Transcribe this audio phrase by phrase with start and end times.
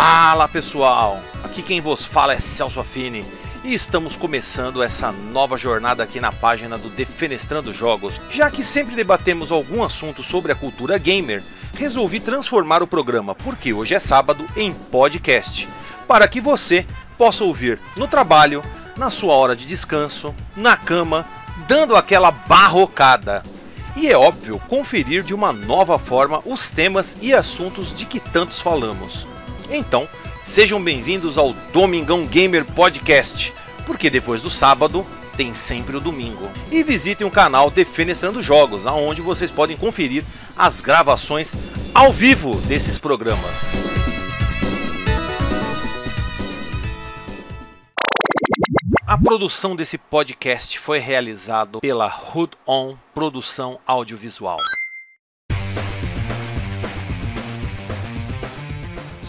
[0.00, 3.24] Fala pessoal, aqui quem vos fala é Celso Affini
[3.64, 8.20] e estamos começando essa nova jornada aqui na página do Defenestrando Jogos.
[8.30, 11.42] Já que sempre debatemos algum assunto sobre a cultura gamer,
[11.74, 15.68] resolvi transformar o programa, porque hoje é sábado, em podcast,
[16.06, 16.86] para que você
[17.18, 18.62] possa ouvir no trabalho,
[18.96, 21.26] na sua hora de descanso, na cama,
[21.66, 23.42] dando aquela barrocada.
[23.96, 28.60] E é óbvio, conferir de uma nova forma os temas e assuntos de que tantos
[28.60, 29.26] falamos.
[29.70, 30.08] Então,
[30.42, 33.52] sejam bem-vindos ao Domingão Gamer Podcast,
[33.86, 36.48] porque depois do sábado tem sempre o domingo.
[36.72, 40.24] E visitem o canal Defenestrando Jogos, aonde vocês podem conferir
[40.56, 41.54] as gravações
[41.94, 43.72] ao vivo desses programas.
[49.06, 54.56] A produção desse podcast foi realizado pela Hood On Produção Audiovisual.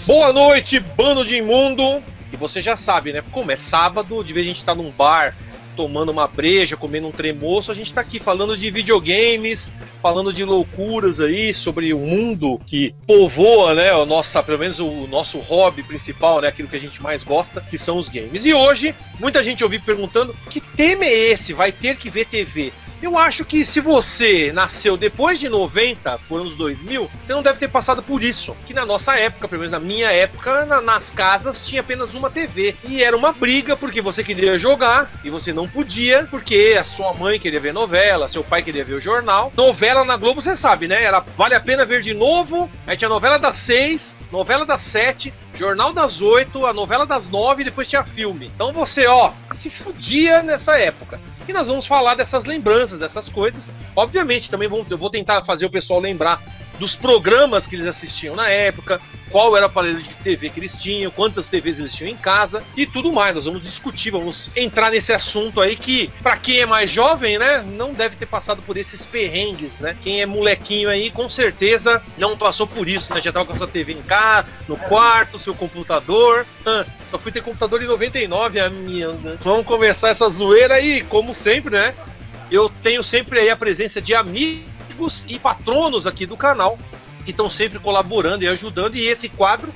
[0.05, 2.01] Boa noite, bando de imundo!
[2.31, 3.23] E você já sabe, né?
[3.31, 5.35] Como é sábado, de vez a gente tá num bar
[5.75, 10.43] tomando uma breja, comendo um tremoço, a gente tá aqui falando de videogames, falando de
[10.43, 15.81] loucuras aí sobre o mundo que povoa, né, o nosso, pelo menos o nosso hobby
[15.81, 18.45] principal, né, aquilo que a gente mais gosta, que são os games.
[18.45, 21.53] E hoje, muita gente ouviu perguntando: "Que tema é esse?
[21.53, 26.41] Vai ter que ver TV?" Eu acho que se você nasceu depois de 90, por
[26.41, 28.55] anos 2000, você não deve ter passado por isso.
[28.65, 32.29] Que na nossa época, pelo menos na minha época, na, nas casas tinha apenas uma
[32.29, 32.75] TV.
[32.83, 37.13] E era uma briga porque você queria jogar e você não podia, porque a sua
[37.13, 39.53] mãe queria ver novela, seu pai queria ver o jornal.
[39.55, 41.01] Novela na Globo, você sabe, né?
[41.01, 45.33] Era Vale a Pena Ver de Novo, aí tinha novela das seis, novela das sete,
[45.53, 48.51] Jornal das oito, a novela das nove e depois tinha filme.
[48.53, 51.19] Então você, ó, se fudia nessa época.
[51.49, 53.71] E nós vamos falar dessas lembranças, dessas coisas.
[53.95, 56.39] Obviamente, também vou, eu vou tentar fazer o pessoal lembrar
[56.79, 60.81] dos programas que eles assistiam na época, qual era o aparelho de TV que eles
[60.81, 63.35] tinham, quantas TVs eles tinham em casa e tudo mais.
[63.35, 67.61] Nós vamos discutir, vamos entrar nesse assunto aí que, para quem é mais jovem, né,
[67.61, 69.95] não deve ter passado por esses perrengues, né?
[70.01, 73.19] Quem é molequinho aí, com certeza não passou por isso, né?
[73.19, 76.45] Já tava com a sua TV em casa, no quarto, seu computador.
[77.11, 79.37] só fui ter computador em 99, amiga.
[79.41, 81.93] Vamos começar essa zoeira aí, como sempre, né?
[82.49, 84.68] Eu tenho sempre aí a presença de amigos
[84.99, 86.77] amigos e patronos aqui do canal
[87.23, 89.73] que estão sempre colaborando e ajudando e esse quadro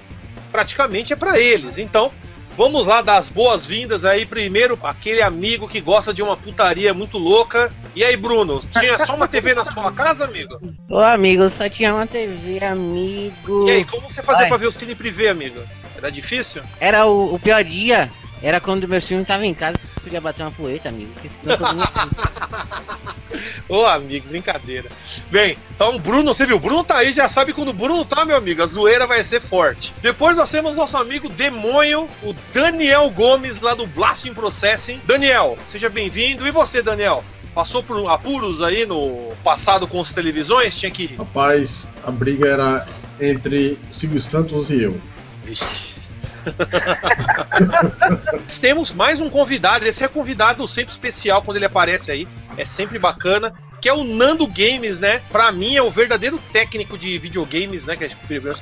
[0.52, 1.78] praticamente é para eles.
[1.78, 2.12] Então,
[2.58, 7.18] vamos lá dar as boas-vindas aí primeiro aquele amigo que gosta de uma putaria muito
[7.18, 7.72] louca.
[7.96, 10.60] E aí, Bruno, tinha só uma TV na sua casa, amigo?
[10.90, 13.66] Ô, amigo, só tinha uma TV, amigo.
[13.68, 15.60] E aí, como você fazia para ver o cine privê, amigo?
[15.98, 16.62] Era difícil?
[16.80, 18.12] Era o, o pior dia,
[18.42, 21.12] era quando meus filhos estavam em casa, eu podia bater uma poeta, amigo.
[23.70, 24.90] Ô, oh, amigo, brincadeira.
[25.32, 26.58] Bem, então o Bruno, você viu?
[26.58, 29.24] O Bruno tá aí, já sabe quando o Bruno tá, meu amigo, a zoeira vai
[29.24, 29.94] ser forte.
[30.02, 35.00] Depois nós temos nosso amigo Demônio, o Daniel Gomes, lá do Blasting Processing.
[35.06, 36.46] Daniel, seja bem-vindo.
[36.46, 37.24] E você, Daniel?
[37.56, 40.78] Passou por apuros aí no passado com as televisões?
[40.78, 41.16] Tinha que.
[41.16, 42.86] Rapaz, a briga era
[43.22, 45.00] entre Silvio Santos e eu.
[45.46, 45.93] Vixe.
[48.62, 49.86] Temos mais um convidado.
[49.86, 52.28] Esse é convidado sempre especial quando ele aparece aí.
[52.58, 55.22] É sempre bacana que é o Nando Games, né?
[55.30, 57.98] Pra mim é o verdadeiro técnico de videogames, né?
[57.98, 58.08] Que, é,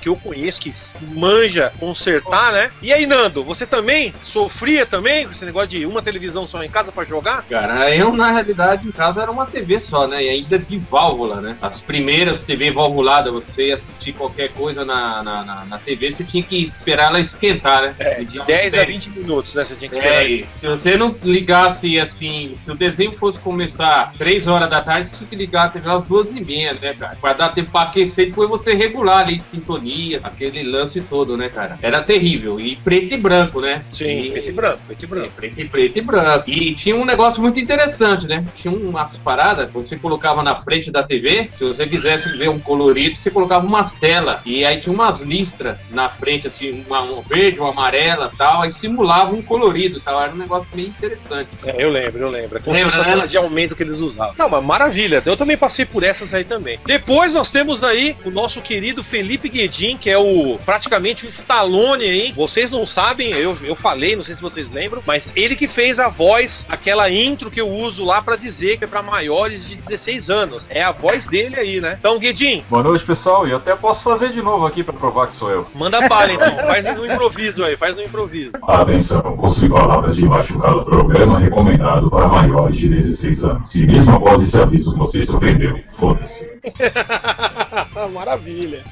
[0.02, 0.72] que eu conheço, que
[1.14, 2.72] manja consertar, né?
[2.82, 6.72] E aí, Nando, você também sofria também com esse negócio de uma televisão só em
[6.72, 7.44] casa para jogar?
[7.44, 10.24] Cara, eu na realidade em casa era uma TV só, né?
[10.24, 11.56] E ainda de válvula, né?
[11.62, 16.24] As primeiras TV valvulada, você ia assistir qualquer coisa na, na, na, na TV, você
[16.24, 17.96] tinha que esperar ela esquentar, né?
[18.00, 19.64] É, de 10 a 20 minutos, né?
[19.64, 20.26] Você tinha que esperar.
[20.26, 25.11] É, se você não ligasse assim, se o desenho fosse começar 3 horas da tarde,
[25.18, 27.18] tinha que ligar a TV às duas e meia, né, cara?
[27.20, 31.50] Pra dar tempo pra aquecer e depois você regular ali sintonia, aquele lance todo, né,
[31.50, 31.78] cara?
[31.82, 32.60] Era terrível.
[32.60, 33.84] E preto e branco, né?
[33.90, 34.32] Sim, e...
[34.32, 35.28] preto e branco, preto e branco.
[35.28, 36.50] E preto, e preto e branco.
[36.50, 38.46] E tinha um negócio muito interessante, né?
[38.56, 43.16] Tinha umas paradas, você colocava na frente da TV, se você quisesse ver um colorido,
[43.16, 44.40] você colocava umas telas.
[44.46, 48.72] E aí tinha umas listras na frente, assim, uma, um verde, uma amarela tal, aí
[48.72, 50.22] simulava um colorido tal.
[50.22, 51.50] Era um negócio meio interessante.
[51.64, 52.62] É, eu lembro, eu lembro.
[52.62, 53.28] Se fosse né?
[53.28, 54.34] de aumento que eles usavam.
[54.38, 55.01] Não, mas maravilha.
[55.26, 56.80] Eu também passei por essas aí também.
[56.86, 62.04] Depois nós temos aí o nosso querido Felipe Guedin, que é o praticamente o Stallone
[62.04, 62.34] aí.
[62.36, 66.00] Vocês não sabem, eu, eu falei, não sei se vocês lembram, mas ele que fez
[66.00, 69.76] a voz, aquela intro que eu uso lá para dizer que é para maiores de
[69.78, 70.68] 16 anos.
[70.70, 71.96] É a voz dele aí, né?
[72.00, 72.64] Então, Guedin.
[72.70, 73.48] Boa noite, pessoal.
[73.48, 75.68] E eu até posso fazer de novo aqui para provar que sou eu.
[75.74, 76.58] Manda bala então.
[76.68, 78.58] faz no improviso aí, faz no improviso.
[78.68, 83.70] Atenção, possui palavras de machucado programa recomendado para maiores de 16 anos.
[83.70, 85.80] Se mesmo após esse aviso isso, você se ofendeu.
[85.88, 86.50] Foda-se.
[88.14, 88.84] Maravilha.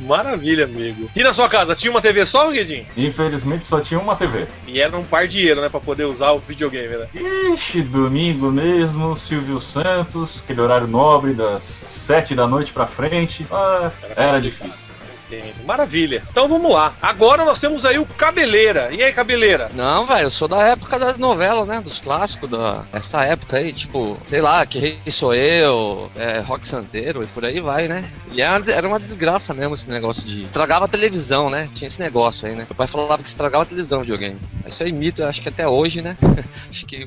[0.00, 1.10] Maravilha, amigo.
[1.14, 2.86] E na sua casa, tinha uma TV só, Guedinho?
[2.96, 4.46] Infelizmente só tinha uma TV.
[4.66, 5.68] E era um par de dinheiro, né?
[5.68, 7.08] Pra poder usar o videogame, né?
[7.52, 13.46] Ixi, domingo mesmo, Silvio Santos, aquele horário nobre das sete da noite pra frente.
[13.50, 14.87] Ah, era difícil.
[15.28, 15.64] Entendo.
[15.66, 16.22] Maravilha.
[16.30, 16.94] Então vamos lá.
[17.02, 18.88] Agora nós temos aí o Cabeleira.
[18.90, 19.70] E aí, Cabeleira?
[19.74, 21.80] Não, velho, eu sou da época das novelas, né?
[21.80, 22.84] Dos clássicos, da...
[22.92, 27.44] essa época aí, tipo, sei lá, Que Rei Sou Eu, é, Rock Santeiro e por
[27.44, 28.10] aí vai, né?
[28.32, 30.44] E era, uma desgraça mesmo esse negócio de.
[30.44, 31.68] Estragava a televisão, né?
[31.72, 32.66] Tinha esse negócio aí, né?
[32.68, 34.38] Meu pai falava que estragava a televisão, videogame.
[34.66, 36.16] Isso aí mito, eu acho que até hoje, né?
[36.70, 37.06] acho que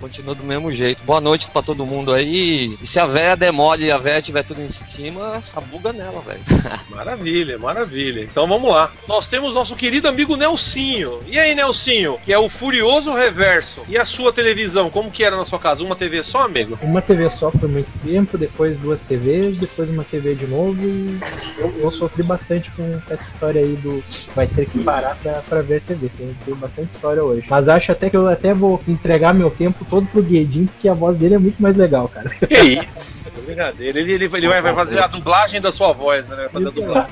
[0.00, 1.04] continua do mesmo jeito.
[1.04, 2.76] Boa noite pra todo mundo aí.
[2.80, 6.40] E se a véia demole e a véia tiver tudo em cima, sabuga nela, velho.
[6.90, 8.22] Maravilha, maravilha.
[8.22, 8.90] Então vamos lá.
[9.08, 11.20] Nós temos nosso querido amigo Nelsinho.
[11.26, 12.18] E aí, Nelsinho?
[12.24, 13.82] Que é o Furioso Reverso.
[13.88, 14.90] E a sua televisão?
[14.90, 15.84] Como que era na sua casa?
[15.84, 16.78] Uma TV só, amigo?
[16.82, 21.18] Uma TV só por muito tempo, depois duas TVs, depois uma TV de novo e
[21.58, 24.02] eu, eu sofri bastante com essa história aí do
[24.34, 26.10] vai ter que parar pra, pra ver TV.
[26.16, 27.46] Tem, tem bastante história hoje.
[27.48, 30.94] Mas acho até que eu até vou entregar meu tempo todo pro Guedin, porque a
[30.94, 32.28] voz dele é muito mais legal, cara.
[32.30, 33.15] Que isso?
[33.26, 33.98] É brincadeira.
[33.98, 36.36] Ele, ele, ele vai, vai fazer a dublagem da sua voz, né?
[36.36, 37.10] Vai fazer a dublagem.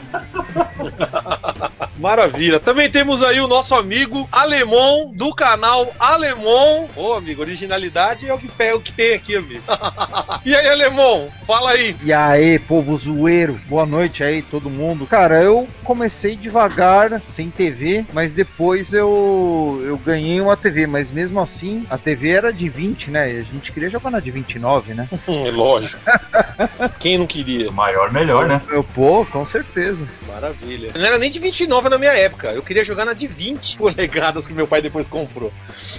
[1.99, 2.61] Maravilha.
[2.61, 6.89] Também temos aí o nosso amigo Alemão do canal Alemão.
[6.97, 9.63] Ô, amigo, originalidade é o que, é o que tem aqui, amigo.
[10.45, 11.29] e aí, Alemão?
[11.47, 11.97] Fala aí.
[12.03, 15.07] E aí, povo zoeiro, boa noite aí, todo mundo.
[15.07, 21.41] Cara, eu comecei devagar, sem TV, mas depois eu, eu ganhei uma TV, mas mesmo
[21.41, 23.33] assim, a TV era de 20, né?
[23.33, 25.09] E a gente queria jogar na de 29, né?
[25.29, 26.01] Hum, lógico.
[26.99, 27.71] Quem não queria?
[27.71, 28.61] Maior, melhor, né?
[28.71, 30.07] Eu, pô, com certeza.
[30.27, 30.93] Maravilha.
[30.95, 32.53] Não era nem de 29 na minha época.
[32.53, 35.53] Eu queria jogar na de 20 polegadas que meu pai depois comprou.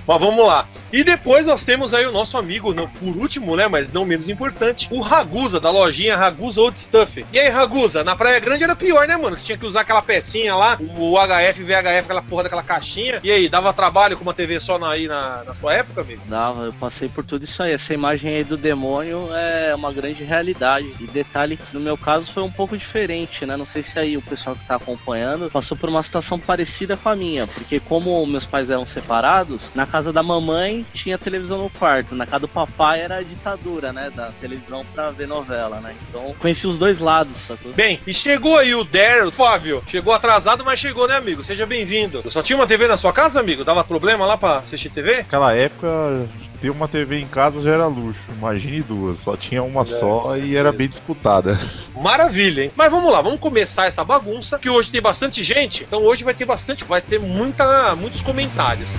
[0.05, 0.67] Mas vamos lá.
[0.91, 3.67] E depois nós temos aí o nosso amigo, por último, né?
[3.67, 7.25] Mas não menos importante, o Ragusa, da lojinha Ragusa Old Stuff.
[7.31, 9.37] E aí, Ragusa, na Praia Grande era pior, né, mano?
[9.37, 13.19] Que tinha que usar aquela pecinha lá, o HF, VHF, aquela porra daquela caixinha.
[13.23, 16.21] E aí, dava trabalho com uma TV só na, aí na, na sua época, amigo?
[16.27, 17.71] Dava, eu passei por tudo isso aí.
[17.71, 20.93] Essa imagem aí do demônio é uma grande realidade.
[20.99, 23.55] E detalhe que no meu caso foi um pouco diferente, né?
[23.55, 27.09] Não sei se aí o pessoal que tá acompanhando passou por uma situação parecida com
[27.09, 27.47] a minha.
[27.47, 32.15] Porque como meus pais eram separados, na casa da mamãe tinha televisão no quarto.
[32.15, 34.11] Na casa do papai era a ditadura, né?
[34.15, 35.95] Da televisão pra ver novela, né?
[36.09, 37.73] Então conheci os dois lados, sacou?
[37.73, 39.83] Bem, e chegou aí o Daryl, Fábio.
[39.87, 41.43] Chegou atrasado, mas chegou, né, amigo?
[41.43, 42.23] Seja bem-vindo.
[42.29, 43.63] Só tinha uma TV na sua casa, amigo?
[43.63, 45.17] Dava problema lá pra assistir TV?
[45.17, 46.27] Naquela época,
[46.65, 48.19] ter uma TV em casa já era luxo.
[48.37, 49.19] Imagine duas.
[49.23, 51.59] Só tinha uma É, só e era bem disputada.
[51.95, 52.71] Maravilha, hein?
[52.75, 56.33] Mas vamos lá, vamos começar essa bagunça, que hoje tem bastante gente, então hoje vai
[56.33, 58.95] ter bastante, vai ter muita, muitos comentários.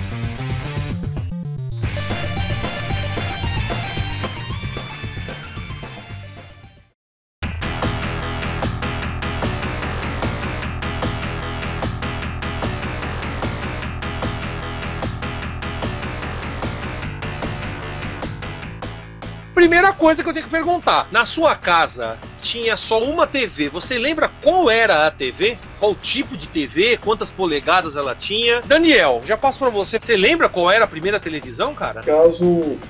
[19.67, 23.69] Primeira coisa que eu tenho que perguntar: na sua casa tinha só uma TV?
[23.69, 25.57] Você lembra qual era a TV?
[25.79, 26.97] Qual tipo de TV?
[26.97, 28.61] Quantas polegadas ela tinha?
[28.65, 29.99] Daniel, já passo pra você.
[29.99, 32.01] Você lembra qual era a primeira televisão, cara?
[32.01, 32.45] caso,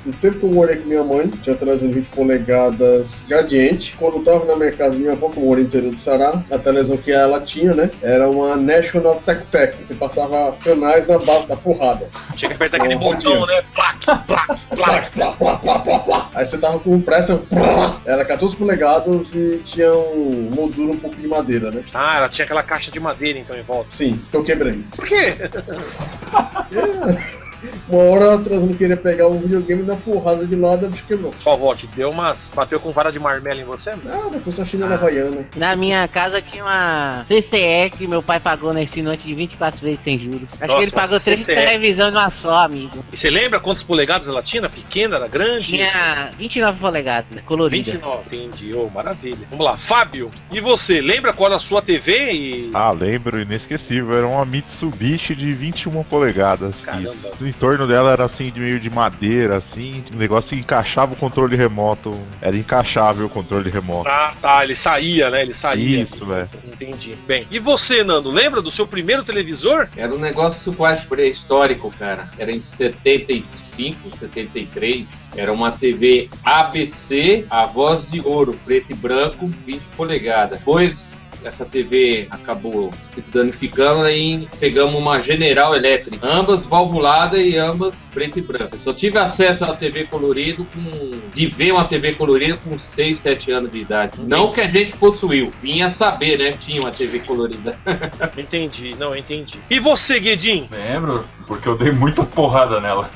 [0.06, 3.96] no tempo que eu morei com minha mãe, tinha trazido 20 polegadas gradiente.
[3.98, 6.58] Quando eu tava na minha casa, minha avó, que morei no interior do Ceará, a
[6.58, 9.84] televisão que ela tinha, né, era uma National Tech Pack.
[9.86, 12.08] Você passava canais na base da porrada.
[12.36, 13.64] Tinha que apertar aquele botão, né?
[13.74, 15.12] Plac, plac.
[15.12, 16.30] Plá, plá, plá, plá, plá.
[16.34, 18.00] Aí você tava com pressa, plá.
[18.06, 21.84] era 14 polegadas e tinha um moldura um pouco de madeira, né?
[21.94, 23.92] Ah, ela tinha aquela caixa de madeira então em volta.
[23.92, 24.84] Sim, que eu quebrei.
[24.96, 25.36] Por quê?
[27.88, 31.06] Uma hora a trans não queria pegar o videogame na porrada de lado, a bicho
[31.08, 31.34] quebrou.
[31.40, 32.52] Sua avó te deu umas.
[32.56, 33.92] Bateu com vara de marmelo em você?
[33.92, 35.48] Ah, depois só chinela havaiana.
[35.56, 40.00] Na minha casa tinha uma CCE que meu pai pagou nesse noite de 24 vezes
[40.04, 40.50] sem juros.
[40.54, 43.04] Acho Nossa, que ele pagou três televisões numa só, amigo.
[43.12, 44.62] E você lembra quantas polegadas ela tinha?
[44.62, 45.68] Era Pequena, era grande?
[45.68, 47.92] Tinha 29 polegadas, né, colorida.
[47.92, 48.76] 29, entendi.
[48.76, 49.38] Ô, maravilha.
[49.50, 50.32] Vamos lá, Fábio.
[50.52, 52.34] E você, lembra qual era a sua TV?
[52.34, 52.72] E.
[52.74, 54.18] Ah, lembro, inesquecível.
[54.18, 56.76] Era uma Mitsubishi de 21 polegadas.
[56.84, 57.14] Caramba.
[57.42, 57.57] Isso.
[57.58, 60.04] O entorno dela era assim, de meio de madeira, assim.
[60.14, 62.12] Um negócio que encaixava o controle remoto.
[62.40, 64.08] Era encaixável o controle remoto.
[64.08, 65.42] Ah, tá, ele saía, né?
[65.42, 66.04] Ele saía.
[66.04, 66.48] Isso, velho.
[66.64, 67.18] Entendi.
[67.26, 69.90] Bem, e você, Nando, lembra do seu primeiro televisor?
[69.98, 72.30] Era um negócio quase pré-histórico, cara.
[72.38, 75.32] Era em 75, 73.
[75.36, 80.60] Era uma TV ABC, a voz de ouro, preto e branco, 20 polegadas.
[80.60, 88.10] Depois essa TV acabou se danificando aí pegamos uma General Electric, ambas valvulada e ambas
[88.14, 88.76] preto e branco.
[88.76, 93.18] Eu só tive acesso à TV colorido com de ver uma TV colorida com 6,
[93.18, 94.20] 7 anos de idade.
[94.22, 96.52] Não que a gente possuiu, vinha saber, né?
[96.52, 97.78] Tinha uma TV colorida.
[98.38, 99.60] Entendi, não, entendi.
[99.70, 100.68] E você, Guedin?
[100.72, 103.10] Lembro, porque eu dei muita porrada nela.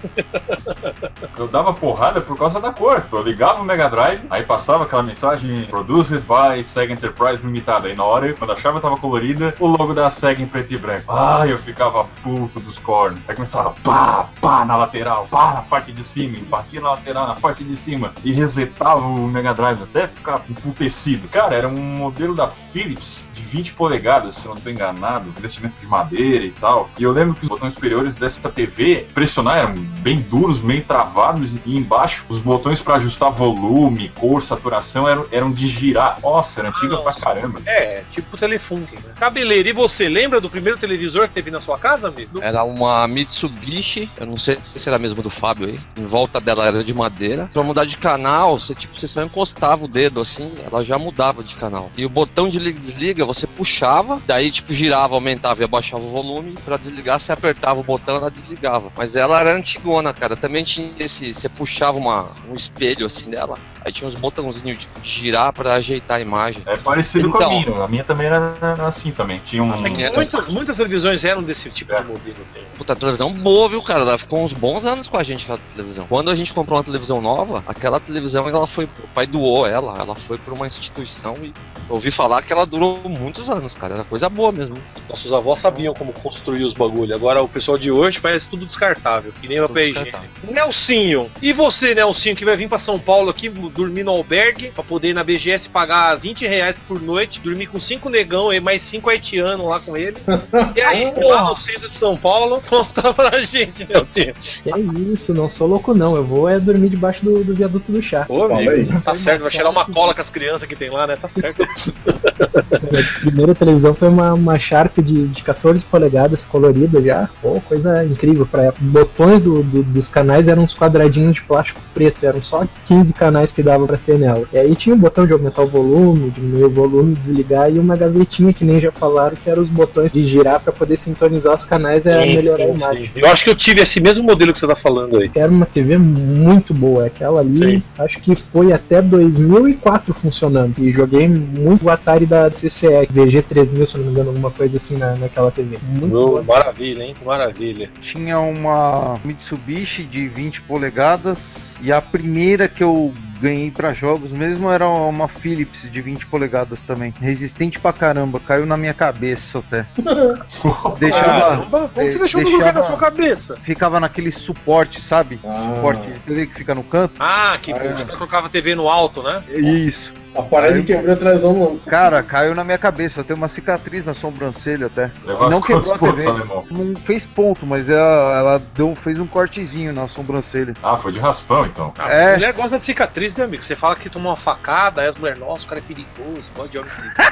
[1.38, 3.04] eu dava porrada por causa da cor.
[3.12, 7.90] Eu ligava o Mega Drive, aí passava aquela mensagem Produced by Sega Enterprise Limitada.
[7.90, 10.78] Aí na hora, quando achava que tava colorida, o logo da Sega em preto e
[10.78, 11.12] branco.
[11.12, 13.20] Ah, eu ficava puto dos cornos.
[13.28, 17.36] Aí começava pá, pá na lateral, pá na parte de cima, batia na lateral, na
[17.36, 18.14] parte de cima.
[18.24, 21.28] E resetava o Mega Drive até ficar emputecido.
[21.28, 25.88] Cara, era um modelo da Philips 20 polegadas, se eu não tô enganado, investimento de
[25.88, 26.90] madeira e tal.
[26.98, 31.54] E eu lembro que os botões superiores dessa TV, pressionar, eram bem duros, meio travados,
[31.66, 36.18] e embaixo os botões para ajustar volume, cor, saturação eram, eram de girar.
[36.22, 37.62] Nossa, era antiga pra caramba.
[37.66, 39.14] É, tipo Telefunken, né?
[39.20, 42.42] Cabeleiro, e você lembra do primeiro televisor que teve na sua casa, amigo?
[42.42, 45.80] Era uma Mitsubishi, eu não sei se era mesmo do Fábio aí.
[45.98, 47.50] Em volta dela era de madeira.
[47.52, 51.44] Pra mudar de canal, você tipo, você só encostava o dedo assim, ela já mudava
[51.44, 51.92] de canal.
[51.98, 56.04] E o botão de liga e desliga, você puxava, daí tipo girava, aumentava e abaixava
[56.04, 56.56] o volume.
[56.66, 58.92] Pra desligar, você apertava o botão, ela desligava.
[58.98, 60.36] Mas ela era antigona, cara.
[60.36, 63.58] Também tinha esse, você puxava uma, um espelho assim dela.
[63.84, 66.62] Aí tinha uns botãozinhos tipo, de girar pra ajeitar a imagem.
[66.68, 67.72] É parecido com a Então.
[67.72, 67.84] minha.
[67.84, 68.54] A minha também era
[68.86, 69.42] assim também.
[69.44, 69.72] Tinha um.
[69.72, 72.60] A era- Muitas, muitas televisões eram desse tipo de modelo, assim.
[72.78, 74.02] Puta, televisão boa, viu, cara?
[74.02, 76.06] Ela ficou uns bons anos com a gente, aquela televisão.
[76.08, 78.86] Quando a gente comprou uma televisão nova, aquela televisão, ela foi.
[78.86, 81.48] O pai doou ela, ela foi pra uma instituição e
[81.90, 83.96] eu ouvi falar que ela durou muitos anos, cara.
[83.96, 84.76] Era coisa boa mesmo.
[85.10, 87.16] Nossos avós sabiam como construir os bagulho.
[87.16, 89.32] Agora o pessoal de hoje faz tudo descartável.
[89.42, 90.20] Que nem o Tudo papel higiênico.
[90.52, 91.32] Nelsinho.
[91.42, 95.10] E você, Nelsinho, que vai vir pra São Paulo aqui, dormir no albergue, pra poder
[95.10, 99.10] ir na BGS pagar 20 reais por noite, dormir com cinco negão e mais cinco
[99.10, 100.18] haitianos lá com ele.
[100.76, 104.34] E aí, lá no centro de São Paulo, conta pra gente, Nelsinho.
[104.64, 104.80] Que é
[105.14, 106.16] isso, não sou louco não.
[106.16, 108.26] Eu vou é dormir debaixo do, do viaduto do chá.
[108.28, 111.16] Ô, amigo, tá certo, vai tirar uma cola com as crianças que tem lá, né?
[111.16, 111.62] Tá certo.
[113.22, 117.30] A primeira televisão foi uma, uma Sharp de, de 14 polegadas colorida já.
[117.42, 118.80] Pô, coisa incrível pra época.
[118.84, 123.52] Botões do, do- dos canais eram uns quadradinhos de plástico preto, eram só 15 canais
[123.52, 124.44] que dava pra ter nela.
[124.52, 127.96] E aí tinha o botão de aumentar o volume, diminuir o volume, desligar e uma
[127.96, 131.66] gavetinha que nem já falaram que eram os botões de girar pra poder sintonizar os
[131.66, 133.12] canais e melhorar a imagem.
[133.16, 135.30] Eu acho que eu tive esse mesmo modelo que você tá falando aí.
[135.36, 137.84] Era uma TV muito boa, aquela ali, Sim.
[138.00, 140.80] acho que foi até 2004 funcionando.
[140.80, 144.78] E joguei muito o Atari da CCE, VG3000, se eu não me engano, alguma coisa
[144.78, 145.78] assim na, naquela TV.
[145.84, 146.44] Muito boa.
[146.44, 147.14] maravilha, hein?
[147.18, 147.90] Que maravilha.
[148.02, 154.70] Tinha uma Mitsubishi de 20 polegadas e a primeira que eu ganhei pra jogos mesmo
[154.70, 157.12] era uma Philips de 20 polegadas também.
[157.20, 159.84] Resistente pra caramba, caiu na minha cabeça até.
[161.00, 163.56] Deixava, Caramba, como você deixou o deixava- lugar na sua cabeça?
[163.64, 165.40] ficava naquele suporte, sabe?
[165.44, 165.74] Ah.
[165.76, 167.14] Suporte de TV que fica no canto.
[167.20, 169.42] Ah, que Ah, os caras colocavam a TV no alto, né?
[169.50, 170.14] Isso.
[170.34, 171.78] A parede quebrou atrás do não.
[171.80, 173.20] Cara, caiu na minha cabeça.
[173.20, 175.12] Eu tenho uma cicatriz na sobrancelha até.
[175.26, 176.30] Levou Não quebrou a pontos, TV.
[176.30, 176.66] alemão?
[176.72, 180.74] Não fez ponto, mas ela, ela deu, fez um cortezinho na sobrancelha.
[180.82, 181.94] Ah, foi de raspão então.
[181.98, 182.24] Ah, É.
[182.28, 183.62] mas mulher gosta de cicatriz, né, amigo?
[183.62, 186.70] Você fala que tomou uma facada, aí as mulheres, nossa, o cara é perigoso, gosta
[186.72, 187.32] de homem perigoso.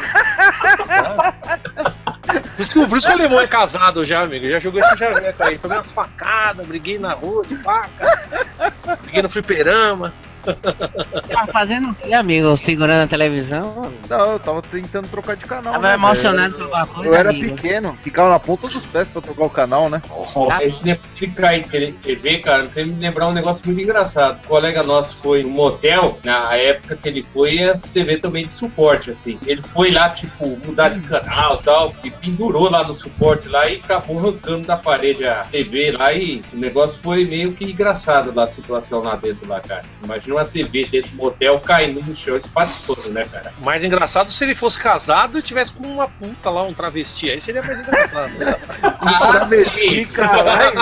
[2.56, 4.50] por, isso que, por isso que o alemão é casado já, amigo.
[4.50, 5.58] Já jogou esse javeco aí.
[5.58, 8.22] Tomei umas facadas, briguei na rua de faca,
[9.03, 10.13] briguei no fliperama.
[11.29, 12.58] Tava fazendo o que, amigo?
[12.58, 13.91] Segurando a televisão?
[14.10, 15.74] Não, eu tava tentando trocar de canal.
[15.74, 17.55] Tava né, emocionado com alguma coisa, Eu era amigo?
[17.55, 20.01] pequeno, ficava na ponta dos pés pra trocar o canal, né?
[20.48, 20.63] Tá.
[20.63, 24.39] Esse negócio de cair em TV, cara, me fez me lembrar um negócio muito engraçado.
[24.43, 28.53] Um colega nosso foi no motel, na época que ele foi, as TV também de
[28.53, 29.39] suporte, assim.
[29.46, 33.69] Ele foi lá, tipo, mudar de canal e tal, e pendurou lá no suporte lá
[33.69, 38.34] e acabou arrancando da parede a TV lá e o negócio foi meio que engraçado
[38.34, 39.84] lá, a situação lá dentro lá, cara.
[40.03, 43.53] Imagina uma TV dentro do motel caindo no chão, espaço todo, né, cara?
[43.62, 47.29] Mais engraçado se ele fosse casado e tivesse com uma puta lá, um travesti.
[47.29, 48.31] Aí seria mais engraçado.
[48.38, 48.55] né?
[49.01, 49.48] Ah,
[49.81, 50.77] Ih, caralho!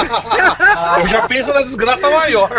[1.01, 2.50] Eu já penso na desgraça maior.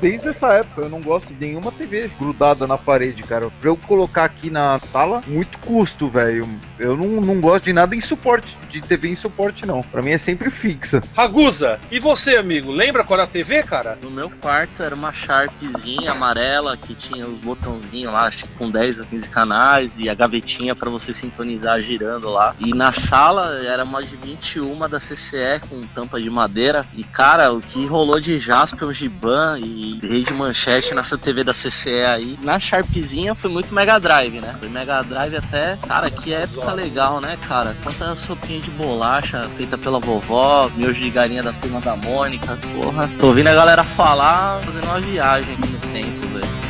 [0.00, 3.50] Desde essa época eu não gosto de nenhuma TV grudada na parede, cara.
[3.60, 6.48] Pra eu colocar aqui na sala, muito custo, velho.
[6.78, 9.82] Eu não, não gosto de nada em suporte, de TV em suporte, não.
[9.82, 11.02] Pra mim é sempre fixa.
[11.16, 12.70] Ragusa, e você, amigo?
[12.70, 13.98] Lembra qual era a TV, cara?
[14.02, 18.70] No meu quarto era uma Sharpzinha amarela que tinha os botãozinhos lá, acho que com
[18.70, 22.54] 10 ou 15 canais e a gavetinha pra você sintonizar girando lá.
[22.60, 26.84] E na sala era uma de 21 da CCE com tampa de madeira.
[26.94, 31.52] E cara, o que rolou de Jasper, Giban e e rede manchete nessa TV da
[31.52, 32.38] CCE aí.
[32.42, 34.54] Na Sharpzinha foi muito Mega Drive, né?
[34.58, 35.78] Foi Mega Drive até.
[35.86, 37.74] Cara, que época legal, né, cara?
[37.82, 42.58] Quanta sopinha de bolacha feita pela vovó, miojo de galinha da turma da Mônica.
[42.74, 46.67] Porra, tô ouvindo a galera falar, fazendo uma viagem aqui no tempo, velho.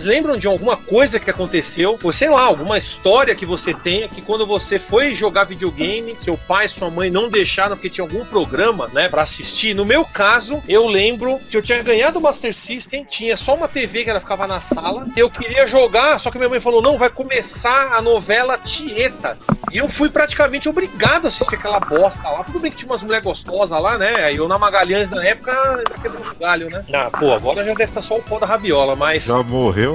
[0.00, 1.98] Vocês lembram de alguma coisa que aconteceu?
[2.00, 6.38] Foi, sei lá, alguma história que você tenha que quando você foi jogar videogame, seu
[6.38, 9.74] pai, sua mãe não deixaram porque tinha algum programa, né, pra assistir?
[9.74, 13.68] No meu caso, eu lembro que eu tinha ganhado o Master System, tinha só uma
[13.68, 16.96] TV que ela ficava na sala, eu queria jogar, só que minha mãe falou: não,
[16.96, 19.36] vai começar a novela Tieta.
[19.70, 22.42] E eu fui praticamente obrigado a assistir aquela bosta lá.
[22.42, 24.32] Tudo bem que tinha umas mulheres gostosas lá, né?
[24.32, 25.52] E eu na Magalhães na época
[26.02, 26.84] quebrou um galho, né?
[26.92, 29.24] Ah, pô, agora já deve estar só o pó da rabiola, mas.
[29.24, 29.89] Já morreu?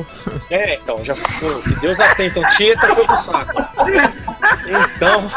[0.50, 1.62] É, então, já foi.
[1.62, 2.40] Que Deus atenta.
[2.40, 3.54] Então, Tieta foi pro saco.
[4.96, 5.30] Então,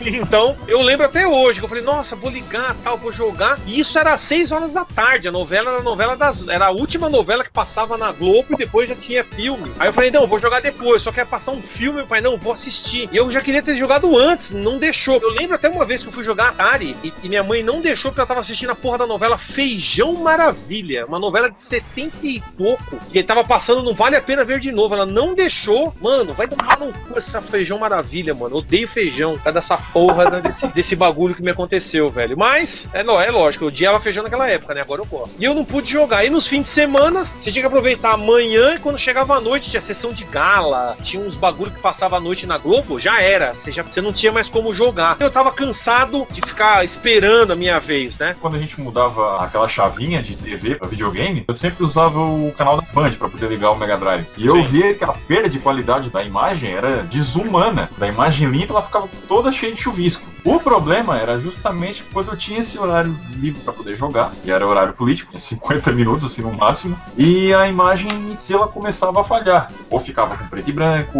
[0.00, 3.58] então, eu lembro até hoje que eu falei, nossa, vou ligar, tal, vou jogar.
[3.66, 5.28] E isso era às 6 horas da tarde.
[5.28, 6.46] A novela era a novela das.
[6.48, 9.72] Era a última novela que passava na Globo e depois já tinha filme.
[9.78, 12.52] Aí eu falei, não, vou jogar depois, só quer passar um filme, pai, não, vou
[12.52, 13.08] assistir.
[13.12, 15.20] E eu já queria ter jogado antes, não deixou.
[15.20, 17.80] Eu lembro até uma vez que eu fui jogar Atari e, e minha mãe não
[17.80, 21.06] deixou porque ela tava assistindo a porra da novela Feijão Maravilha.
[21.06, 22.98] Uma novela de 70 e pouco.
[23.10, 24.94] Que tava passando, não vale a pena ver de novo.
[24.94, 25.94] Ela não deixou.
[26.00, 28.56] Mano, vai tomar no cu essa Feijão Maravilha, mano.
[28.56, 29.38] Odeio feijão.
[29.38, 32.36] Causa dessa porra desse, desse bagulho que me aconteceu, velho.
[32.36, 34.80] Mas, é, não, é lógico, eu odiava feijão naquela época, né?
[34.80, 35.36] Agora eu gosto.
[35.40, 36.24] E eu não pude jogar.
[36.24, 39.70] E nos fins de semana, você tinha que aproveitar amanhã e quando chegava a noite,
[39.70, 43.54] tinha sessão de gala, tinha uns bagulho que passava a noite na Globo, já era.
[43.54, 45.16] Você, já, você não tinha mais como jogar.
[45.20, 48.36] Eu tava cansado de ficar esperando a minha vez, né?
[48.40, 52.80] Quando a gente mudava aquela chavinha de TV pra videogame, eu sempre usava o canal
[52.80, 54.26] da Band pra poder ligar o Mega Drive.
[54.36, 54.62] E eu Sim.
[54.62, 57.90] via que a perda de qualidade da imagem era desumana.
[57.98, 60.30] Da imagem limpa, ela ficava toda cheia de chuvisco.
[60.44, 64.66] O problema era justamente quando eu tinha esse horário livre pra poder jogar, e era
[64.66, 69.24] horário político, 50 minutos assim no máximo, e a imagem em si ela começava a
[69.24, 69.70] falhar.
[69.90, 71.18] Ou ficava com preto e branco,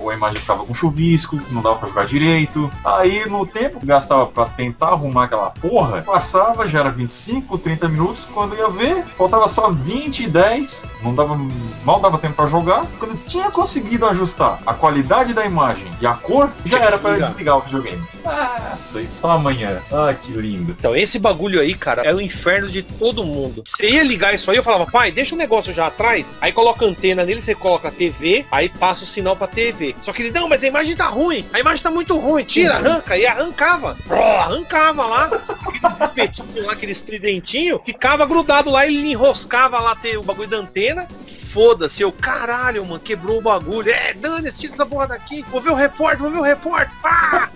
[0.00, 2.70] ou a imagem ficava com chuvisco, não dava pra jogar direito.
[2.84, 7.88] Aí no tempo que gastava pra tentar arrumar aquela porra, passava, já era 25, 30
[7.88, 11.38] minutos, quando eu ia ver, faltava só 20 e 10, não dava,
[11.84, 12.84] mal dava tempo pra jogar.
[12.98, 16.98] Quando eu tinha conseguido ajustar a qualidade da imagem e a cor, já que era
[16.98, 17.30] desligar.
[17.30, 17.85] desligar o videogame.
[18.24, 19.80] Nossa, e só amanhã.
[19.92, 20.74] Ah, que lindo.
[20.78, 23.62] Então, esse bagulho aí, cara, é o inferno de todo mundo.
[23.66, 26.84] Você ia ligar isso aí, eu falava, pai, deixa o negócio já atrás, aí coloca
[26.84, 29.94] a antena nele, você coloca a TV, aí passa o sinal pra TV.
[30.00, 32.74] Só que ele, não, mas a imagem tá ruim, a imagem tá muito ruim, tira,
[32.76, 33.96] arranca, e arrancava.
[34.06, 40.22] Bró, arrancava lá, aqueles espetinhos lá, aqueles tridentinhos, ficava grudado lá, ele enroscava lá o
[40.22, 41.08] bagulho da antena.
[41.56, 43.90] Foda-se, eu, caralho, mano, quebrou o bagulho.
[43.90, 45.42] É, dane-se, tira essa porra daqui.
[45.50, 46.96] Vou ver o repórter, vou ver o repórter.
[47.02, 47.48] Ah!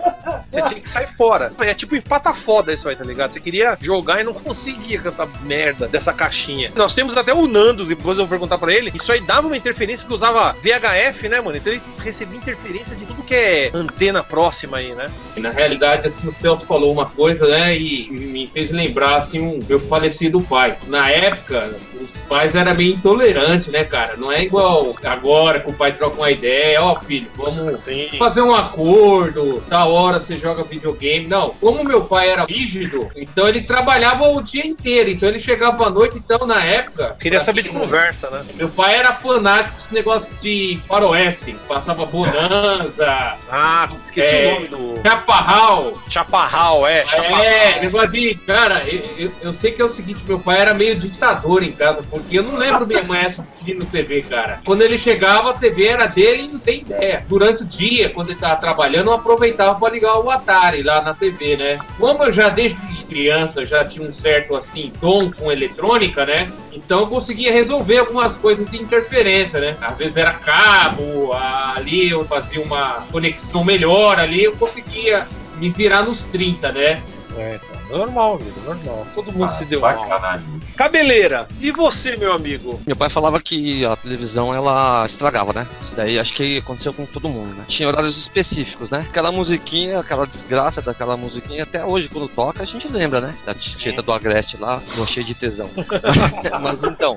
[0.49, 1.53] Você tinha que sair fora.
[1.61, 3.33] É tipo empata foda isso aí, tá ligado?
[3.33, 6.71] Você queria jogar e não conseguia com essa merda dessa caixinha.
[6.75, 8.91] Nós temos até o Nando, depois eu vou perguntar pra ele.
[8.95, 11.57] Isso aí dava uma interferência porque usava VHF, né, mano?
[11.57, 15.11] Então ele recebia interferência de tudo que é antena próxima aí, né?
[15.37, 19.41] E, na realidade, assim, o Celso falou uma coisa, né, e me fez lembrar, assim,
[19.41, 20.77] um meu falecido pai.
[20.89, 24.17] Na época, os pais eram meio intolerantes, né, cara?
[24.17, 28.11] Não é igual agora que o pai troca uma ideia, ó, filho, vamos Assim.
[28.19, 31.27] fazer um acordo, tal hora você joga videogame.
[31.27, 35.87] Não, como meu pai era rígido, então ele trabalhava o dia inteiro, então ele chegava
[35.87, 37.17] à noite, então na época...
[37.21, 38.45] Queria saber de conversa, né?
[38.55, 44.49] Meu pai era fanático desse negócio de faroeste, passava bonanza, Ah, esqueci É.
[44.49, 45.03] o nome do.
[45.03, 47.43] chaparral, Chaparral, é, Chaparral.
[47.45, 48.35] é, negócio de.
[48.47, 51.73] Cara, eu, eu- eu sei que é o seguinte: meu pai era meio ditador em
[51.73, 53.21] casa, porque eu não lembro minha mãe
[53.61, 54.61] assistindo TV, cara.
[54.65, 57.25] Quando ele chegava, a TV era dele e não tem ideia.
[57.29, 61.15] Durante o dia, quando ele tava trabalhando, eu aproveitava pra ligar o Atari lá na
[61.15, 61.79] TV, né?
[61.99, 62.79] Como eu já desde
[63.11, 66.49] criança já tinha um certo assim dom com eletrônica, né?
[66.73, 69.77] Então eu conseguia resolver algumas coisas de interferência, né?
[69.81, 76.05] Às vezes era cabo, ali eu fazia uma conexão melhor ali, eu conseguia me virar
[76.05, 77.03] nos 30, né?
[77.37, 77.80] É, então.
[77.91, 79.07] Normal, amigo, normal.
[79.15, 79.99] Todo mundo Ah, se deu mal.
[79.99, 80.61] sacanagem.
[80.77, 82.81] Cabeleira, e você, meu amigo?
[82.87, 85.69] Meu pai falava que a televisão ela estragava, né?
[85.83, 87.65] Isso daí acho que aconteceu com todo mundo, né?
[87.67, 89.05] Tinha horários específicos, né?
[89.09, 93.35] Aquela musiquinha, aquela desgraça daquela musiquinha, até hoje quando toca a gente lembra, né?
[93.45, 95.69] Da tieta do Agreste lá, cheio de tesão.
[96.63, 97.17] Mas então,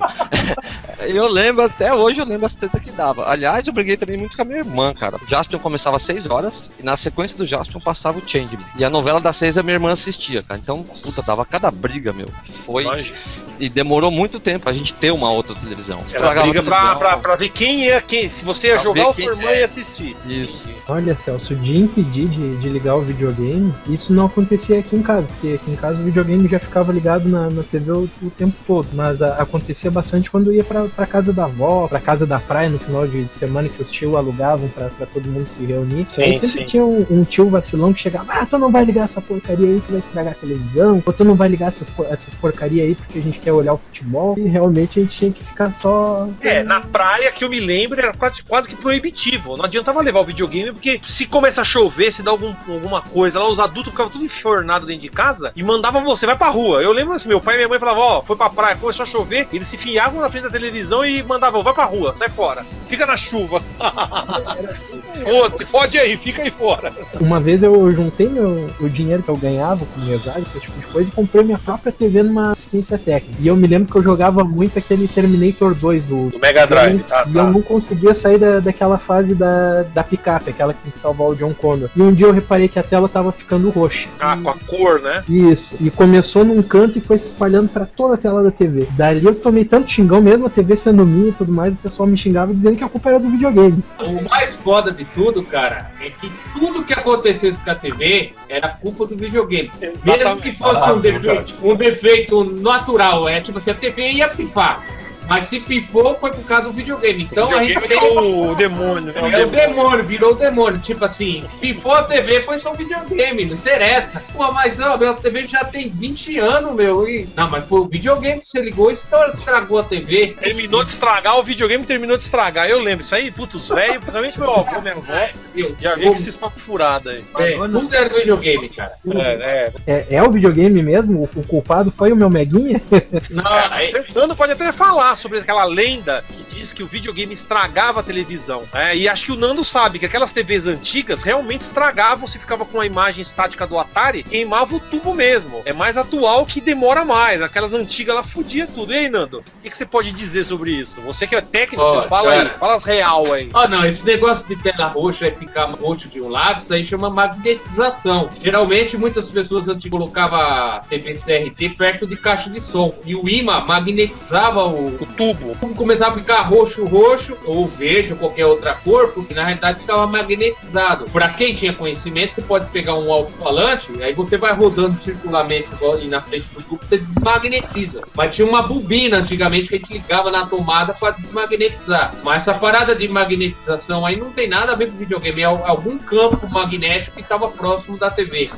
[1.00, 3.30] eu lembro, até hoje eu lembro as tretas que dava.
[3.30, 5.18] Aliás, eu briguei também muito com a minha irmã, cara.
[5.22, 8.66] O Jaspion começava às 6 horas e na sequência do Jaspion passava o Changeman.
[8.78, 10.60] E a novela das 6 a minha irmã assistia, cara.
[10.64, 12.28] Então, puta, dava cada briga, meu.
[12.46, 12.84] Que foi.
[12.84, 13.18] Imagina.
[13.64, 16.02] E demorou muito tempo a gente ter uma outra televisão.
[16.06, 17.00] Estragava briga a pra, televisão.
[17.00, 18.30] pra, pra ver quem ia quem.
[18.30, 19.60] Se você ia Pra jogar sua irmã é.
[19.60, 20.18] ia assistir.
[20.28, 20.68] Isso.
[20.88, 25.28] Olha, Celso, de impedir de, de ligar o videogame, isso não acontecia aqui em casa,
[25.30, 28.54] porque aqui em casa o videogame já ficava ligado na, na TV o, o tempo
[28.68, 28.88] todo.
[28.94, 32.40] Mas a- acontecia bastante quando eu ia pra, pra casa da avó, pra casa da
[32.40, 35.64] praia no final de, de semana que os tios alugavam pra, pra todo mundo se
[35.66, 36.06] reunir.
[36.10, 36.66] Sim, aí sempre sim.
[36.66, 39.80] tinha um, um tio vacilão que chegava, ah, tu não vai ligar essa porcaria aí
[39.82, 43.20] que vai estragar a televisão, ou tu não vai ligar essas, essas porcaria aí porque
[43.20, 44.36] a gente quer olhar o futebol.
[44.38, 46.28] E realmente a gente tinha que ficar só.
[46.42, 49.58] É, na praia que eu me lembro era quase, quase que proibitivo.
[49.58, 53.40] Não adiantava levar o videogame, porque se começa a chover, se dá algum, alguma coisa
[53.40, 56.82] lá, os adultos ficavam tudo enfornados dentro de casa e mandavam você, vai pra rua.
[56.82, 59.08] Eu lembro assim, meu pai e minha mãe falavam, ó, foi pra praia, começou a
[59.08, 62.66] chover, eles se fiavam na frente da televisão e mandavam, vai pra rua, sai fora,
[62.88, 63.62] fica na chuva.
[65.24, 66.92] Foda-se, fode aí, fica aí fora.
[67.20, 70.88] Uma vez eu juntei meu, o dinheiro que eu ganhava com mesário, esse tipo de
[70.88, 73.38] coisa, e comprei minha própria TV numa assistência técnica.
[73.40, 76.30] E eu me lembro que eu jogava muito aquele Terminator 2 do.
[76.30, 80.50] Do Mega Drive, tá, E eu não conseguia sair da, daquela fase da, da picape,
[80.50, 81.90] aquela que tem que salvar o John Connor.
[81.96, 84.08] E um dia eu reparei que a tela tava ficando roxa.
[84.20, 85.24] Ah, com a cor, né?
[85.28, 85.76] Isso.
[85.80, 88.88] E começou num canto e foi se espalhando pra toda a tela da TV.
[88.92, 92.08] Dali eu tomei tanto xingão, mesmo a TV sendo minha e tudo mais, o pessoal
[92.08, 93.84] me xingava dizendo que a culpa era do videogame.
[94.00, 98.70] O mais foda de tudo, cara, é que tudo que acontecesse com a TV era
[98.70, 99.72] culpa do videogame.
[99.82, 104.30] Mesmo que fosse Ah, um, defeito, um defeito natural, é tipo assim, a TV ia
[104.30, 104.84] pifar.
[105.28, 107.28] Mas se pifou, foi por causa do videogame.
[107.32, 109.42] Então a gente videogame é o demônio, né?
[109.42, 110.80] É o demônio, virou o demônio.
[110.80, 114.22] Tipo assim, pifou a TV, foi só o videogame, não interessa.
[114.34, 117.08] Pô, mas ó, a TV já tem 20 anos, meu.
[117.08, 117.28] E...
[117.36, 120.36] Não, mas foi o videogame que você ligou e estragou a TV.
[120.40, 122.70] Terminou de estragar, o videogame terminou de estragar.
[122.70, 126.36] Eu lembro isso aí, putos velho, principalmente meu avô, minha avó, Eu, já vi esses
[126.36, 127.24] papos furados aí.
[127.38, 128.94] é, tudo era videogame, cara.
[129.08, 129.94] É, é.
[130.10, 131.30] É, é o videogame mesmo?
[131.36, 132.82] O, o culpado foi o meu Meguinha?
[133.30, 138.00] Não, É, Fernando pode até falar sobre aquela lenda que diz que o videogame estragava
[138.00, 138.64] a televisão.
[138.74, 142.66] É, e acho que o Nando sabe que aquelas TVs antigas realmente estragavam se ficava
[142.66, 145.62] com a imagem estática do Atari, queimava o tubo mesmo.
[145.66, 147.42] É mais atual que demora mais.
[147.42, 148.94] Aquelas antigas ela fudia tudo.
[148.94, 149.40] E aí, Nando?
[149.40, 151.02] O que, que você pode dizer sobre isso?
[151.02, 152.50] Você que é técnico, Ó, fala cara.
[152.50, 153.50] aí, fala as real aí.
[153.54, 156.86] Ah, não, esse negócio de tela roxa e ficar roxo de um lado, isso aí
[156.86, 158.30] chama magnetização.
[158.42, 162.94] Geralmente, muitas pessoas antes colocavam TV CRT perto de caixa de som.
[163.06, 165.52] E o imã magnetizava o, O tubo.
[165.52, 169.44] o tubo, começava a ficar roxo, roxo, ou verde, ou qualquer outra cor, porque na
[169.44, 171.06] realidade ficava magnetizado.
[171.06, 176.08] Pra quem tinha conhecimento, você pode pegar um alto-falante, aí você vai rodando circularmente ali
[176.08, 178.02] na frente do tubo, você desmagnetiza.
[178.16, 182.14] Mas tinha uma bobina antigamente que a gente ligava na tomada pra desmagnetizar.
[182.24, 185.64] Mas essa parada de magnetização aí não tem nada a ver com videogame, é al-
[185.66, 188.50] algum campo magnético que estava próximo da TV.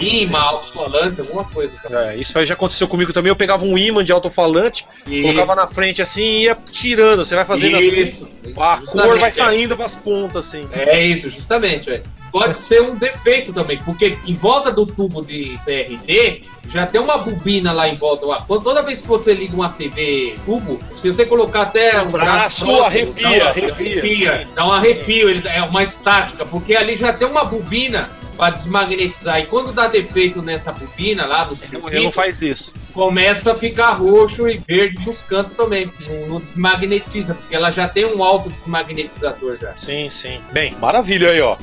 [0.00, 1.72] Imã, alto-falante, alguma coisa.
[1.90, 3.28] É, isso aí já aconteceu comigo também.
[3.30, 4.86] Eu pegava um imã de alto-falante,
[5.22, 7.24] colocava na frente assim e ia tirando.
[7.24, 8.00] Você vai fazendo assim.
[8.00, 8.28] Isso.
[8.56, 9.32] A cor vai é.
[9.32, 10.68] saindo pras pontas, assim.
[10.72, 11.90] É isso, justamente.
[11.90, 12.02] é.
[12.32, 17.18] Pode ser um defeito também, porque em volta do tubo de CRT já tem uma
[17.18, 18.26] bobina lá em volta.
[18.48, 22.82] Toda vez que você liga uma TV tubo, se você colocar até um braço, próximo,
[22.82, 24.48] arrepia, dá um- arrepia.
[24.54, 29.40] Dá um arrepio, ele é uma estática, porque ali já tem uma bobina para desmagnetizar.
[29.40, 32.72] E quando dá defeito nessa bobina lá do Ele circuito, não faz isso.
[32.94, 35.92] começa a ficar roxo e verde nos cantos também.
[36.00, 39.76] Não, não desmagnetiza, porque ela já tem um alto desmagnetizador já.
[39.76, 40.40] Sim, sim.
[40.50, 41.56] Bem, maravilha aí, ó.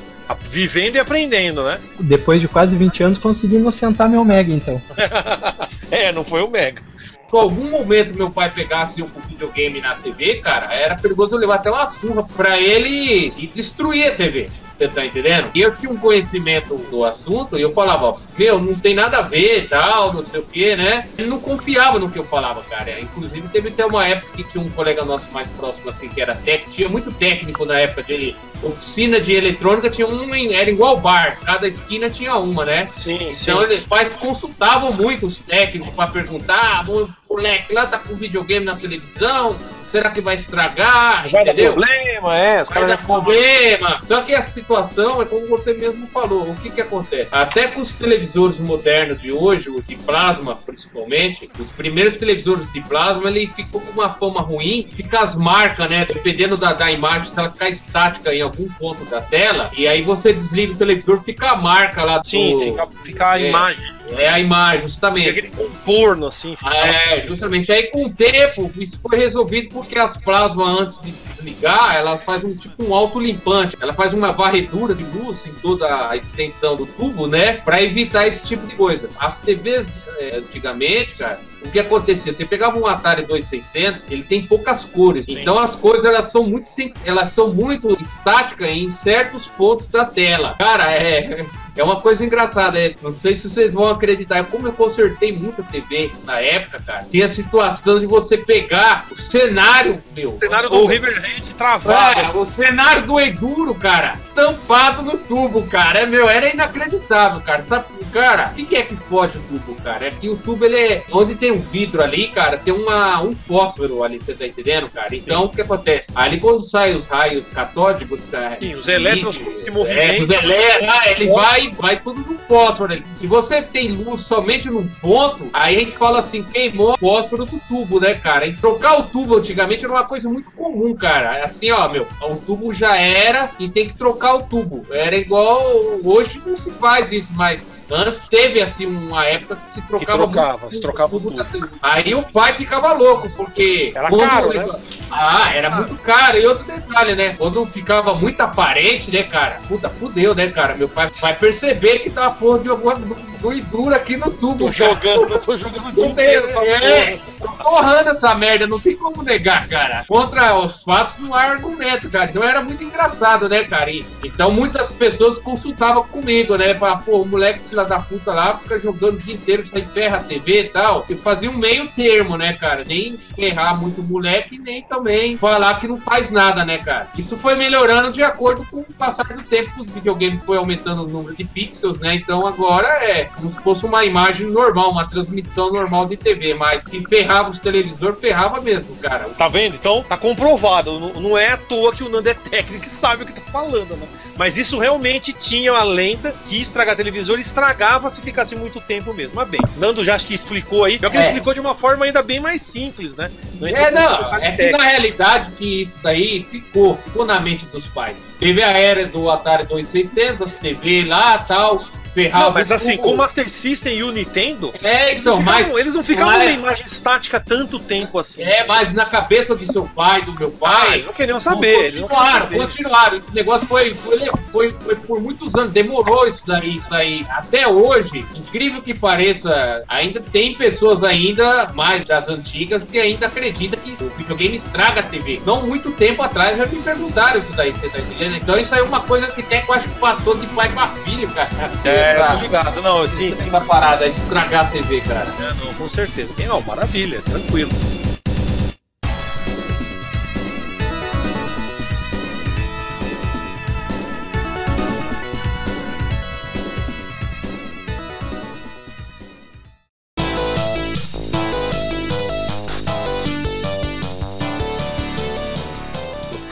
[0.50, 1.80] Vivendo e aprendendo, né?
[2.00, 4.82] Depois de quase 20 anos, consegui inocentar meu Mega, então.
[5.92, 6.84] É, não foi o Mega.
[7.30, 11.56] Se algum momento meu pai pegasse um videogame na TV, cara, era perigoso eu levar
[11.56, 14.52] até uma surra pra ele e destruir a TV.
[14.80, 15.50] Você tá entendendo?
[15.54, 19.22] E eu tinha um conhecimento do assunto e eu falava, meu, não tem nada a
[19.24, 21.06] ver, tal, não sei o que, né?
[21.18, 22.98] Ele não confiava no que eu falava, cara.
[23.02, 26.34] Inclusive, teve até uma época que tinha um colega nosso mais próximo, assim, que era
[26.34, 30.98] técnico, tinha muito técnico na época de oficina de eletrônica, tinha um, em- era igual
[30.98, 32.88] bar, cada esquina tinha uma, né?
[32.90, 33.52] Sim, sim.
[33.52, 38.66] Então pais consultavam muito os técnicos para perguntar, ah, o moleque lá tá com videogame
[38.66, 39.58] na televisão,
[39.90, 41.30] será que vai estragar?
[41.30, 41.74] Vai dar entendeu?
[41.74, 42.62] problema, é.
[42.62, 44.00] Os Vai dar problema.
[44.06, 46.50] Só que a situação é como você mesmo falou.
[46.52, 47.30] O que que acontece?
[47.36, 52.82] Até com os televisores modernos de hoje, o de plasma principalmente, os primeiros televisores de
[52.82, 54.88] plasma, ele ficou com uma fama ruim.
[54.92, 56.06] Fica as marcas, né?
[56.06, 60.02] Dependendo da, da imagem, se ela ficar estática em algum ponto da tela, e aí
[60.02, 62.28] você desliga o televisor, fica a marca lá do...
[62.28, 63.50] Sim, fica, fica a É.
[63.50, 63.99] imagem.
[64.18, 65.30] É a imagem, justamente.
[65.30, 66.56] Aquele contorno, assim.
[66.56, 67.72] ficava- É, justamente.
[67.72, 72.50] Aí com o tempo, isso foi resolvido porque as plasmas, antes de desligar, elas fazem
[72.50, 73.78] um tipo um autolimpante.
[73.80, 77.54] Ela faz uma varredura de luz em toda a extensão do tubo, né?
[77.54, 79.10] Pra evitar esse tipo de coisa.
[79.20, 79.88] As TVs
[80.20, 81.40] eh, antigamente, cara.
[81.62, 82.32] O que acontecia?
[82.32, 85.26] Você pegava um Atari 2600, ele tem poucas cores.
[85.28, 90.06] Então as cores elas são muito sim- elas são muito estáticas em certos pontos da
[90.06, 90.56] tela.
[90.58, 91.46] Cara, é
[91.80, 95.64] é uma coisa engraçada, é, não sei se vocês vão acreditar, como eu consertei muita
[95.64, 100.32] TV na época, cara, tinha a situação de você pegar o cenário, meu.
[100.36, 102.20] O cenário do River Raid travado.
[102.20, 106.00] É, o cenário do Enduro, cara, estampado no tubo, cara.
[106.00, 107.64] É, meu, era inacreditável, cara.
[107.64, 110.08] Sabe, cara, o que, que é que fode o tubo, cara?
[110.08, 111.04] É que o tubo, ele é.
[111.12, 115.16] Onde tem um vidro ali, cara, tem uma, um fósforo ali, você tá entendendo, cara?
[115.16, 116.12] Então, o que acontece?
[116.16, 118.58] Ali, quando saem os raios catódicos, cara.
[118.60, 120.24] Sim, os elétrons se É, movimentam.
[120.24, 122.94] os elétrons, ah, ele vai, vai tudo no fósforo.
[122.94, 123.04] ali.
[123.16, 127.46] Se você tem luz somente num ponto, aí a gente fala assim, queimou o fósforo
[127.46, 128.46] do tubo, né, cara?
[128.46, 131.44] E trocar o tubo antigamente era uma coisa muito comum, cara.
[131.44, 134.86] Assim, ó, meu, o tubo já era e tem que trocar o tubo.
[134.90, 135.64] Era igual.
[136.04, 137.66] Hoje não se faz isso, mas.
[137.92, 141.44] Antes teve assim uma época que se trocava, trocava, muito se trocava o tubo da
[141.44, 141.68] TV.
[141.82, 143.92] Aí o pai ficava louco, porque.
[143.96, 144.80] Era caro, ele- né?
[145.10, 146.38] Ah, era muito caro.
[146.38, 147.34] E outro detalhe, né?
[147.36, 149.60] Quando ficava muito aparente, né, cara?
[149.68, 150.76] Puta, fudeu, né, cara?
[150.76, 152.96] Meu pai vai perceber que tá uma porra de alguma
[153.42, 154.94] doidura aqui no tubo, Tô cara.
[154.94, 160.04] jogando, tô jogando tem, inteiro essa é, porrando essa merda, não tem como negar, cara.
[160.08, 162.26] Contra os fatos não há argumento, cara.
[162.30, 163.90] Então era muito engraçado, né, cara?
[163.90, 166.74] E- então muitas pessoas consultavam comigo, né?
[166.74, 170.20] Pra, pô, o moleque filha da puta lá fica jogando o dia inteiro, sai ferra
[170.20, 171.06] TV e tal.
[171.10, 172.84] E fazia um meio termo, né, cara?
[172.86, 177.08] Nem ferrar muito o moleque, nem também falar que não faz nada, né, cara?
[177.18, 181.04] Isso foi melhorando de acordo com o passar do tempo que os videogames foi aumentando
[181.04, 182.16] o número de pixels, né?
[182.16, 186.86] Então agora é como se fosse uma imagem normal, uma transmissão normal de TV, mas
[186.88, 189.26] que ferrava os televisores, ferrava mesmo, cara.
[189.38, 189.76] Tá vendo?
[189.76, 191.00] Então, tá comprovado.
[191.00, 193.42] Não, não é à toa que o Nando é técnico e sabe o que tá
[193.52, 194.08] falando, né?
[194.36, 199.36] Mas isso realmente tinha a lenda que estragar televisor estragava se ficasse muito tempo mesmo.
[199.36, 200.98] Mas bem, Nando já acho que explicou aí.
[200.98, 201.28] Pior que ele É.
[201.28, 203.30] explicou de uma forma ainda bem mais simples, né?
[203.56, 207.40] entrou É, com não, detalhe é que na realidade que isso daí ficou, ficou na
[207.40, 208.28] mente dos pais.
[208.40, 212.46] Teve a era do Atari 2600, as TV lá tal, ferrava.
[212.46, 215.58] Não, mas assim, com o Master System e o Nintendo, É, eles não então, mas.
[215.58, 218.44] ficavam, eles não ficavam mas- numa imagem estática tanto tempo assim.
[218.44, 220.94] É, mas na cabeça do seu pai, do meu Ah, pai.
[220.94, 221.94] eles não queriam saber.
[221.94, 222.58] Não Continuaram, saber.
[222.58, 223.18] continuaram.
[223.18, 227.26] Esse negócio foi, foi, foi, foi por muitos anos, demorou isso daí, isso aí.
[227.30, 233.80] Até hoje, incrível que pareça, ainda tem pessoas ainda, mais das antigas, que ainda acreditam
[233.80, 235.42] que o videogame estraga a TV.
[235.46, 238.36] Não muito tempo atrás já me perguntaram isso daí, você tá entendendo?
[238.38, 240.70] Então isso aí é uma coisa que até que eu acho que passou de pai
[240.70, 241.50] pra filho, cara.
[241.86, 242.82] É, Essa- tô ligado.
[242.82, 243.48] Não, sim, sim.
[243.48, 245.28] essa parada aí de estragar a TV, cara.
[245.40, 246.32] É, não, com certeza.
[246.48, 247.72] Não, maravilha, tranquilo.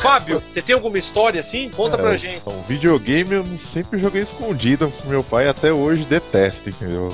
[0.08, 1.70] Fábio, você tem alguma história assim?
[1.70, 2.38] Conta pra É, gente.
[2.38, 4.92] Então, videogame eu sempre joguei escondido.
[5.06, 7.12] Meu pai até hoje detesta, entendeu?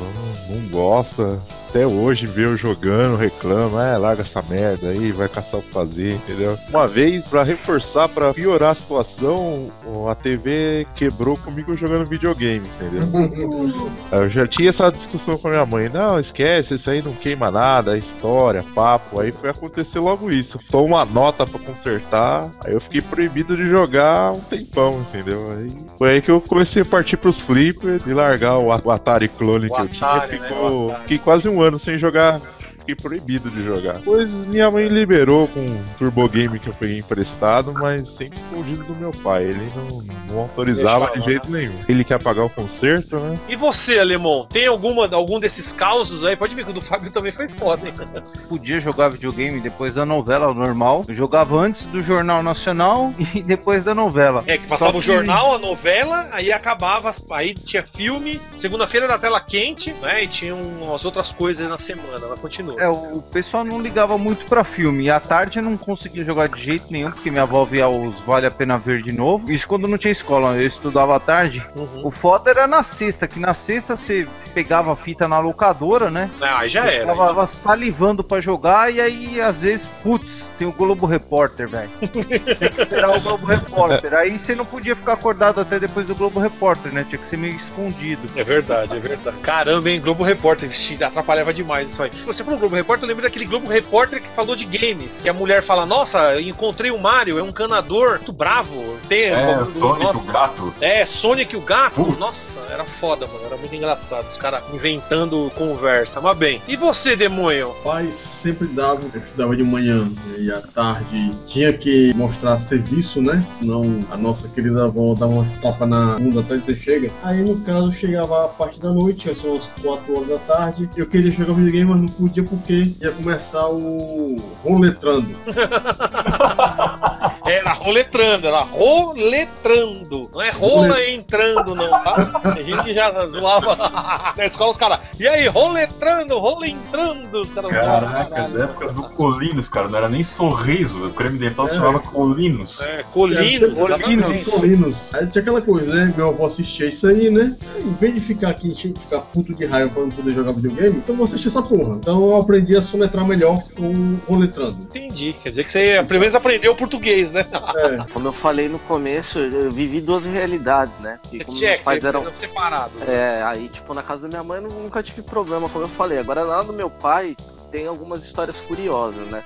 [0.47, 1.39] Não, não gosta.
[1.69, 5.71] Até hoje vê eu jogando, reclama, ah, larga essa merda aí, vai caçar o que
[5.71, 6.55] fazer, entendeu?
[6.69, 9.71] Uma vez, pra reforçar, pra piorar a situação,
[10.07, 13.81] a TV quebrou comigo jogando videogame, entendeu?
[14.11, 17.49] Eu já tinha essa discussão com a minha mãe, não, esquece, isso aí não queima
[17.49, 20.59] nada, é história, papo, aí foi acontecer logo isso.
[20.69, 25.51] Só uma nota pra consertar, aí eu fiquei proibido de jogar um tempão, entendeu?
[25.57, 25.67] Aí
[25.97, 29.69] foi aí que eu comecei a partir pros flippers e largar o, Atari clone O
[29.75, 30.41] que eu Atari, tinha.
[30.41, 31.01] né, Ficou, Atari.
[31.01, 32.39] fiquei quase um ano sem jogar.
[32.83, 33.93] Fiquei proibido de jogar.
[33.93, 38.83] Depois minha mãe liberou com um Turbo Game que eu peguei emprestado, mas sempre escondido
[38.83, 39.45] do meu pai.
[39.45, 41.73] Ele não, não autorizava de jeito nenhum.
[41.87, 43.37] Ele quer pagar o conserto, né?
[43.47, 46.35] E você, Alemão, tem alguma, algum desses causos aí?
[46.35, 47.93] Pode ver que o do Fábio também foi foda, hein?
[48.49, 51.05] Podia jogar videogame depois da novela normal.
[51.07, 54.43] Eu jogava antes do Jornal Nacional e depois da novela.
[54.45, 59.17] É, que passava Só o jornal, a novela, aí acabava, aí tinha filme, segunda-feira da
[59.17, 60.25] tela quente, né?
[60.25, 62.72] E tinha umas outras coisas na semana, mas continua.
[62.77, 65.05] É, o pessoal não ligava muito pra filme.
[65.05, 68.19] E à tarde eu não conseguia jogar de jeito nenhum, porque minha avó via os
[68.21, 69.51] Vale a Pena Ver de novo.
[69.51, 71.65] Isso quando não tinha escola, eu estudava à tarde.
[71.75, 72.07] Uhum.
[72.07, 76.29] O foda era na sexta, que na sexta você pegava a fita na locadora, né?
[76.41, 77.13] Ah, aí já era.
[77.13, 81.89] Tava salivando pra jogar e aí às vezes, putz, tem o Globo Repórter, velho.
[81.99, 84.13] tem que esperar o Globo Repórter.
[84.13, 87.05] Aí você não podia ficar acordado até depois do Globo Repórter, né?
[87.07, 88.21] Tinha que ser meio escondido.
[88.35, 89.37] É verdade, é verdade.
[89.41, 89.99] Caramba, hein?
[89.99, 90.69] Globo Repórter,
[91.01, 92.11] atrapalhava demais isso aí.
[92.25, 95.19] Você falou Globo Repórter, eu lembro daquele Globo Repórter que falou de games.
[95.19, 98.92] Que a mulher fala: Nossa, eu encontrei o Mario, é um canador muito bravo.
[99.07, 100.29] Tem, É, como- Sonic, nossa.
[100.29, 100.73] o gato.
[100.81, 101.95] É, Sonic o gato.
[101.95, 102.17] Putz.
[102.17, 103.39] Nossa, era foda, mano.
[103.45, 104.27] Era muito engraçado.
[104.27, 106.21] Os caras inventando conversa.
[106.21, 106.61] Mas bem.
[106.67, 107.73] E você, demônio?
[107.83, 113.45] Pai sempre dava, eu estudava de manhã e à tarde tinha que mostrar serviço, né?
[113.59, 117.11] Senão a nossa querida avó dava umas tapas na bunda até dizer chega.
[117.23, 120.89] Aí no caso chegava a parte da noite, são as 4 horas da tarde.
[120.95, 125.35] Eu queria jogar videogame, mas não podia porque ia começar o roletrando.
[127.45, 130.29] Era roletrando, era roletrando.
[130.33, 132.41] Não é rola entrando, não, tá?
[132.57, 133.75] A gente já zoava
[134.37, 134.99] na escola os caras.
[135.19, 137.41] E aí, roletrando, rolentrando.
[137.41, 138.57] Os caras zoavam, Caraca, caralho.
[138.57, 141.07] da época do Colinos, cara, não era nem sorriso.
[141.07, 141.77] O creme dental se É.
[141.77, 142.81] chamava Colinos.
[142.81, 144.45] É, Colinos, Colinos, exatamente.
[144.45, 145.13] Colinos.
[145.13, 146.13] Aí tinha aquela coisa, né?
[146.15, 147.55] Meu avô assistia isso aí, né?
[147.79, 150.97] Em vez de ficar aqui, encher- ficar puto de raiva pra não poder jogar videogame,
[150.97, 151.95] então eu vou assistir essa porra.
[151.95, 154.77] Então eu aprendi a soletrar melhor com o roletrando.
[154.83, 155.33] Entendi.
[155.43, 157.45] Quer dizer que você pelo menos aprendeu português, né?
[157.75, 158.11] É.
[158.13, 161.19] Como eu falei no começo, eu vivi duas realidades, né?
[161.21, 163.01] Porque como Tinha meus que pais ser eram separados.
[163.07, 166.19] É, aí, tipo, na casa da minha mãe eu nunca tive problema, como eu falei.
[166.19, 167.35] Agora, lá do meu pai,
[167.71, 169.43] tem algumas histórias curiosas, né?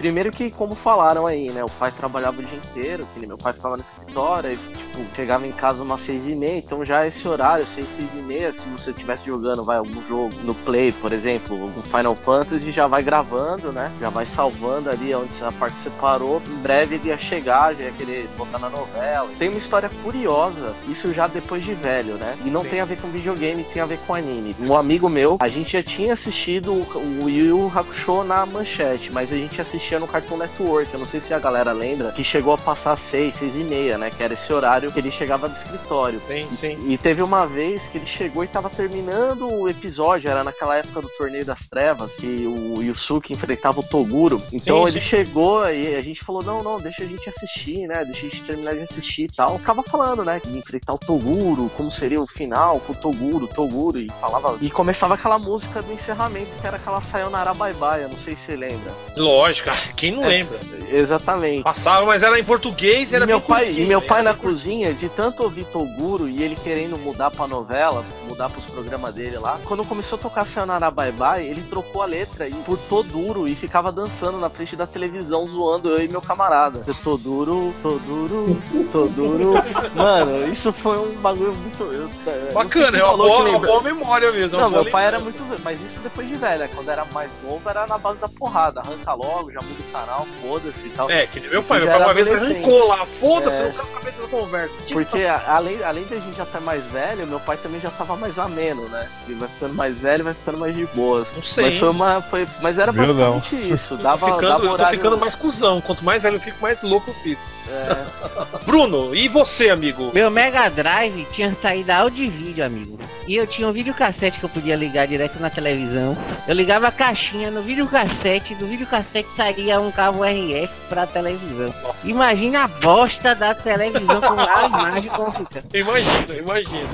[0.00, 1.62] Primeiro que, como falaram aí, né?
[1.62, 5.52] O pai trabalhava o dia inteiro, meu pai ficava no escritório, e, tipo, chegava em
[5.52, 8.92] casa umas seis e meia, então já esse horário, seis, seis e meia, se você
[8.92, 13.72] estivesse jogando, vai, algum jogo no Play, por exemplo, algum Final Fantasy, já vai gravando,
[13.72, 13.92] né?
[14.00, 16.40] Já vai salvando ali onde a parte separou.
[16.48, 19.28] Em breve ele ia chegar, já ia querer botar na novela.
[19.38, 22.38] Tem uma história curiosa, isso já depois de velho, né?
[22.42, 22.70] E não Sim.
[22.70, 24.56] tem a ver com videogame, tem a ver com anime.
[24.58, 29.32] Um amigo meu, a gente já tinha assistido o Yu Yu Hakusho na manchete, mas
[29.32, 30.92] a gente assistia no Cartoon Network.
[30.92, 33.98] Eu não sei se a galera lembra, que chegou a passar seis, seis e meia,
[33.98, 34.10] né?
[34.10, 36.20] Que era esse horário que ele chegava do escritório.
[36.28, 36.78] Sim, sim.
[36.86, 41.00] E teve uma vez que ele chegou e tava terminando o episódio, era naquela época
[41.00, 44.42] do Torneio das Trevas, que o Yusuke enfrentava o Toguro.
[44.52, 45.06] Então Sim, ele sim.
[45.06, 48.04] chegou e a gente falou: não, não, deixa a gente assistir, né?
[48.04, 49.58] Deixa a gente terminar de assistir e tal.
[49.58, 50.40] Ficava falando, né?
[50.46, 54.56] Ia enfrentar o Toguro, como seria o final com o Toguro, Toguro, e falava.
[54.60, 58.36] E começava aquela música do encerramento, que era aquela Sayonara Bye Bye, eu não sei
[58.36, 58.92] se você lembra.
[59.16, 60.28] Lógico, quem não É.
[60.28, 60.58] lembra?
[60.92, 61.62] Exatamente.
[61.62, 64.06] Passava, mas era em português, E era meu bem pai, curtinho, e meu né?
[64.06, 68.66] pai na cozinha, de tanto ouvir Toguro e ele querendo mudar pra novela, mudar pros
[68.66, 72.52] programas dele lá, quando começou a tocar Sayonara Bye Bye, ele trocou a letra e
[72.54, 76.82] por Toduro e ficava dançando na frente da televisão, zoando eu e meu camarada.
[77.04, 79.52] Toduro, Toduro, Toduro.
[79.94, 81.84] Mano, isso foi um bagulho muito.
[81.84, 82.10] eu-
[82.52, 84.58] Bacana, é uma boa, uma boa memória mesmo.
[84.58, 86.70] uma Não, meu pai era muito mas isso depois de velho, né?
[86.74, 88.80] Quando era mais novo, era na base da porrada.
[88.80, 91.10] Arranca logo, já muda o canal, foda-se e tal.
[91.10, 91.80] É, que nem meu Isso pai.
[91.80, 93.06] Meu pai uma vez arrancou lá.
[93.06, 93.64] Foda-se, É.
[93.64, 94.74] não quero saber dessa conversa.
[94.84, 97.90] Tira Porque a- além, além da gente já estar mais velho, meu pai também já
[97.90, 99.08] tava mais ameno, né?
[99.26, 101.28] Ele vai ficando mais velho, vai ficando mais de boas.
[101.34, 101.64] Não sei.
[101.64, 102.20] Mas foi uma.
[102.22, 103.94] Foi, mas era basicamente isso.
[103.94, 105.80] Eu tô, Dava, ficando, dava eu tô ficando mais cuzão.
[105.80, 107.40] Quanto mais velho eu fico, mais louco eu fico.
[107.70, 110.10] É, Bruno, e você, amigo?
[110.12, 112.98] Meu Mega Drive tinha saído áudio e vídeo, amigo.
[113.26, 116.16] E eu tinha um videocassete que eu podia ligar direto na televisão.
[116.48, 121.72] Eu ligava a caixinha no videocassete, do videocassete saía um cabo RF pra televisão.
[121.82, 125.64] Nossa, Imagina a bosta da televisão com a imagem como fica.
[125.72, 126.88] imagina, imagina.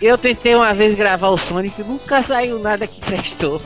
[0.00, 3.60] Eu tentei uma vez gravar o Sonic, nunca saiu nada que prestou.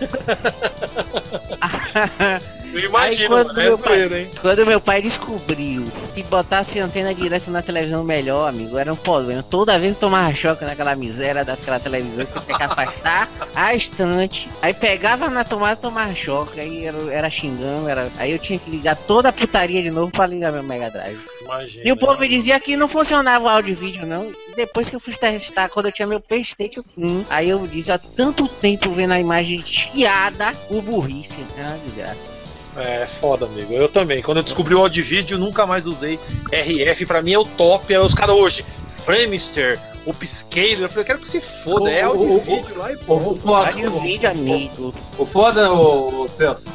[2.78, 4.30] Eu imagino, quando é meu pai- hein?
[4.40, 5.84] Quando meu pai descobriu
[6.14, 9.42] que botasse antena direto na televisão melhor, amigo, era um problema.
[9.42, 13.74] Toda vez eu tomava choque naquela miséria daquela televisão que eu tinha que afastar a
[13.74, 14.48] estante.
[14.60, 16.60] Aí pegava na tomada e tomava choque.
[16.60, 18.08] Aí era, era xingando, era...
[18.18, 21.18] aí eu tinha que ligar toda a putaria de novo pra ligar meu Mega Drive.
[21.42, 21.86] Imagina.
[21.86, 24.30] E o povo me dizia que não funcionava o áudio e vídeo, não.
[24.54, 27.98] Depois que eu fui testar, quando eu tinha meu Playstation 1, aí eu disse, há
[27.98, 31.36] tanto tempo vendo a imagem chiada, o burrice.
[31.58, 32.35] Ah, desgraça.
[32.76, 33.72] É, foda, amigo.
[33.72, 34.22] Eu também.
[34.22, 36.18] Quando eu descobri o áudio e vídeo, nunca mais usei
[36.52, 37.06] RF.
[37.06, 37.94] Pra mim é o top.
[37.94, 38.64] Aí os caras hoje,
[39.04, 40.82] Framester, Upscaler.
[40.82, 41.90] Eu falei, eu quero que se foda.
[41.90, 43.16] É O- áudio o- e vídeo lá e pô.
[43.16, 44.94] O foda, Áudio e vídeo, amigo.
[45.18, 46.66] o foda, o Celso,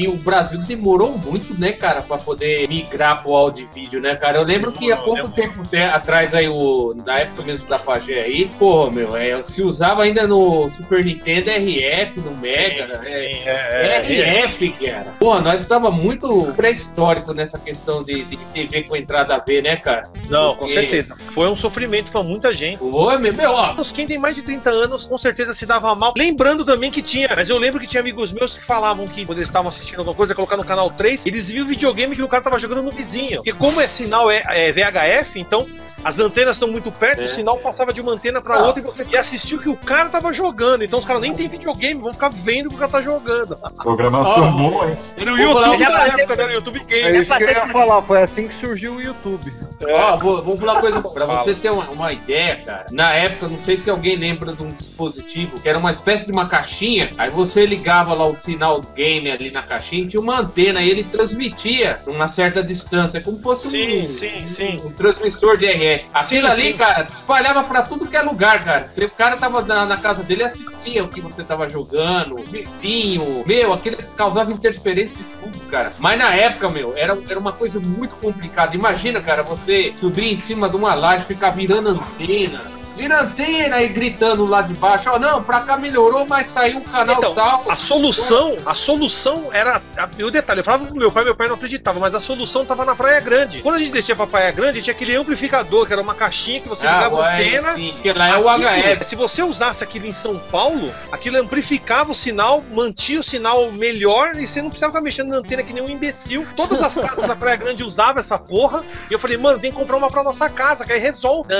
[0.00, 4.14] que o Brasil demorou muito, né, cara, pra poder migrar pro áudio e vídeo, né,
[4.16, 4.38] cara?
[4.38, 8.22] Eu lembro que há pouco tempo te- atrás aí, o, na época mesmo da Pagé
[8.22, 14.02] aí, pô, meu, é, se usava ainda no Super Nintendo RF, no Mega, Sim, é,
[14.06, 15.14] sim, é, é, RF, cara.
[15.18, 20.08] Pô, nós estava muito pré-histórico nessa questão de, de TV com entrada V, né, cara?
[20.30, 21.14] Não, com Porque- certeza.
[21.14, 22.82] Foi um sofrimento pra muita gente.
[22.82, 25.94] Ô, meu, meu, ó, Os quem tem mais de 30 anos, com certeza se dava
[25.94, 26.14] mal.
[26.16, 29.38] Lembrando também que tinha, mas eu lembro que tinha amigos meus que falavam que quando
[29.38, 32.28] eles estavam assistindo alguma coisa, colocar no canal 3, eles viam o videogame que o
[32.28, 33.36] cara tava jogando no vizinho.
[33.36, 35.66] Porque como é sinal é, é VHF, então
[36.04, 37.24] as antenas estão muito perto, É.
[37.24, 38.64] o sinal passava de uma antena pra Ah.
[38.64, 40.82] outra e você ia assistir o que o cara tava jogando.
[40.84, 43.56] Então os caras nem têm videogame, vão ficar vendo o que o cara tá jogando.
[43.82, 44.50] Programação Ó.
[44.52, 44.96] boa, hein?
[45.16, 46.46] Era o falar YouTube da época, né?
[46.46, 47.18] O YouTube É Game.
[47.22, 49.52] isso que eu ia falar, foi assim que surgiu o YouTube.
[49.82, 52.86] Ó, vou, vou falar uma coisa pra você ter uma, uma ideia, cara.
[52.90, 56.32] Na época, não sei se alguém lembra de um dispositivo que era uma espécie de
[56.32, 57.08] uma caixinha.
[57.16, 61.02] Aí você ligava lá o sinal game ali na caixinha, tinha uma antena e ele
[61.04, 64.80] transmitia uma certa distância, como fosse Sim, um, sim, sim.
[64.84, 65.89] um transmissor de RF.
[66.12, 66.76] Aquilo Sim, ali, sim.
[66.76, 68.88] cara, espalhava pra tudo que é lugar, cara.
[68.88, 73.44] Se o cara tava na, na casa dele, assistia o que você tava jogando, vizinho.
[73.46, 75.92] Meu, aquilo causava interferência de tudo, cara.
[75.98, 78.74] Mas na época, meu, era, era uma coisa muito complicada.
[78.74, 82.79] Imagina, cara, você subir em cima de uma laje, ficar virando antena.
[83.00, 86.84] Vira antena e gritando lá de baixo, ó, não, pra cá melhorou, mas saiu o
[86.84, 87.64] canal Então, tal.
[87.68, 89.80] A solução, a solução era.
[89.96, 92.20] a- E o detalhe, eu falava pro meu pai, meu pai não acreditava, mas a
[92.20, 93.62] solução tava na Praia Grande.
[93.62, 96.68] Quando a gente descia pra Praia Grande, tinha aquele amplificador, que era uma caixinha que
[96.68, 97.70] você ligava a antena.
[97.70, 99.04] Ah, sim, porque lá é o HF.
[99.04, 104.36] Se você usasse aquilo em São Paulo, aquilo amplificava o sinal, mantinha o sinal melhor
[104.36, 106.46] e você não precisava ficar mexendo na antena que nem um imbecil.
[106.54, 108.82] Todas as casas da Praia Grande usavam essa porra.
[109.10, 111.50] E eu falei, mano, tem que comprar uma pra nossa casa, que aí resolve.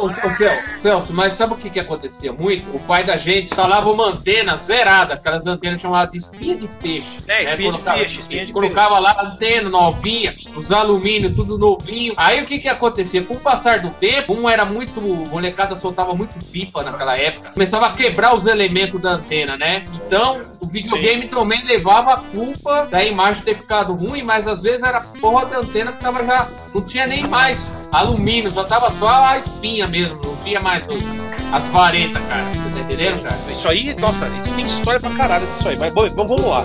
[0.00, 2.64] Ô, Celso, Celso, mas sabe o que, que acontecia muito?
[2.74, 7.18] O pai da gente instalava uma antena zerada, aquelas antenas chamadas de espinha de peixe.
[7.26, 7.44] É, né?
[7.44, 12.14] espinha de Colocava- peixe, espinha de Colocava lá a antena novinha, os alumínio, tudo novinho.
[12.16, 13.22] Aí o que que acontecia?
[13.22, 15.00] Com o passar do tempo, um era muito.
[15.00, 17.50] molecada soltava muito pipa naquela época.
[17.52, 19.84] Começava a quebrar os elementos da antena, né?
[19.94, 24.82] Então, o videogame também levava a culpa da imagem ter ficado ruim, mas às vezes
[24.82, 26.48] era porra da antena que tava já.
[26.74, 31.52] Não tinha nem mais alumínio, só tava só a espinha mesmo, não tinha mais os-
[31.52, 32.44] as varetas, cara.
[32.44, 33.38] Tá cara?
[33.50, 35.76] Isso aí, nossa, isso tem história pra caralho disso aí.
[35.76, 36.64] Mas bom, vamos, vamos lá.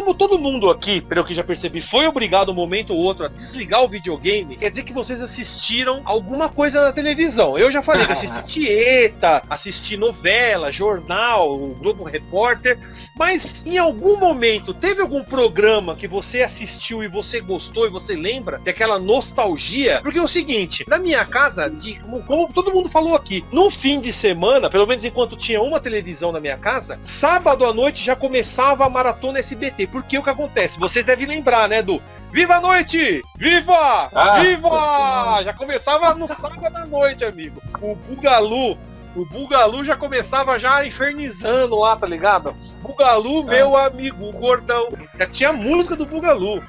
[0.00, 3.28] Como todo mundo aqui, pelo que já percebi, foi obrigado um momento ou outro a
[3.28, 7.58] desligar o videogame, quer dizer que vocês assistiram alguma coisa na televisão.
[7.58, 12.78] Eu já falei que assisti Tieta, assisti novela, jornal, o Globo Repórter,
[13.14, 18.14] mas em algum momento teve algum programa que você assistiu e você gostou e você
[18.16, 20.00] lembra daquela nostalgia?
[20.02, 24.00] Porque é o seguinte, na minha casa, de- como todo mundo falou aqui, no fim
[24.00, 28.16] de semana, pelo menos enquanto tinha uma televisão na minha casa, sábado à noite já
[28.16, 29.89] começava a maratona SBT.
[29.90, 30.78] Porque o que acontece?
[30.78, 33.22] Vocês devem lembrar, né, do Viva a noite!
[33.36, 34.08] Viva!
[34.14, 35.42] Ah, Viva!
[35.44, 37.60] Já começava no sábado à noite, amigo.
[37.80, 38.78] O Bugalu
[39.14, 42.54] o Bugalu já começava já infernizando lá, tá ligado?
[42.80, 44.88] Bugalu, meu amigo, o gordão.
[45.18, 46.62] Já tinha música do Bugalu.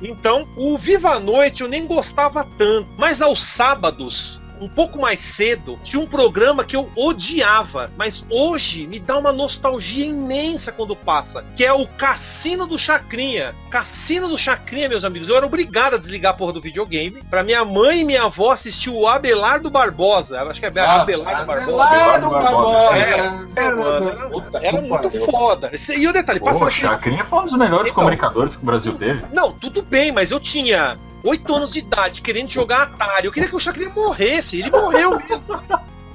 [0.00, 2.88] Então, o Viva a Noite eu nem gostava tanto.
[2.96, 7.90] Mas aos sábados, um pouco mais cedo, tinha um programa que eu odiava.
[7.96, 11.44] Mas hoje me dá uma nostalgia imensa quando passa.
[11.54, 13.54] Que é o Cassino do Chacrinha.
[13.70, 15.28] Cassino do Chacrinha, meus amigos.
[15.28, 17.22] Eu era obrigado a desligar a porra do videogame.
[17.30, 20.36] Pra minha mãe e minha avó assistir o Abelardo Barbosa.
[20.38, 21.82] Eu Acho que é Abelardo Barbosa.
[21.84, 22.96] Abelardo Barbosa.
[22.96, 25.70] É, é, mano, era- Era muito foda.
[25.96, 27.94] E o detalhe, Pô, passava o Chacrinha foi um dos melhores Então.
[28.02, 29.24] comunicadores que o Brasil teve.
[29.32, 33.26] Não, tudo bem, mas eu tinha oito anos de idade querendo jogar Atari.
[33.26, 34.58] Eu queria que o Chacrinha morresse.
[34.60, 35.44] Ele morreu mesmo.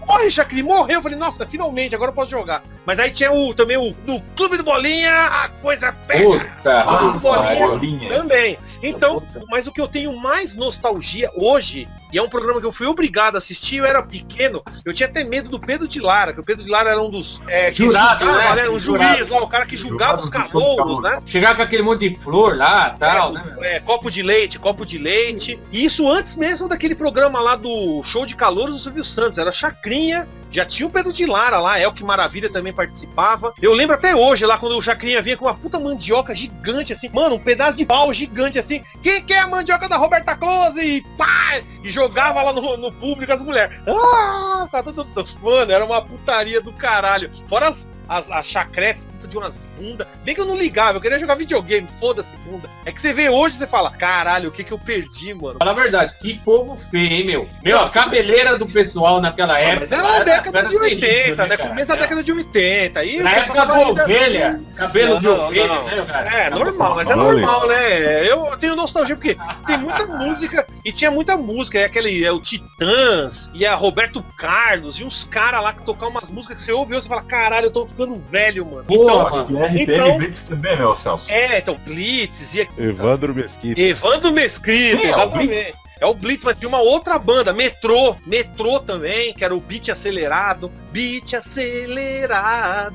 [0.08, 1.00] Morre, Chacrinha, morreu.
[1.00, 2.64] Eu falei, nossa, finalmente, agora eu posso jogar.
[2.86, 6.24] Mas aí tinha o, também o do Clube do Bolinha, a coisa pega.
[6.24, 7.68] Puta, Ah, que bolinha.
[7.68, 8.10] bolinha.
[8.18, 8.58] Também.
[8.82, 12.72] Então, mas o que eu tenho mais nostalgia hoje, e é um programa que eu
[12.72, 16.34] fui obrigado a assistir, eu era pequeno, eu tinha até medo do Pedro de Lara,
[16.34, 17.42] que o Pedro de Lara era um dos.
[17.48, 18.70] É, Jurado, julgava, né?
[18.70, 19.18] Um Jurado.
[19.18, 21.02] juiz lá, o cara que julgava os calouros, calor.
[21.02, 21.22] né?
[21.26, 23.56] Chegar com aquele monte de flor lá tal, né?
[23.62, 25.60] É, copo de leite, copo de leite.
[25.72, 29.38] E isso antes mesmo daquele programa lá do show de calouros do Silvio Santos.
[29.38, 33.54] Era Chacrinha, já tinha o Pedro de Lara lá, Elke Maravilha também participava.
[33.62, 37.10] Eu lembro até hoje lá quando o Chacrinha vinha com uma puta mandioca gigante assim,
[37.10, 38.84] mano, um pedaço de pau gigante assim.
[39.02, 40.80] Quem quer a mandioca da Roberta Close?
[40.80, 41.62] E pá!
[41.84, 43.76] E jogava lá no, no público as mulheres.
[43.88, 44.66] Ah!
[44.66, 45.08] ficava tudo-
[45.42, 47.30] Mano, era uma putaria do caralho.
[47.48, 50.08] Fora as, as, as chacretes, puta de umas bundas.
[50.24, 52.70] Bem que eu não ligava, eu queria jogar videogame, foda-se bunda.
[52.86, 55.58] É que você vê hoje e você fala, caralho, o que que eu perdi, mano?
[55.60, 57.50] Fala a verdade, que povo feio, hein, meu?
[57.64, 59.80] Meu, a cabeleira do pessoal naquela época.
[59.82, 61.58] Mas era na década era de 80, terrível, né?
[61.58, 61.70] cara?
[61.70, 63.00] Começo da década de 80.
[63.00, 65.84] Aí Na época da ovelha, cabelo Não, de não, ovelha, não.
[65.86, 66.38] né, cara?
[66.38, 68.32] É, normal, mas é normal, né?
[68.32, 71.80] Eu tenho nostalgia porque tem muita música e tinha muita música.
[71.80, 76.12] É aquele, é o Titãs, e a Roberto Carlos, e uns caras lá que tocavam
[76.12, 78.84] umas músicas que você ouve e você fala, caralho, eu tô ficando velho, mano.
[78.84, 81.32] Boa, Acho que RPM Então- Blitz também, meu Celso.
[81.32, 83.82] É, então, Blitz, e Evandro Mesquita.
[83.82, 85.48] Evandro Mesquita, Sim, é o exatamente.
[85.48, 85.74] Blitz.
[86.00, 88.16] É o Blitz, mas de uma outra banda, Metrô.
[88.24, 90.72] Metrô também, que era o beat acelerado.
[90.92, 92.94] Beat acelerado.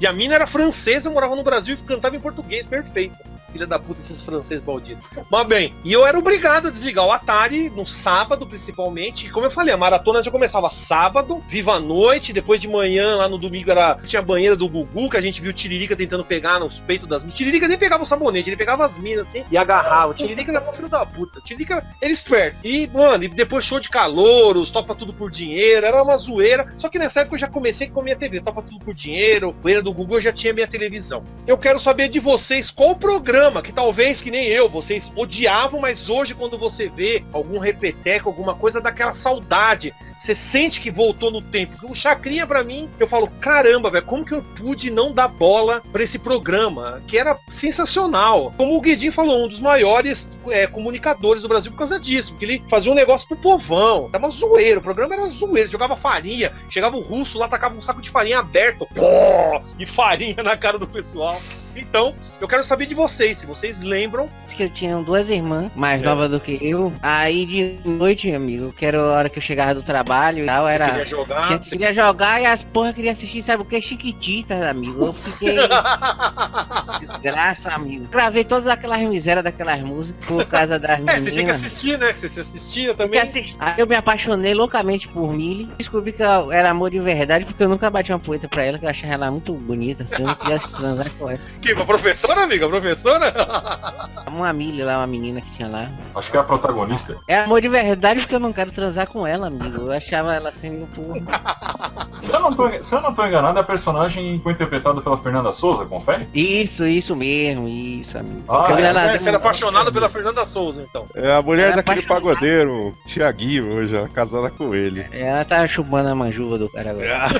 [0.00, 3.14] E a mina era francesa, morava no Brasil e cantava em português, perfeito.
[3.52, 5.10] Filha da puta, esses franceses malditos.
[5.30, 9.26] Mas bem, e eu era obrigado a desligar o Atari no sábado, principalmente.
[9.26, 13.16] E como eu falei, a maratona já começava sábado, viva a noite, depois de manhã,
[13.16, 15.96] lá no domingo, era, tinha a banheira do Gugu, que a gente viu o Tiririca
[15.96, 17.34] tentando pegar nos peitos das minas.
[17.34, 20.12] Tiririca nem pegava o sabonete, ele pegava as minas assim e agarrava.
[20.12, 21.38] O Tiririca era um filho da puta.
[21.38, 22.58] O Tiririca era esperto.
[22.64, 26.72] E, mano, e depois show de calouros, topa tudo por dinheiro, era uma zoeira.
[26.76, 29.52] Só que nessa época eu já comecei com a minha TV, topa tudo por dinheiro,
[29.52, 31.24] banheira do Google eu já tinha minha televisão.
[31.46, 36.10] Eu quero saber de vocês qual programa que talvez que nem eu, vocês odiavam, mas
[36.10, 39.94] hoje quando você vê algum repeteco, alguma coisa, dá aquela saudade.
[40.18, 41.74] Você sente que voltou no tempo.
[41.90, 45.82] O Chacrinha pra mim, eu falo, caramba, velho, como que eu pude não dar bola
[45.90, 48.52] pra esse programa, que era sensacional.
[48.58, 52.44] Como o Guedin falou, um dos maiores é, comunicadores do Brasil por causa disso, porque
[52.44, 54.10] ele fazia um negócio pro povão.
[54.12, 58.02] Era uma o programa era zoeiro, jogava farinha, chegava o russo lá, tacava um saco
[58.02, 61.40] de farinha aberto, pô, e farinha na cara do pessoal.
[61.76, 64.28] Então, eu quero saber de vocês, se vocês lembram.
[64.56, 66.04] que eu tinha duas irmãs mais É.
[66.04, 66.92] novas do que eu.
[67.00, 70.66] Aí de noite, amigo, que era a hora que eu chegava do trabalho e tal,
[70.66, 70.84] Você era.
[70.86, 71.46] queria jogar?
[71.46, 73.80] Tinha, queria jogar e as porra queria assistir, sabe o que?
[73.80, 75.06] Chiquititas, amigo.
[75.06, 75.56] Eu fiquei.
[77.00, 78.06] Desgraça, amigo.
[78.10, 81.24] Gravei todas aquelas misérias daquelas músicas por causa das É, meninas.
[81.24, 82.12] você tinha que assistir, né?
[82.12, 83.20] Você assistia também.
[83.20, 85.68] assim, Aí eu me apaixonei loucamente por Millie.
[85.78, 88.84] Descobri que era amor de verdade, porque eu nunca bati uma poeta pra ela, que
[88.84, 91.40] eu achava ela muito bonita, assim, eu não queria transar com ela.
[91.60, 92.66] Que, uma professora, amiga?
[92.68, 93.32] Professora?
[94.30, 95.90] Uma Millie lá, uma menina que tinha lá.
[96.14, 97.16] Acho que é a protagonista.
[97.28, 99.86] É amor de verdade porque eu não quero transar com ela, amigo.
[99.86, 102.08] Eu achava ela assim, meio porra.
[102.16, 105.50] Se eu não tô, se eu não tô enganado, a personagem foi interpretada pela Fernanda
[105.52, 106.28] Souza, confere?
[106.34, 108.44] Isso, isso mesmo, isso, amigo.
[108.46, 111.06] Ah, Quer dizer, Você, era apaixonado pela Fernanda Souza, então.
[111.14, 112.22] É a mulher daquele apaixonado.
[112.34, 115.06] pagodeiro, Tiaguinho, hoje, ela casada com ele.
[115.10, 117.30] Ela tá chupando a manjuba do cara agora.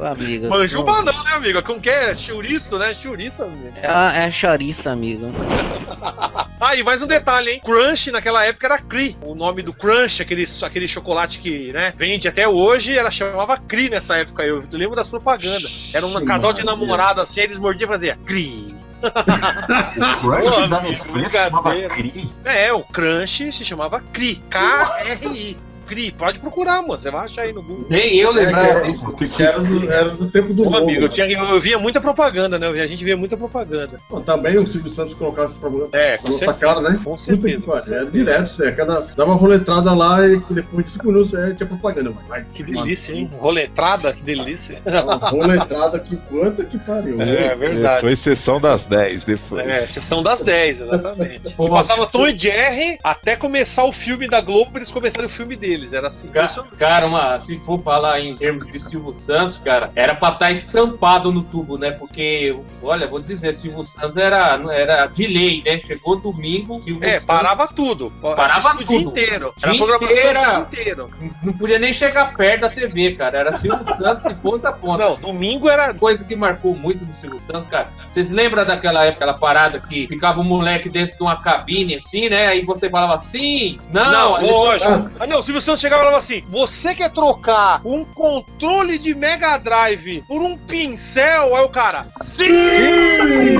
[0.00, 0.48] Amigo.
[0.48, 1.62] Manjuba não, né, amigo?
[1.62, 2.14] Como que é?
[2.14, 2.92] Chouriço, né?
[2.94, 3.72] Chouriço, amigo.
[3.76, 5.26] É, é a chouriça, amigo.
[6.60, 7.60] Ah, e mais um detalhe, hein?
[7.62, 9.18] Crunch naquela época era Cri.
[9.22, 13.90] O nome do Crunch, aquele, aquele chocolate que, né, vende até hoje, ela chamava Cri
[13.90, 14.44] nessa época.
[14.44, 15.90] Eu lembro das propagandas.
[15.92, 18.74] Era um casal de namorado assim, aí eles mordiam e faziam Cri.
[19.04, 21.88] O Crunch Pô, da Nestlé se chamava.
[21.88, 22.30] Cri.
[22.44, 24.42] É, o Crunch se chamava Cri.
[24.48, 25.58] K-R-I.
[25.84, 26.12] Cri.
[26.12, 27.00] Pode procurar, mano.
[27.00, 27.86] Você vai achar aí no Google.
[27.88, 29.12] Nem eu lembrava É, disso.
[29.12, 30.78] Que era do, era do tempo do Ô, Lobo.
[30.78, 32.68] amigo, eu, tinha, eu via muita propaganda, né?
[32.68, 34.00] A gente via muita propaganda.
[34.08, 36.58] Pô, Também o Silvio Santos colocava esse problema É, com nossa certeza.
[36.58, 37.00] cara, né?
[37.04, 37.56] Com certeza.
[37.56, 37.72] que com.
[37.72, 38.10] Era certeza.
[38.10, 42.12] direto, você cada, dava uma roletrada lá e depois de 5 minutos é, tinha propaganda.
[42.52, 43.30] Que delícia, hein?
[43.38, 44.80] Roletrada, que delícia.
[45.30, 47.20] Roletrada que quanta que pariu.
[47.20, 48.00] É verdade.
[48.06, 49.66] Foi sessão das 10 depois.
[49.66, 51.54] É, sessão das 10, exatamente.
[51.56, 55.56] Pô, Passava Tom e Jerry até começar o filme da Globo, eles começaram o filme
[55.76, 55.92] deles.
[55.92, 56.76] Era assim, Ca- impressionante.
[56.76, 61.32] Cara, uma, se for falar em termos de Silvio Santos, cara, era pra estar estampado
[61.32, 61.90] no tubo, né?
[61.90, 65.78] Porque, olha, vou dizer, Silvio Santos era, era de lei, né?
[65.80, 68.12] Chegou domingo, Silvio É, Santos parava tudo.
[68.22, 69.10] Parava Assistia o dia tudo.
[69.10, 69.54] inteiro.
[69.56, 70.58] Dia Era programação inteira.
[70.70, 71.10] inteiro.
[71.42, 73.38] não podia nem chegar perto da TV, cara.
[73.38, 75.04] Era Silvio Santos de ponta a ponta.
[75.04, 75.92] Não, domingo era.
[75.94, 77.88] Coisa que marcou muito no Silvio Santos, cara.
[78.08, 82.28] Vocês lembram daquela época, aquela parada que ficava um moleque dentro de uma cabine, assim,
[82.28, 82.48] né?
[82.48, 84.10] Aí você falava sim, não,
[84.40, 85.10] Não, lógico.
[85.18, 89.56] Ah, não, Silvio Santos chegava e falava assim: você quer trocar um controle de Mega
[89.58, 91.54] Drive por um pincel?
[91.56, 93.58] Aí o cara, sim!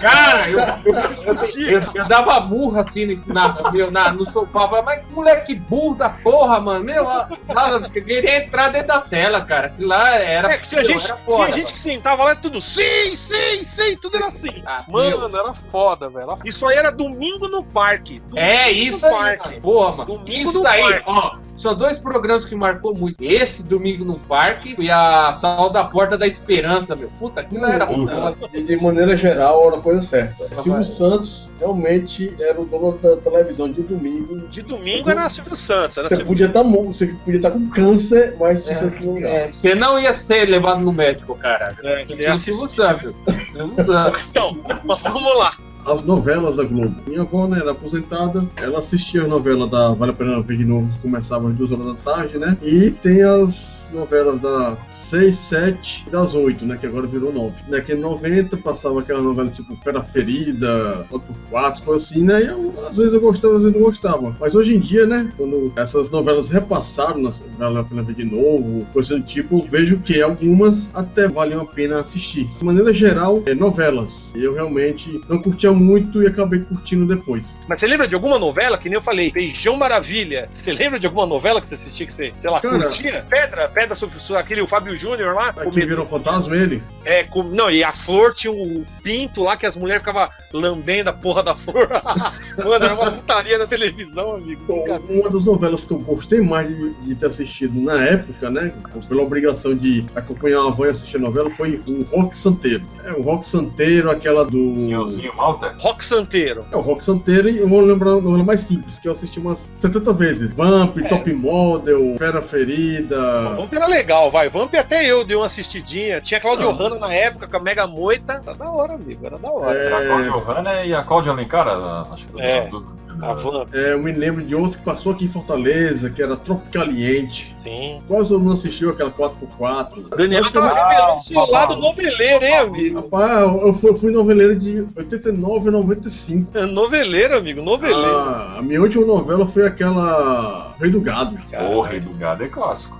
[0.00, 4.46] Cara, eu, eu, eu- eu- eu dava burra assim no, na, meu, na- no sofá.
[4.66, 6.84] Falava, mas que moleque burro da porra, mano.
[6.84, 7.28] Meu, lá,
[7.72, 9.70] eu queria entrar dentro da tela, cara.
[9.70, 10.52] Que lá era.
[10.52, 13.14] É, que tinha, meu, gente, era foda, tinha gente que sentava lá e tudo sim,
[13.16, 14.62] sim, sim, tudo era assim.
[14.64, 15.18] Ah, meu.
[15.20, 16.38] Mano, era foda, velho.
[16.44, 18.20] Isso aí era domingo no parque.
[18.20, 19.55] Domingo É no isso aí.
[19.60, 20.18] Porra, mano.
[20.18, 21.02] Domingo Isso daí, Parque.
[21.06, 21.36] ó.
[21.56, 23.16] São dois programas que marcou muito.
[23.24, 27.08] Esse Domingo no Parque e a tal da Porta da Esperança, meu.
[27.18, 28.14] Puta, aquilo era Puta.
[28.14, 28.48] foda.
[28.48, 30.52] De, maneira geral, era a coisa certa.
[30.54, 30.84] Silvio vai.
[30.84, 34.46] Santos realmente era o dono da televisão de domingo.
[34.48, 35.96] De domingo era Silvio Santos.
[35.96, 39.26] Era Você Silvio podia estar você podia estar com câncer, mas que não dá.
[39.26, 41.74] É, Você não ia ser levado no médico, cara.
[41.82, 43.14] É, Você ia Silvio Santos.
[43.50, 44.28] Silvio Santos.
[44.28, 45.56] Então, mas vamos lá.
[45.86, 46.96] As novelas da Globo.
[47.06, 50.64] Minha avó, né, era aposentada, ela assistia a novela da Vale a Pena Ver de
[50.64, 52.58] Novo, que começava às duas horas da tarde, né?
[52.60, 56.76] E tem as novelas da 6, 7 e das 8, né?
[56.76, 57.54] Que agora virou 9.
[57.68, 61.06] Naquele 90 passava aquela novela tipo Fera Ferida,
[61.52, 62.42] 4x4, coisa assim, né?
[62.42, 64.36] E eu, às vezes eu gostava, às vezes não gostava.
[64.40, 65.32] Mas hoje em dia, né?
[65.36, 69.98] Quando essas novelas repassaram na Vale a Pena Ver de Novo, coisa do tipo, vejo
[70.00, 72.44] que algumas até valiam a pena assistir.
[72.58, 74.32] De maneira geral, é novelas.
[74.34, 77.60] Eu realmente não curtia muito e acabei curtindo depois.
[77.68, 80.48] Mas você lembra de alguma novela, que nem eu falei, Feijão Maravilha?
[80.50, 82.78] Você lembra de alguma novela que você assistia que você, sei lá, Cara.
[82.78, 83.26] curtia?
[83.28, 85.48] Pedra, Pedra sobre sobre aquele o Fábio Júnior lá?
[85.50, 86.82] Aqui comendo- virou fantasma ele?
[87.04, 91.10] É, com- não, e a flor tinha o pinto lá que as mulheres ficavam lambendo
[91.10, 91.88] a porra da flor.
[92.58, 94.62] Mano, era uma putaria na televisão, amigo.
[94.66, 98.72] Bom, uma das novelas que eu gostei mais de, de ter assistido na época, né?
[99.08, 102.84] Pela obrigação de acompanhar a avó e assistir a novela, foi o Rock Santeiro.
[103.04, 104.76] É, o Rock Santeiro, aquela do.
[104.78, 105.65] Senhorzinho Malta?
[105.78, 106.64] Rock Santeiro.
[106.72, 109.38] É, o Rock Santeiro e eu vou lembrar a novela mais simples, que eu assisti
[109.40, 110.52] umas 70 vezes.
[110.52, 113.54] Vamp, Top Model, Fera Ferida.
[113.56, 114.48] Vamp era legal, vai.
[114.48, 116.20] Vamp até eu dei uma assistidinha.
[116.20, 118.42] Tinha Claudio Hanna na época com a Mega Moita.
[118.46, 119.26] Era da hora, amigo.
[119.26, 119.76] Era da hora.
[119.78, 121.68] Era a Cláudia Johanna e a Cláudia Alencar,
[122.12, 122.68] acho que É.
[122.68, 126.10] do- do- A Vamp, É, eu me lembro de outro que passou aqui em Fortaleza,
[126.10, 127.56] que era Tropicaliente.
[127.62, 128.00] sim.
[128.06, 130.08] Quase eu não assistiu aquela 4x4.
[130.16, 132.96] Daniel tava revelando seu lado noveleiro, hein, amigo?
[133.00, 136.56] Rapaz, eu fui, fui noveleiro de 89 a 95.
[136.56, 138.16] É Noveleiro, amigo, noveleiro.
[138.18, 141.38] Ah, a minha última novela foi aquela Rei do Gado.
[141.74, 142.98] O Rei do Gado é clássico.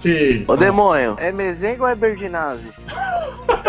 [0.00, 0.44] Que?
[0.48, 2.70] Ô demônio, é mezengue ou é Berdinazzi?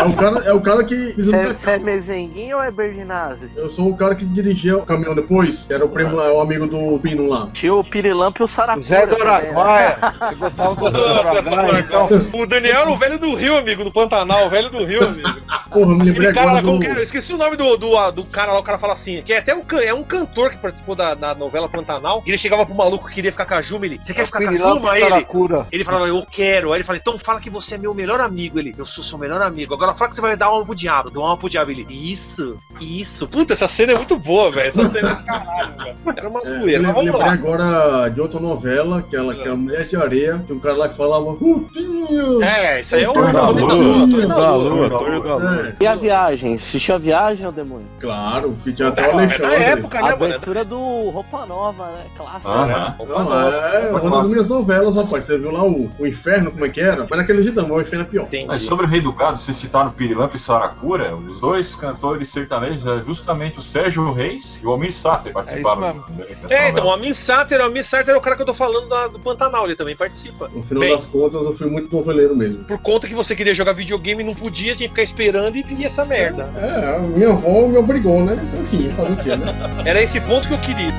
[0.02, 3.50] É o cara, é o cara que Você é, é mezenguinho ou é Berdinazzi?
[3.54, 6.66] Eu sou o cara que dirigia o caminhão depois, era o primo lá, o amigo
[6.66, 7.48] do Pino lá.
[7.52, 8.84] Tinha o Pirilampo e o Saracura.
[8.84, 9.24] Zé do né?
[9.24, 9.98] Araguaia.
[10.32, 12.08] Eu gostava do Zé do Araguaia, então.
[12.34, 15.41] O Daniel era o velho do Rio, amigo, do Pantanal, o velho do Rio, amigo.
[15.70, 16.66] Porra, eu me lembrei Aquele cara lá, do...
[16.68, 16.98] como que era?
[16.98, 19.38] Eu esqueci o nome do, do, do cara lá, o cara fala assim, que é
[19.38, 22.76] até um, é um cantor que participou da, da novela Pantanal, e ele chegava pro
[22.76, 24.98] maluco que queria ficar com a Juma, ele, você quer ficar com a Juma?
[24.98, 25.26] ele,
[25.70, 26.72] ele falava, eu quero.
[26.72, 28.58] Aí ele falou, então fala que você é meu melhor amigo.
[28.58, 29.74] Ele, eu sou seu melhor amigo.
[29.74, 31.10] Agora fala que você vai dar uma pro diabo.
[31.10, 31.70] Dou uma pro diabo.
[31.70, 33.26] Ele, isso, isso.
[33.28, 34.68] Puta, essa cena é muito boa, velho.
[34.68, 35.96] Essa cena é do caralho, velho.
[36.16, 36.92] Era uma É, eu zoeira.
[36.92, 40.76] Vamos lembrei agora de outra novela, aquela que era Mulher de Areia, tinha um cara
[40.76, 42.42] lá que falava Rutinho!
[42.42, 44.08] É, isso aí é o Torre da Lua.
[44.10, 45.41] Torre Da Lua.
[45.42, 46.54] É, E a viagem?
[46.56, 47.86] Assistiu a viagem, ô demônio?
[48.00, 49.18] claro, que tinha até o É, é da
[49.48, 49.64] Alexandre.
[49.64, 52.04] época, né, A abertura do Roupa Nova, né?
[52.16, 52.48] Clássico.
[52.48, 52.94] Aham.
[52.98, 55.24] Não, é uma das minhas novelas, rapaz.
[55.24, 57.06] Você viu lá o, o Inferno, como é que era?
[57.08, 58.22] Mas naquele não, o Inferno é pior.
[58.30, 58.60] Mas Entendi.
[58.64, 63.02] sobre o Rei do Gado, vocês citaram Pirilampo e Saracura, os dois cantores sertanejos é
[63.04, 65.86] justamente o Sérgio Reis e o Almir Sater participaram.
[65.88, 65.90] É
[66.32, 68.46] isso dessa É, então, o Amin Sater, o Amin Sater é o cara que eu
[68.46, 70.48] tô falando da- do Pantanal, ele também participa.
[70.54, 70.92] No final Bem.
[70.94, 72.64] das contas, eu fui muito noveleiro mesmo.
[72.64, 75.62] Por conta que você queria jogar videogame e não podia, tinha que ficar esperando e
[75.62, 76.48] via essa merda.
[76.56, 78.34] É, a minha avó me obrigou, né?
[78.34, 79.46] Então, enfim, fazer o quê, né?
[79.84, 80.92] Era esse ponto que eu queria.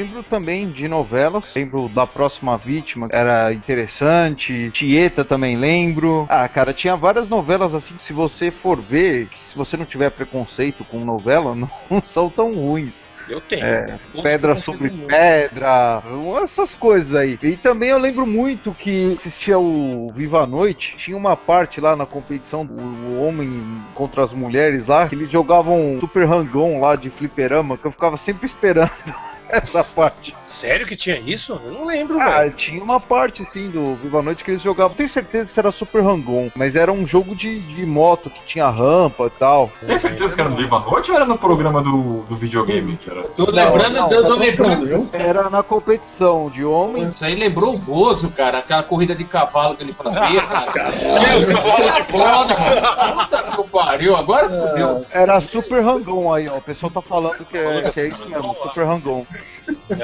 [0.00, 6.26] Lembro também de novelas, lembro da Próxima Vítima, era interessante, Tieta também lembro.
[6.28, 9.84] Ah, cara, tinha várias novelas assim que se você for ver, que se você não
[9.84, 11.54] tiver preconceito com novela,
[11.90, 13.06] não são tão ruins.
[13.28, 13.64] Eu tenho.
[13.64, 16.02] É, pedra sobre pedra,
[16.42, 17.38] essas coisas aí.
[17.42, 21.94] E também eu lembro muito que assistia o Viva a Noite, tinha uma parte lá
[21.94, 23.62] na competição do homem
[23.94, 28.16] contra as mulheres lá, que eles jogavam super hangão lá de fliperama, que eu ficava
[28.16, 28.90] sempre esperando
[29.58, 30.34] essa parte.
[30.46, 31.60] Sério que tinha isso?
[31.64, 32.52] Eu não lembro, Ah, velho.
[32.52, 34.96] tinha uma parte sim do Viva a Noite que eles jogavam.
[34.96, 38.68] Tenho certeza que era Super Hang-On, mas era um jogo de, de moto que tinha
[38.68, 39.70] rampa e tal.
[39.86, 42.96] Tem certeza que era no Viva a Noite ou era no programa do, do videogame?
[42.96, 43.22] Que era...
[43.22, 44.86] Tô lembrando, não, eu tá tô trocando, lembrando.
[44.86, 45.08] viu?
[45.12, 47.14] Era na competição de homens.
[47.14, 48.58] Isso aí lembrou o Bozo, cara.
[48.58, 50.92] Aquela corrida de cavalo que ele fazia, cara.
[50.92, 52.80] Tinha os cavalos de Foda, cara.
[53.24, 54.16] Puta que pariu.
[54.16, 55.06] Agora fodeu.
[55.10, 56.56] Era Super Hang-On aí, ó.
[56.56, 59.24] O pessoal tá falando que é, que é isso mesmo, Super Hang-On.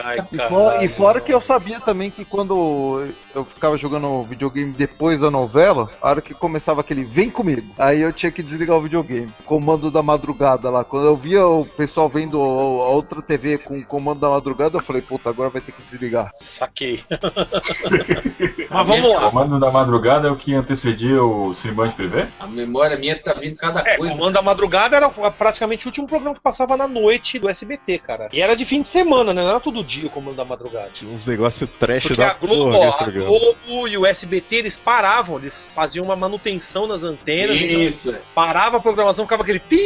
[0.04, 4.72] Ai, E fora, e fora que eu sabia também que quando eu ficava jogando videogame
[4.72, 8.76] depois da novela, a hora que começava aquele vem comigo, aí eu tinha que desligar
[8.76, 9.28] o videogame.
[9.44, 10.84] Comando da madrugada lá.
[10.84, 14.78] Quando eu via o pessoal vendo a a outra TV com o comando da madrugada,
[14.78, 16.30] eu falei, puta, agora vai ter que desligar.
[16.34, 17.02] Saquei.
[18.70, 19.28] Mas vamos lá.
[19.28, 22.28] O comando da madrugada é o que antecedia o Cinemante Privé?
[22.38, 24.12] A memória minha tá vindo cada É, coisa.
[24.14, 28.28] Comando da Madrugada era praticamente o último programa que passava na noite do SBT, cara.
[28.32, 29.42] E era de fim de semana, né?
[29.56, 30.90] Era todo dia o Comando da Madrugada.
[30.94, 33.26] Tinha uns negócios trash Porque da a Globo, porra ó, a programa.
[33.26, 37.56] Globo e o SBT, eles paravam, eles faziam uma manutenção nas antenas.
[37.56, 38.20] então Isso, é.
[38.34, 39.76] parava a programação, ficava aquele pi.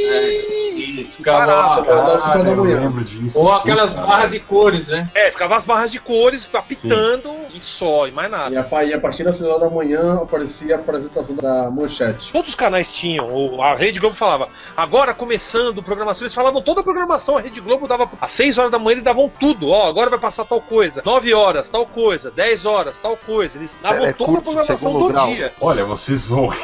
[1.01, 2.19] Isso, ficava Parava, cara.
[2.19, 3.39] Cinco da eu lembro disso.
[3.39, 5.09] Ou aquelas Puta, barras de cores, né?
[5.15, 8.53] É, ficava as barras de cores apitando e só, e mais nada.
[8.53, 12.33] E a, e a partir das 6 horas da manhã aparecia a apresentação da manchete.
[12.33, 16.81] Todos os canais tinham, ou a Rede Globo falava, agora começando programação, eles falavam toda
[16.81, 19.89] a programação, a Rede Globo dava, às 6 horas da manhã eles davam tudo, ó,
[19.89, 24.07] agora vai passar tal coisa, 9 horas, tal coisa, 10 horas, tal coisa, eles davam
[24.07, 25.27] É, é toda a programação do grau.
[25.29, 25.53] dia.
[25.61, 26.49] Olha, vocês vão.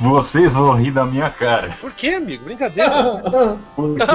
[0.00, 1.70] vocês vão rir da minha cara.
[1.80, 2.44] Por que, amigo?
[2.44, 2.90] Brincadeira.
[3.76, 4.04] Porque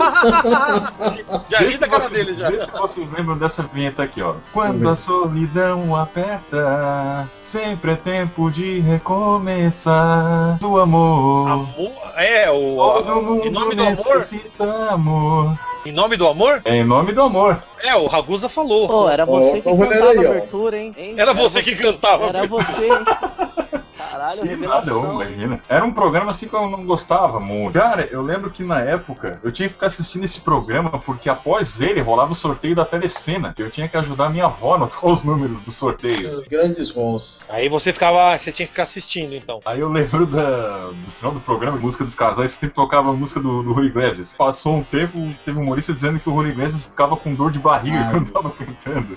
[1.50, 2.50] já ri da cara vocês- dele já.
[2.50, 4.34] Vê se vocês lembram dessa vinheta aqui, ó.
[4.52, 10.56] Quando a solidão aperta, sempre é tempo de recomeçar.
[10.60, 11.50] Do amor.
[11.50, 15.58] Amor, é, o, Todo mundo em nome do amor, amor.
[15.84, 17.62] Em nome do amor, É em nome do amor.
[17.82, 18.86] é, o Ragusa falou.
[18.88, 20.94] Pô, era você Ó, que cantava aí, abertura, hein?
[20.96, 21.14] Hein?
[21.16, 22.26] Era você que cantava.
[22.26, 22.92] Era você, hein?
[24.20, 25.22] Caralho, Que nada, revelação.
[25.22, 25.60] imagina.
[25.66, 27.72] Era um programa assim que eu não gostava muito.
[27.72, 31.80] Cara, eu lembro que na época eu tinha que ficar assistindo esse programa porque após
[31.80, 33.54] ele rolava o sorteio da telecena.
[33.54, 36.44] Que eu tinha que ajudar minha avó a anotar os números do sorteio.
[36.50, 37.44] Grandes voos.
[37.48, 39.60] Aí você ficava, você tinha que ficar assistindo, então.
[39.64, 43.40] Aí eu lembro da, do final do programa, música dos casais, sempre tocava a música
[43.40, 44.34] do, do Rui Iglesias.
[44.34, 47.58] Passou um tempo, teve um humorista dizendo que o Rui Iglesias ficava com dor de
[47.58, 49.16] barriga Ai, quando tava cantando.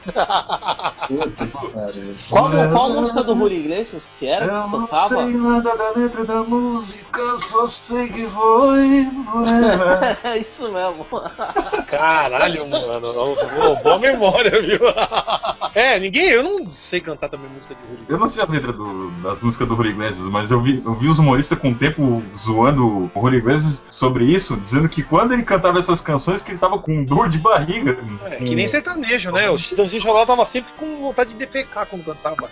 [1.08, 2.16] Puta que pariu.
[2.30, 4.46] Qual, qual música do Rui Iglesias que era?
[4.46, 5.26] Eu não tocava?
[5.28, 10.18] sei nada da letra da música, só sei que foi forever.
[10.24, 11.06] É isso mesmo.
[11.88, 13.14] Caralho, mano.
[13.84, 14.80] Boa memória, viu?
[15.76, 16.30] É, ninguém.
[16.30, 18.04] Eu não sei cantar também música de Rudy.
[18.08, 20.94] Eu não sei a letra do- das músicas do Rui Iglesias, mas eu vi, eu
[20.94, 25.34] vi os humoristas com o tempo zoando o Rui Iglesias sobre isso, dizendo que quando
[25.34, 27.98] ele cantava essas canções que ele tava com dor de barriga.
[28.26, 29.50] É, que nem sertanejo, né?
[29.50, 32.48] O Chitãozinho Choró tava sempre com vontade de defecar quando cantava.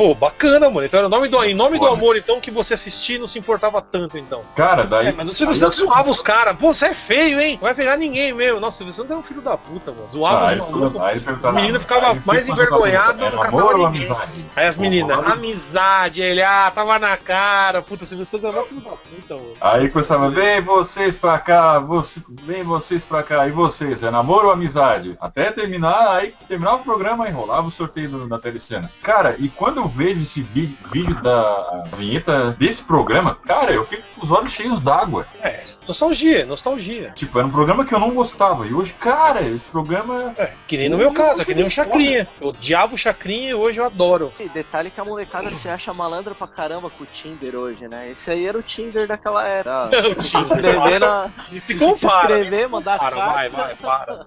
[0.00, 0.86] Pô, bacana, mano.
[0.86, 1.92] Então era o nome do, em nome do Olha.
[1.92, 4.40] amor, então, que você assistia e não se importava tanto, então.
[4.56, 5.08] Cara, daí.
[5.08, 6.56] É, mas o Silvio Santos zoava os caras.
[6.56, 7.56] Pô, você é feio, hein?
[7.60, 8.58] Não vai pegar ninguém mesmo.
[8.60, 10.08] Nossa, o Silvio Santos era um filho da puta, mano.
[10.10, 11.44] Zoava Ah, os malucos.
[11.44, 13.86] Os meninos ficavam aí ele mais envergonhados, não catava ninguém.
[13.88, 14.50] amizade?
[14.56, 17.82] Aí as Pô, meninas, amizade, ele, ah, tava na cara.
[17.82, 19.54] Puta, o Silvio Santos era um filho da puta, mano.
[19.60, 24.46] Aí começava, vem vocês pra cá, você, vem vocês pra cá, e vocês, é namoro
[24.46, 25.14] ou amizade?
[25.20, 28.90] Até terminar, aí terminava o programa e rolava o sorteio do- da telecena.
[29.02, 34.24] Cara, e quando vejo esse vídeo, vídeo da vinheta desse programa, cara, eu fico com
[34.24, 35.26] os olhos cheios d'água.
[35.42, 37.12] É, nostalgia, nostalgia.
[37.14, 40.34] Tipo, era um programa que eu não gostava, e hoje, cara, esse programa...
[40.38, 42.26] É, que nem no meu caso, é que nem o Chacrinha.
[42.40, 44.30] Eu odiava o Chacrinha e hoje eu adoro.
[44.38, 48.10] E detalhe que a molecada se acha malandra pra caramba com o Tinder hoje, né?
[48.10, 49.90] Esse aí era o Tinder daquela era.
[50.20, 51.30] Se inscrever na.
[51.48, 52.28] Se Se compara.
[52.34, 53.16] nem inscrever, se mandar carta.
[53.16, 54.26] vai, vai, para.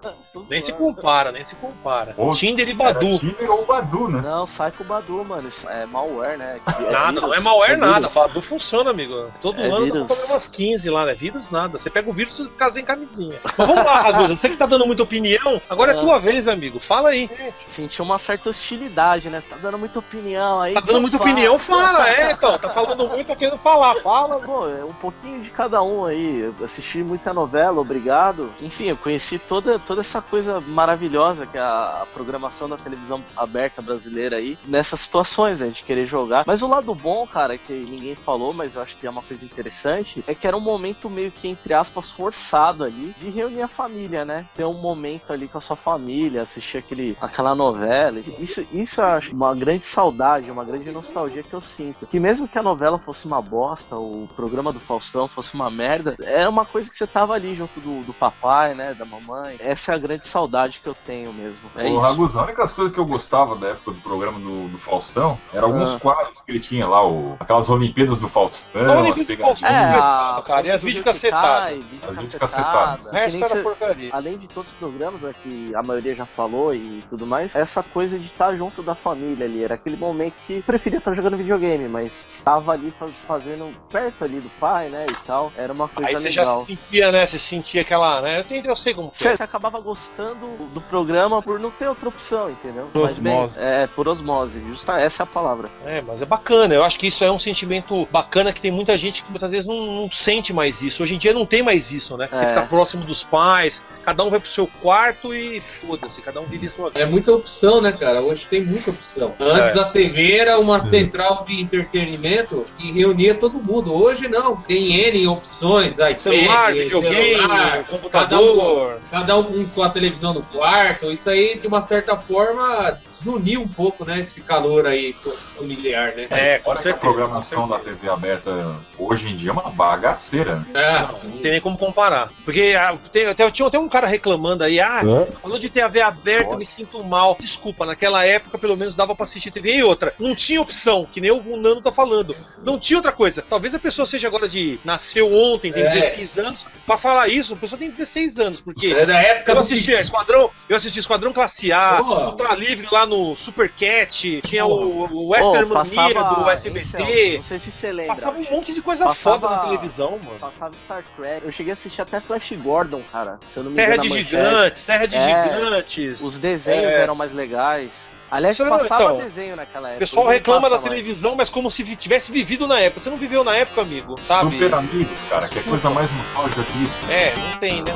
[0.49, 2.13] Nem se compara, nem se compara.
[2.13, 3.17] Pô, Tinder e Badu.
[3.19, 4.21] Tinder ou Badu, né?
[4.21, 5.47] Não, sai com o Badu, mano.
[5.53, 6.59] Isso é malware, né?
[6.79, 7.91] É Nada, não é vírus, malware vírus.
[7.91, 8.09] nada.
[8.09, 9.31] Badu funciona, amigo.
[9.41, 10.07] Todo É ano vírus.
[10.09, 11.13] tá falando umas 15 lá, né?
[11.13, 11.77] Vírus nada.
[11.77, 13.39] Você pega o vírus e fica sem camisinha.
[13.43, 14.35] Mas vamos lá, Ragusa.
[14.35, 16.01] Você que tá dando muita opinião, agora é Ah.
[16.01, 16.79] tua vez, amigo.
[16.79, 17.29] Fala aí.
[17.67, 19.39] Senti uma certa hostilidade, né?
[19.41, 20.73] Você tá dando muita opinião aí.
[20.73, 21.29] Tá dando muita fala.
[21.31, 22.09] opinião, fala.
[22.09, 22.57] É, então.
[22.57, 23.95] Tá falando muito, tá querendo falar.
[24.01, 24.39] Fala.
[24.39, 26.39] Pô, é um pouquinho de cada um aí.
[26.59, 28.51] Eu assisti muita novela, obrigado.
[28.61, 33.81] Enfim, eu conheci toda, toda essa coisa maravilhosa que é a, programação da televisão aberta
[33.81, 35.07] brasileira aí, nessas
[35.51, 36.43] né, de querer jogar.
[36.45, 39.43] Mas o lado bom, cara, que ninguém falou, mas eu acho que é uma coisa
[39.43, 43.67] interessante, é que era um momento meio que, entre aspas, forçado ali, de reunir a
[43.67, 44.45] família, né?
[44.55, 48.19] Ter um momento ali com a sua família, assistir aquele, aquela novela.
[48.39, 52.07] Isso, isso eu acho uma grande saudade, uma grande nostalgia que eu sinto.
[52.07, 56.15] Que mesmo que a novela fosse uma bosta, o programa do Faustão fosse uma merda,
[56.21, 58.93] era uma coisa que você tava ali junto do, do papai, né?
[58.93, 59.57] Da mamãe.
[59.59, 61.59] Essa é a grande saudade que eu tenho mesmo.
[61.75, 61.99] É o isso.
[61.99, 65.39] Ragusa, a única coisa que eu gostava da época do programa do, do Faustão televisão,
[65.53, 65.99] eram alguns Ah.
[65.99, 69.59] quadros que ele tinha lá, o, aquelas Olimpíadas do Faustão, Não, as Olimpíada do pegadinhas.
[69.61, 69.69] Faustão.
[69.69, 71.71] É, a cara, e as vídeo As cacetada,
[72.11, 73.05] videocassetadas.
[73.05, 74.09] O resto era porcaria.
[74.11, 77.81] Além de todos os programas né, que a maioria já falou e tudo mais, essa
[77.83, 81.87] coisa de estar junto da família ali, era aquele momento que preferia estar jogando videogame,
[81.87, 86.09] mas tava ali faz- fazendo perto ali do pai, né, e tal, era uma coisa
[86.09, 86.61] Aí você já legal.
[86.65, 87.25] se sentia, né?
[87.25, 88.39] Você sentia aquela, né?
[88.39, 89.37] Eu, tenho, eu sei como que Você é.
[89.37, 92.89] você acabava gostando do programa por não ter outra opção, entendeu?
[92.91, 93.53] Por Mas bem, osmose.
[93.57, 95.69] é, por osmose, justa essa é a palavra.
[95.85, 96.73] É, mas é bacana.
[96.73, 99.67] Eu acho que isso é um sentimento bacana que tem muita gente que muitas vezes
[99.67, 101.03] não, não sente mais isso.
[101.03, 102.27] Hoje em dia não tem mais isso, né?
[102.31, 102.47] Você É.
[102.47, 106.67] fica próximo dos pais, cada um vai pro seu quarto e foda-se, cada um vive
[106.67, 106.99] a sua vida.
[106.99, 108.21] É muita opção, né, cara?
[108.21, 109.33] Hoje tem muita opção.
[109.39, 109.79] Antes É.
[109.79, 113.93] a TV era uma central de entretenimento que reunia todo mundo.
[113.93, 118.99] Hoje não, tem N opções, iPad, Celular, videogame, celular, computador.
[119.11, 121.11] cada um com sua televisão no quarto.
[121.11, 125.15] Isso aí, de uma certa forma, desuniu um pouco, né, esse calor aí
[125.57, 126.27] familiar, né?
[126.29, 126.97] É, com Olha que a certeza.
[126.97, 130.65] programação da TV aberta hoje em dia é uma bagaceira.
[130.75, 132.29] Ah, Não tem nem como comparar.
[132.45, 135.25] Porque ah, tem, até, tinha até um cara reclamando aí, ah, Hã?
[135.41, 137.37] falou de TV aberta, eu me sinto mal.
[137.39, 139.77] Desculpa, naquela época pelo menos dava pra assistir TV.
[139.77, 142.35] E outra, não tinha opção, que nem o Nano tá falando.
[142.63, 143.43] Não tinha outra coisa.
[143.49, 144.79] Talvez a pessoa seja agora de.
[144.83, 145.89] nasceu ontem, tem É.
[145.89, 146.65] 16 anos.
[146.85, 148.61] Pra falar isso, a pessoa tem 16 anos.
[148.61, 152.01] Porque é da época eu do assisti a Esquadrão, eu assisti Esquadrão Classe A.
[152.01, 156.87] Ultra Livre lá no Super Cat, tinha o, o Western Ô, Mania do SBT.
[156.97, 158.13] Então, não sei se você lembra.
[158.15, 160.39] Passava um monte de coisa Passava- foda na televisão, mano.
[160.39, 161.45] Passava Star Trek.
[161.45, 163.39] Eu cheguei a assistir até Flash Gordon, cara.
[163.45, 164.23] Se eu não me Terra engano, de.
[164.23, 166.21] Gigantes, Terra de É, Gigantes.
[166.21, 167.01] Os desenhos É.
[167.01, 168.11] eram mais legais.
[168.31, 169.99] Aliás, Isso, passava então, desenho naquela O época.
[169.99, 170.83] pessoal hoje não reclama da mais.
[170.89, 172.99] televisão, mas como se tivesse vivido na época.
[172.99, 174.55] Você não viveu na época, amigo, sabe?
[174.55, 176.95] Super amigos, cara, que é coisa mais nostálgica que isso.
[177.11, 177.91] É, não tem, né,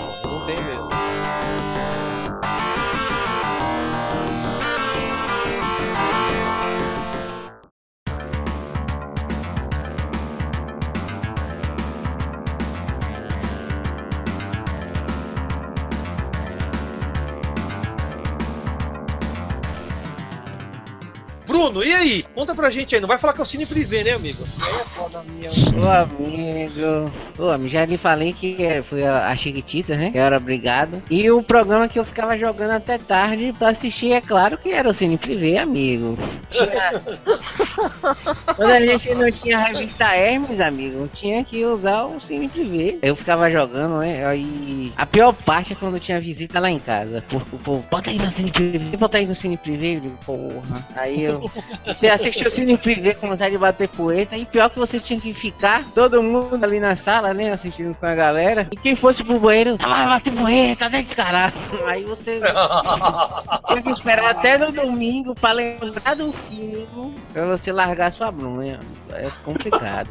[22.08, 22.26] aí?
[22.34, 23.02] Conta pra gente aí.
[23.02, 24.44] Não vai falar que é o Cine Privé, né, amigo?
[24.44, 25.52] É foda, minha.
[25.52, 26.47] Ô amigo,
[27.38, 30.12] ô amigo, já lhe falei que é, foi a, a Chiquitita, né?
[30.12, 31.02] Que era obrigado.
[31.10, 34.90] E o programa que eu ficava jogando até tarde pra assistir, é claro que era
[34.90, 36.18] o Cine Privé, amigo.
[36.50, 37.02] Tinha...
[38.56, 42.98] Quando a gente não tinha revista Hermes, amigo, tinha que usar o Cine Privé.
[43.02, 44.26] Eu ficava jogando, né?
[44.26, 47.24] Aí a pior parte é quando tinha visita lá em casa.
[47.32, 49.96] O povo, bota aí no Cine Privé, bota aí no Cine Privé.
[49.96, 50.88] Eu digo, porra.
[50.96, 51.50] Aí eu.
[51.86, 54.38] Você assistiu o Cine Privé com vontade de bater poeta.
[54.38, 57.52] E pior que você tinha que ficar todo mundo ali na sala, né?
[57.52, 58.68] Assistindo com a galera.
[58.72, 61.56] E quem fosse pro banheiro, ah, vai bater poeta, até descarado.
[61.88, 62.40] Aí você
[63.68, 68.80] tinha que esperar até no domingo pra lembrar do filme pra você largar sua bronha.
[69.12, 70.10] É complicado.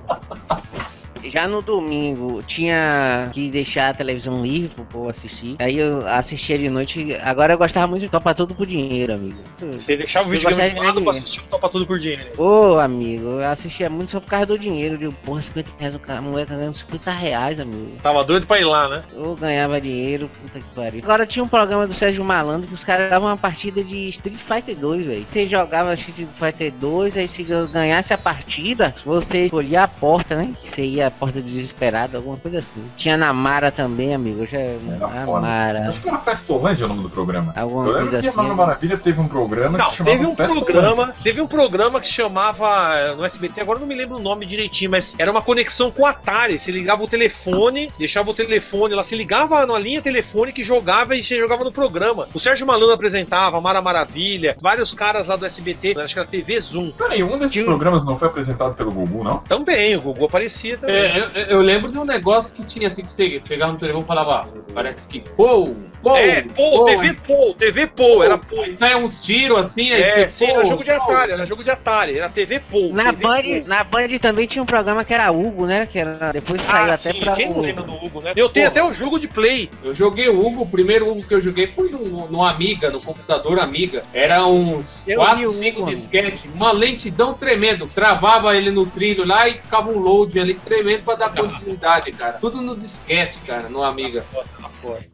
[1.31, 5.57] Já no domingo tinha que deixar a televisão livre pro povo assistir.
[5.59, 7.15] Aí eu assistia de noite.
[7.23, 9.39] Agora eu gostava muito de topar tudo por dinheiro, amigo.
[9.61, 12.27] Você deixava o videogame gostava de lado pra assistir o Topa Tudo por dinheiro.
[12.39, 14.95] Ô, amigo, eu assistia muito só por causa do dinheiro.
[14.95, 17.93] Eu digo, porra, 50 reais, o cara, a mulher tá ganhando 50 reais, amigo.
[18.03, 19.05] Tava doido pra ir lá, né?
[19.15, 21.01] Eu ganhava dinheiro, puta que pariu.
[21.03, 24.39] Agora tinha um programa do Sérgio Malandro que os caras davam uma partida de Street
[24.39, 25.27] Fighter 2, velho.
[25.31, 30.53] Você jogava Street Fighter 2, aí se ganhasse a partida, você escolhia a porta, né?
[30.61, 32.85] Que seria a porta desesperada, alguma coisa assim.
[32.97, 34.43] Tinha Namara também, amigo.
[34.43, 35.25] Eu já.
[35.25, 35.41] foda.
[35.41, 35.89] Namara.
[35.89, 37.53] Acho que era Festolândia o nome do programa.
[37.57, 38.39] Alguma Eu coisa que assim.
[38.39, 41.47] a Mano Maravilha teve um programa que Não, se chamava teve um programa, teve um
[41.47, 45.15] programa que se chamava eh, no SBT, agora não me lembro o nome direitinho, mas
[45.19, 46.59] era uma conexão com o Atari.
[46.59, 51.17] Você ligava o telefone, deixava o telefone lá, se ligava na linha telefônica e jogava
[51.17, 52.29] e você jogava no programa.
[52.35, 56.61] O Sérgio Malandro apresentava, Mara Maravilha, vários caras lá do SBT, acho que era TV
[56.61, 56.91] Zoom.
[56.93, 59.39] Peraí, um desses Tinha programas não foi apresentado pelo Gugu, não?
[59.39, 60.96] Também, o Gugu aparecia também.
[60.97, 64.05] É, eu, eu lembro de um negócio que tinha assim que você pegava no telefone
[64.05, 68.63] e falava, parece que pô, pô, É, pô, TV Pô, TV Pô, era Pô.
[68.63, 71.03] Aí sai uns tiros assim, aí É, você, sim, pô, era jogo de pô.
[71.03, 72.89] Atari, era jogo de Atari, era TV Pô.
[72.93, 75.87] Na TV Band, na Band também tinha um programa que era Hugo, né?
[75.87, 77.33] Que era, depois saiu Ah, até sim, pra.
[77.35, 78.33] quem não o- lembra do Hugo, né?
[78.37, 78.81] Eu tenho Porra.
[78.87, 79.71] até o jogo de play.
[79.85, 83.01] Eu joguei o Hugo, o primeiro Hugo que eu joguei foi no, no Amiga, no
[83.01, 84.05] computador Amiga.
[84.13, 87.87] Era uns Eu vi 4, o 5 Hugo, disquete, uma lentidão tremendo.
[87.95, 92.39] Travava ele no trilho lá e ficava um load ali tremendo pra dar continuidade, cara.
[92.39, 94.25] Tudo no disquete, cara, no Amiga.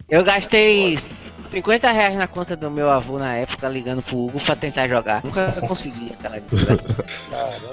[0.09, 0.99] Eu gastei
[1.53, 5.21] 50 reais na conta do meu avô na época, ligando pro Hugo pra tentar jogar.
[5.23, 7.05] Nunca consegui aquela desgraça.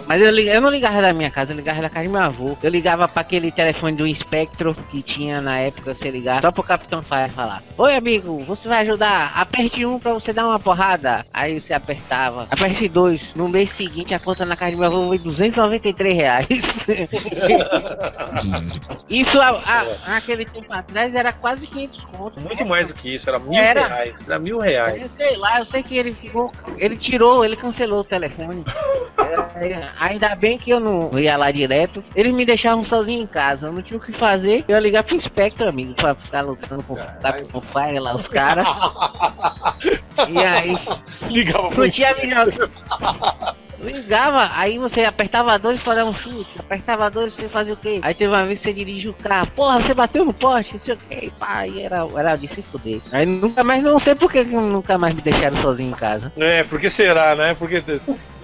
[0.05, 2.57] Mas eu, eu não ligava da minha casa, eu ligava da casa do meu avô.
[2.61, 6.61] Eu ligava pra aquele telefone do Spectro que tinha na época, você ligava só pro
[6.61, 9.31] Capitão Fire falar: Oi, amigo, você vai ajudar?
[9.35, 11.25] Aperte um pra você dar uma porrada.
[11.33, 12.47] Aí você apertava.
[12.51, 13.33] Aperte dois.
[13.33, 16.47] No mês seguinte, a conta na casa do meu avô foi 293 reais.
[19.09, 22.43] Isso há- naquele tempo atrás era quase 500 contos.
[22.43, 23.87] Muito mais do que isso, era mil Era.
[23.87, 24.27] reais.
[24.27, 25.11] Era mil Eu reais.
[25.11, 26.51] sei lá, eu sei que ele ficou.
[26.77, 28.63] Ele tirou, ele cancelou o telefone.
[29.55, 32.03] É, ainda bem que eu não ia lá direto.
[32.15, 33.67] Eles me deixavam sozinho em casa.
[33.67, 34.63] Eu não tinha o que fazer.
[34.67, 38.67] Eu ia ligar pro Spectre, amigo, pra ficar lutando com o Fire lá, os caras.
[40.29, 40.77] E aí,
[41.29, 42.31] Ligava pro videogame.
[43.81, 47.99] Ligava, aí você apertava dois pra dar um chute, apertava dois você fazia o quê?
[48.01, 50.79] Aí teve uma vez que você dirigiu o carro, porra, você bateu no poste, não
[50.79, 52.99] sei o quê, e pá, aí era, era de se fuder.
[53.11, 56.31] Aí nunca mais, não sei por que nunca mais me deixaram sozinho em casa.
[56.37, 57.53] É, por que será, né?
[57.53, 57.83] Porque,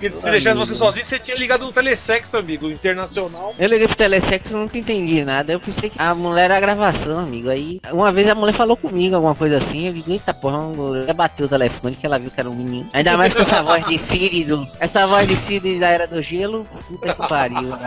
[0.10, 3.54] porque se deixasse você sozinho, você tinha ligado no Telesex, amigo, internacional.
[3.58, 5.54] Eu liguei pro Telesex e nunca entendi nada.
[5.54, 7.50] Eu pensei que a mulher era a gravação, amigo.
[7.50, 9.88] Aí uma vez a mulher falou comigo alguma coisa assim.
[9.88, 10.60] Eu digo, eita porra,
[11.04, 12.90] ela bateu o telefone que ela viu que era um menino.
[12.94, 14.68] Ainda mais com essa voz de Siri do.
[14.80, 16.66] Essa voz de Siri da Era do Gelo.
[16.88, 17.62] Puta que pariu.
[17.62, 17.78] né?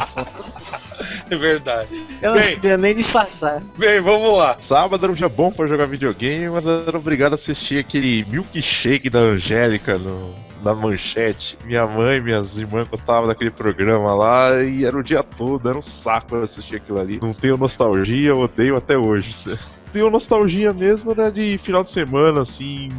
[1.30, 2.02] É verdade.
[2.22, 2.42] Eu Bem.
[2.42, 3.62] não podia nem disfarçar.
[3.76, 4.56] Bem, vamos lá.
[4.60, 8.24] Sábado era um dia bom pra jogar videogame, mas eu era obrigado a assistir aquele
[8.28, 11.56] milkshake da Angélica no, na manchete.
[11.64, 15.82] Minha mãe minhas irmãs gostavam daquele programa lá e era o dia todo, era um
[15.82, 17.18] saco assistir aquilo ali.
[17.20, 19.34] Não tenho nostalgia, odeio até hoje.
[19.90, 22.90] Tenho nostalgia mesmo, né, de final de semana, assim,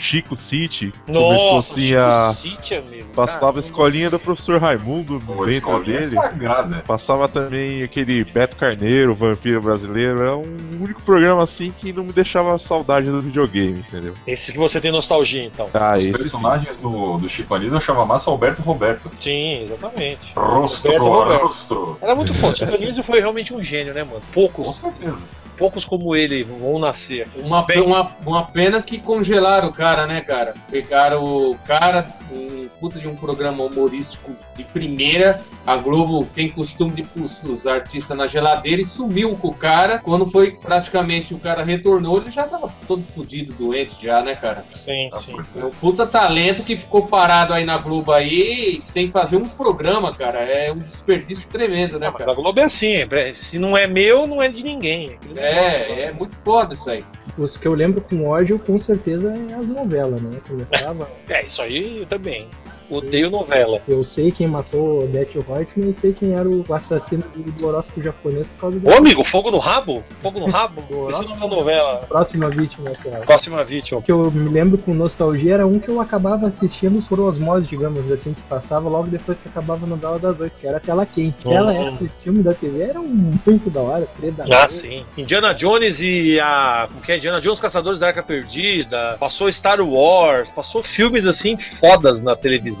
[0.00, 0.92] Chico City.
[1.06, 2.32] Começou Nossa, assim Chico a.
[2.34, 3.08] City, amigo.
[3.14, 3.60] Passava a Caramba.
[3.60, 6.10] escolinha do professor Raimundo Pô, dentro escolinha é dele.
[6.10, 6.82] sagrada.
[6.86, 10.24] Passava também aquele Beto Carneiro, Vampiro Brasileiro.
[10.24, 14.14] É um único programa assim que não me deixava saudade do videogame, entendeu?
[14.26, 15.68] Esse que você tem nostalgia, então.
[15.74, 19.10] Ah, Os esse personagens do, do Chico Anísio eu chamava Massa Alberto Roberto.
[19.14, 20.32] Sim, exatamente.
[20.34, 21.46] Rostro, Roberto Roberto.
[21.46, 21.98] rostro.
[22.00, 22.54] Era muito foda.
[22.56, 24.20] Chico Anísio foi realmente um gênio, né, mano?
[24.20, 25.26] Com Poucos, certeza.
[25.60, 27.28] Poucos como ele vão nascer.
[27.36, 30.54] Uma, Bem- uma, uma pena que congelaram o cara, né, cara?
[30.70, 35.42] Pegaram o cara, um puta de um programa humorístico de primeira.
[35.66, 39.98] A Globo tem costume de pôr os artistas na geladeira e sumiu com o cara.
[39.98, 44.64] Quando foi praticamente o cara retornou, ele já tava todo fudido, doente já, né, cara?
[44.72, 45.60] Sim, Ah, sim.
[45.60, 50.14] É um puta talento que ficou parado aí na Globo aí, sem fazer um programa,
[50.14, 50.38] cara.
[50.38, 52.32] É um desperdício tremendo, né, Não, mas cara?
[52.32, 55.18] a Globo é assim, é- se não é meu, não é de ninguém.
[55.36, 57.04] É, é muito foda isso aí.
[57.38, 60.40] Os que eu lembro com ódio, com certeza, é as novelas, né?
[60.46, 61.08] Começava.
[61.28, 62.48] É, isso aí eu também.
[62.90, 63.80] Odeio novela.
[63.86, 67.22] Eu sei quem matou Death Reutemann e sei quem era o assassino
[67.56, 70.02] do horóscopo japonês por causa Ô, da amigo, fogo no rabo?
[70.20, 70.82] Fogo no rabo?
[71.08, 72.04] Esse é o nome da novela.
[72.08, 73.20] próxima vítima, cara.
[73.24, 74.02] Próxima vítima.
[74.02, 78.10] Que eu me lembro com nostalgia era um que eu acabava assistindo por osmose, digamos
[78.10, 81.36] assim, que passava logo depois que acabava a novela das oito, que era tela quente.
[81.40, 81.88] Aquela Uhum.
[81.88, 84.54] época, esse filme da TV era um muito da hora, predador.
[84.54, 85.04] Ah, sim.
[85.16, 86.88] Indiana Jones e a.
[86.90, 87.16] Como que é?
[87.16, 89.16] Indiana Jones Caçadores da Arca Perdida.
[89.20, 90.50] Passou Star Wars.
[90.50, 92.79] Passou filmes assim fodas na televisão.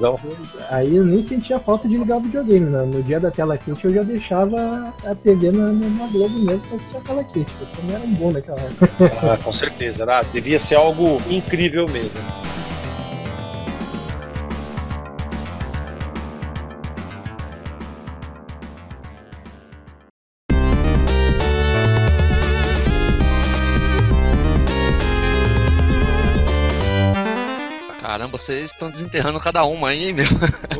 [0.68, 2.84] Aí eu nem sentia falta de ligar o videogame, né?
[2.84, 6.76] No dia da tela quente eu já deixava a TV na, na, Globo mesmo pra
[6.76, 7.50] assistir a tela quente.
[7.60, 8.90] Eu não era um bom naquela época.
[9.22, 10.02] Ah, com certeza.
[10.02, 12.20] Era, devia ser algo incrível mesmo.
[28.30, 30.24] Caramba, vocês estão desenterrando cada uma aí, hein, meu?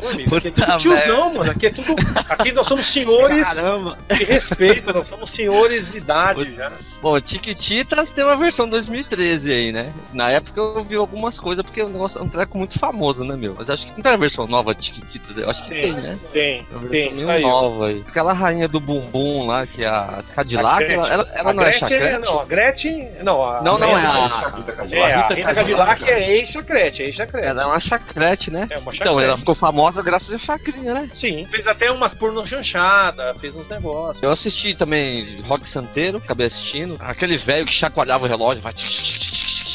[0.02, 1.50] Ô, amigo, aqui é tudo tiozão, mano.
[1.50, 1.94] Aqui é tudo.
[2.28, 3.98] Aqui nós somos senhores Caramba.
[4.14, 6.66] de respeito, nós somos senhores de idade já.
[7.02, 9.92] Bom, Tiquititas tem uma versão 2013 aí, né?
[10.12, 13.36] Na época eu vi algumas coisas, porque o negócio é um treco muito famoso, né,
[13.36, 13.54] meu?
[13.58, 16.18] Mas acho que não tem uma versão nova de Tiquititas, eu acho que tem, né?
[16.32, 17.48] Tem, Uma tem, versão meio saiu.
[17.48, 18.04] nova aí.
[18.08, 21.62] Aquela rainha do bumbum lá, que é a Cadillac, A ela, ela, ela A não
[21.62, 22.24] é Gretchen, chacrete?
[22.26, 23.10] não, a Gretchen.
[23.22, 25.10] Não, a, Não, não, é a- Rita Cadillac.
[25.10, 27.39] É, a Rita Cadillac é ex-chacrete, é ex-chacrete.
[27.40, 28.66] Ela é uma chacrete, né?
[28.70, 29.24] É uma Então, chacrete.
[29.24, 31.08] ela ficou famosa graças a chacrinha, né?
[31.12, 34.22] Sim, fez até umas porno chanchada, fez uns negócios.
[34.22, 36.96] Eu assisti também Rock Santeiro, acabei assistindo.
[37.00, 38.72] Aquele velho que chacoalhava o relógio, vai.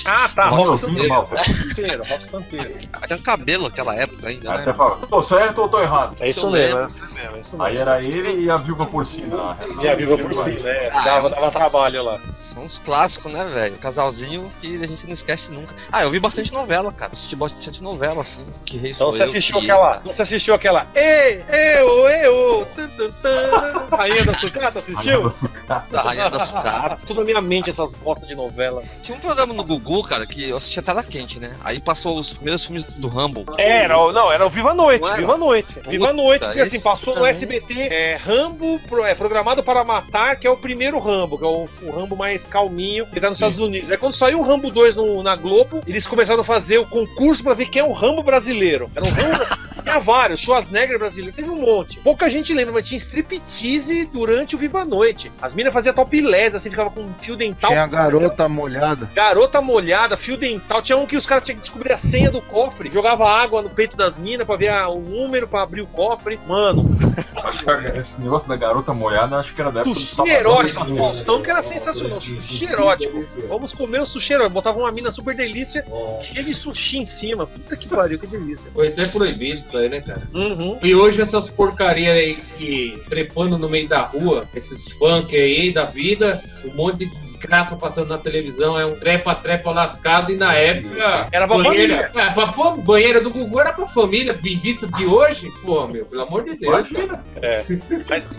[0.08, 1.14] Ah, tá, Rock Rock Santeiro.
[1.16, 2.80] Rock Santeiro, Rock Santeiro.
[3.08, 4.62] Tinha cabelo naquela época ainda, né?
[4.62, 6.16] Até fala, tô certo ou tô errado?
[6.20, 9.58] É isso mesmo, é isso mesmo, é Aí era ele e a viúva porcina.
[9.82, 10.90] E a Viva por si, né?
[11.04, 12.20] Dava, dava trabalho lá.
[12.32, 13.78] São uns clássicos, né, velho?
[13.78, 15.74] Casalzinho que a gente não esquece nunca.
[15.92, 17.14] Ah, eu vi bastante novela, cara.
[17.14, 18.46] Assisti bastante novela, assim.
[18.66, 20.00] Que rei Então sou você eu, assistiu que- aquela.
[20.06, 20.88] Você assistiu aquela.
[20.96, 21.44] Ei,
[21.80, 25.30] eu, eu, tan, tan, tan, Rainha da Sucata, assistiu?
[25.30, 25.88] sucata.
[25.92, 26.98] Da Rainha da Sucata.
[27.06, 28.84] Tudo na minha mente essas bostas de novela.
[29.02, 31.56] Tinha um programa no Gugu, cara, que eu assistia Tela Quente, né?
[31.64, 33.46] Aí passou os primeiros filmes do Rambo.
[33.58, 35.16] Era, o- não, era o Viva a Noite, era?
[35.18, 35.80] Viva a Noite.
[35.88, 37.26] Viva a Noite, porque assim, passou no.
[37.26, 41.48] SBT é, Rambo, pro- é, Programado para Matar, que é o primeiro Rambo, que é
[41.48, 43.90] o, o Rambo mais calminho, que tá nos Estados Unidos.
[43.90, 47.44] Aí quando saiu o Rambo 2 no- na Globo, eles começaram a fazer o concurso
[47.46, 48.92] pra ver quem é o Rambo brasileiro.
[48.94, 49.66] Era um Rambo.
[49.86, 52.00] Tinha vários, Schwarzenegger brasileiro, teve um monte.
[52.00, 55.32] Pouca gente lembra, mas tinha striptease durante o Viva a Noite.
[55.42, 57.70] As minas faziam topless, assim, ficava com um fio dental.
[57.70, 59.10] Tinha a garota molhada.
[59.14, 60.82] Garota molhada, fio dental.
[60.82, 62.90] Tinha um que os caras tinham que descobrir a senha do cofre.
[62.90, 66.40] Jogava água no peito das minas pra ver a- o número pra abrir o cofre.
[66.48, 66.84] Mano,
[67.44, 70.40] Acho que esse negócio da garota molhada, acho que era da época do sushi Salvador.
[70.40, 72.20] erótico do Faustão, que era sensacional.
[72.20, 73.24] Sushi erótico.
[73.48, 74.54] Vamos comer o sushi erótico.
[74.56, 75.86] Botava uma mina super delícia,
[76.22, 77.46] cheia de sushi em cima.
[77.46, 78.72] Puta que pariu, que delícia.
[78.74, 80.22] Foi até proibido isso aí, né, cara?
[80.34, 80.80] Uhum.
[80.82, 85.86] E hoje essas porcarias aí que trepando no meio da rua, esses funk aí da
[85.86, 91.28] vida, um monte de desgraça passando na televisão, é um trepa-trepa lascado e na época.
[91.32, 95.06] Era pra banheira, É, pra, pô, banheira do Gugu era pra família, bem vista de
[95.06, 96.88] hoje, pô, meu, pelo amor de Deus.
[96.88, 97.24] cara.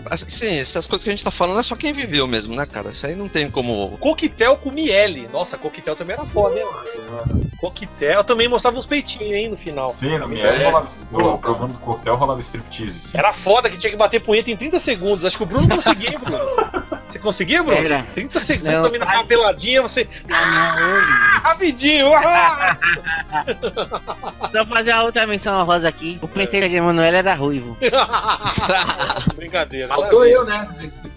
[0.09, 2.65] Assim, sim, essas coisas que a gente tá falando é só quem viveu mesmo, né,
[2.65, 2.89] cara?
[2.89, 3.97] Isso aí não tem como.
[3.99, 5.27] Coquetel com miele.
[5.31, 6.65] Nossa, coquetel também era foda, hein?
[7.59, 9.89] Coquetel também mostrava uns peitinhos, hein, no final.
[9.89, 12.99] Sim, no Miele rolava, no programa do coquetel rolava striptease.
[12.99, 13.17] sim.
[13.17, 15.25] Era foda que tinha que bater punheta em 30 segundos.
[15.25, 16.37] Acho que o Bruno conseguia, Bruno.
[17.07, 17.85] Você conseguia, Bruno?
[17.85, 18.03] Era.
[18.13, 18.85] 30 segundos, Não.
[18.85, 20.05] a mina tava peladinha, você.
[20.29, 22.13] Ah, rapidinho!
[22.13, 22.77] Ah!
[24.51, 26.19] Só fazer a outra menção rosa aqui.
[26.21, 27.77] O penteiro de Emanuel era ruivo.
[29.35, 29.87] Brincadeira.
[29.87, 30.67] Faltou eu, né?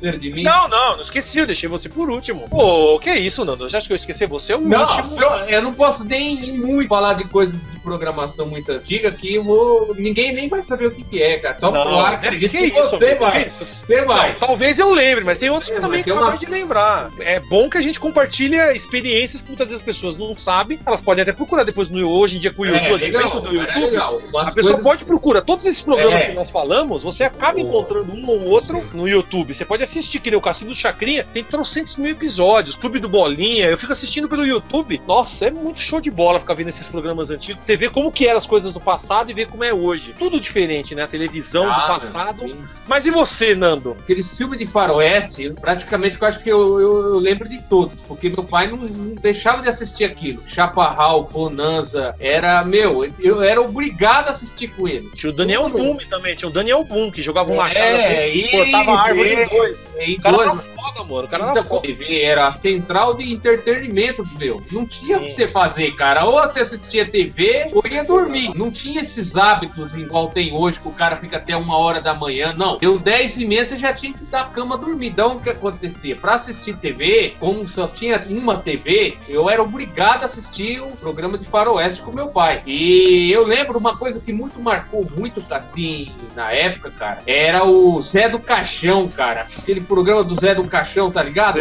[0.00, 0.42] Esqueceram de mim.
[0.42, 2.48] Não, não, não esqueci, eu deixei você por último.
[2.48, 3.68] Pô, que isso, Nando?
[3.68, 4.54] Você acha que eu esqueci você?
[4.54, 5.20] É o Não, último.
[5.20, 9.94] eu, eu não posso nem muito falar de coisas de programação muito antiga que vou.
[9.96, 11.58] Ninguém nem vai saber o que, que é, cara.
[11.58, 12.16] Só Não, claro, né?
[12.16, 13.20] acredito que que, isso, você amigo?
[13.20, 13.42] vai.
[13.42, 13.64] Que isso?
[13.64, 14.32] Você vai.
[14.32, 16.46] Não, talvez eu lembre, mas tem outros que É, também mas tem acabam uma- de
[16.46, 17.10] lembrar.
[17.20, 20.78] É bom que a gente compartilha experiências que muitas vezes as pessoas não sabem.
[20.84, 23.16] Elas podem até procurar depois no hoje em dia com o YouTube, É, o advento
[23.18, 23.90] legal, do cara, é YouTube.
[23.90, 24.16] legal.
[24.16, 26.26] A pessoa coisas- pode procurar todos esses programas É.
[26.26, 29.52] que nós falamos, você acaba encontrando um ou outro no YouTube.
[29.54, 33.08] Você pode assistir, que nem o Cassino do Chacrinha, tem trocentos mil episódios, Clube do
[33.08, 35.00] Bolinha, eu fico assistindo pelo YouTube.
[35.06, 37.64] Nossa, é muito show de bola ficar vendo esses programas antigos.
[37.64, 40.14] Você vê como que eram as coisas do passado e vê como é hoje.
[40.18, 41.02] Tudo diferente, né?
[41.02, 42.40] A televisão Ah, do passado.
[42.42, 42.56] sim.
[42.86, 43.96] Mas e você, Nando?
[44.00, 48.28] Aquele filme de faroeste, praticamente eu acho que eu, eu- eu lembro de todos, porque
[48.28, 50.42] meu pai não, não deixava de assistir aquilo.
[50.46, 55.08] Chaparral, Bonanza, era, meu, eu era obrigado a assistir com ele.
[55.14, 55.68] Tinha o Daniel.
[55.70, 59.28] Boom também, tinha o Daniel Boom, que jogava um machado É, assim, cortava a árvore
[59.34, 59.44] é.
[59.44, 59.79] em dois.
[59.98, 61.24] E O cara era dois, foda, mano.
[61.24, 61.82] O cara Então, foda.
[61.82, 64.62] TV era a central de entretenimento, meu.
[64.70, 66.24] Não tinha o que você fazer, cara.
[66.24, 68.52] Ou você assistia TV ou ia dormir.
[68.54, 72.14] Não tinha esses hábitos igual tem hoje, que o cara fica até uma hora da
[72.14, 72.54] manhã.
[72.56, 72.78] Não.
[72.78, 75.08] Deu 10 e meia, você já tinha que ir da cama dormir.
[75.08, 76.16] Então, o que acontecia?
[76.16, 81.36] Pra assistir TV, como só tinha uma TV, eu era obrigado a assistir o programa
[81.38, 82.62] de faroeste com meu pai.
[82.66, 88.00] E eu lembro uma coisa que muito marcou muito, assim, na época, cara, era o
[88.00, 89.46] Zé do Caixão, cara.
[89.70, 91.60] Aquele programa do Zé do Caixão, tá ligado?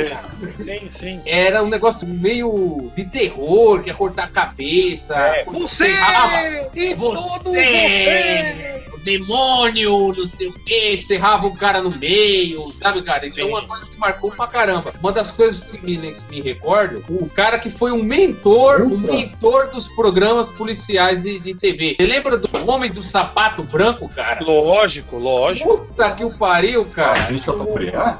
[0.51, 0.79] Sim.
[0.79, 1.21] Sim, sim.
[1.27, 5.13] Era um negócio meio de terror, que ia cortar a cabeça.
[5.15, 7.39] É, você Serrava- e todo Você!
[7.43, 8.79] você!
[8.93, 13.25] O demônio, não sei o que, serrava o cara no meio, sabe, cara?
[13.25, 13.49] Isso é Sim.
[13.49, 14.91] uma coisa que marcou pra caramba.
[14.99, 19.67] Uma das coisas que me, me recordo, o cara que foi um mentor, um mentor
[19.69, 21.95] dos programas policiais de, de TV.
[21.97, 24.43] Você lembra do Homem do Sapato Branco, cara?
[24.43, 25.77] Lógico, lógico.
[25.77, 27.13] Puta que o pariu, cara.
[27.13, 27.53] Assiste a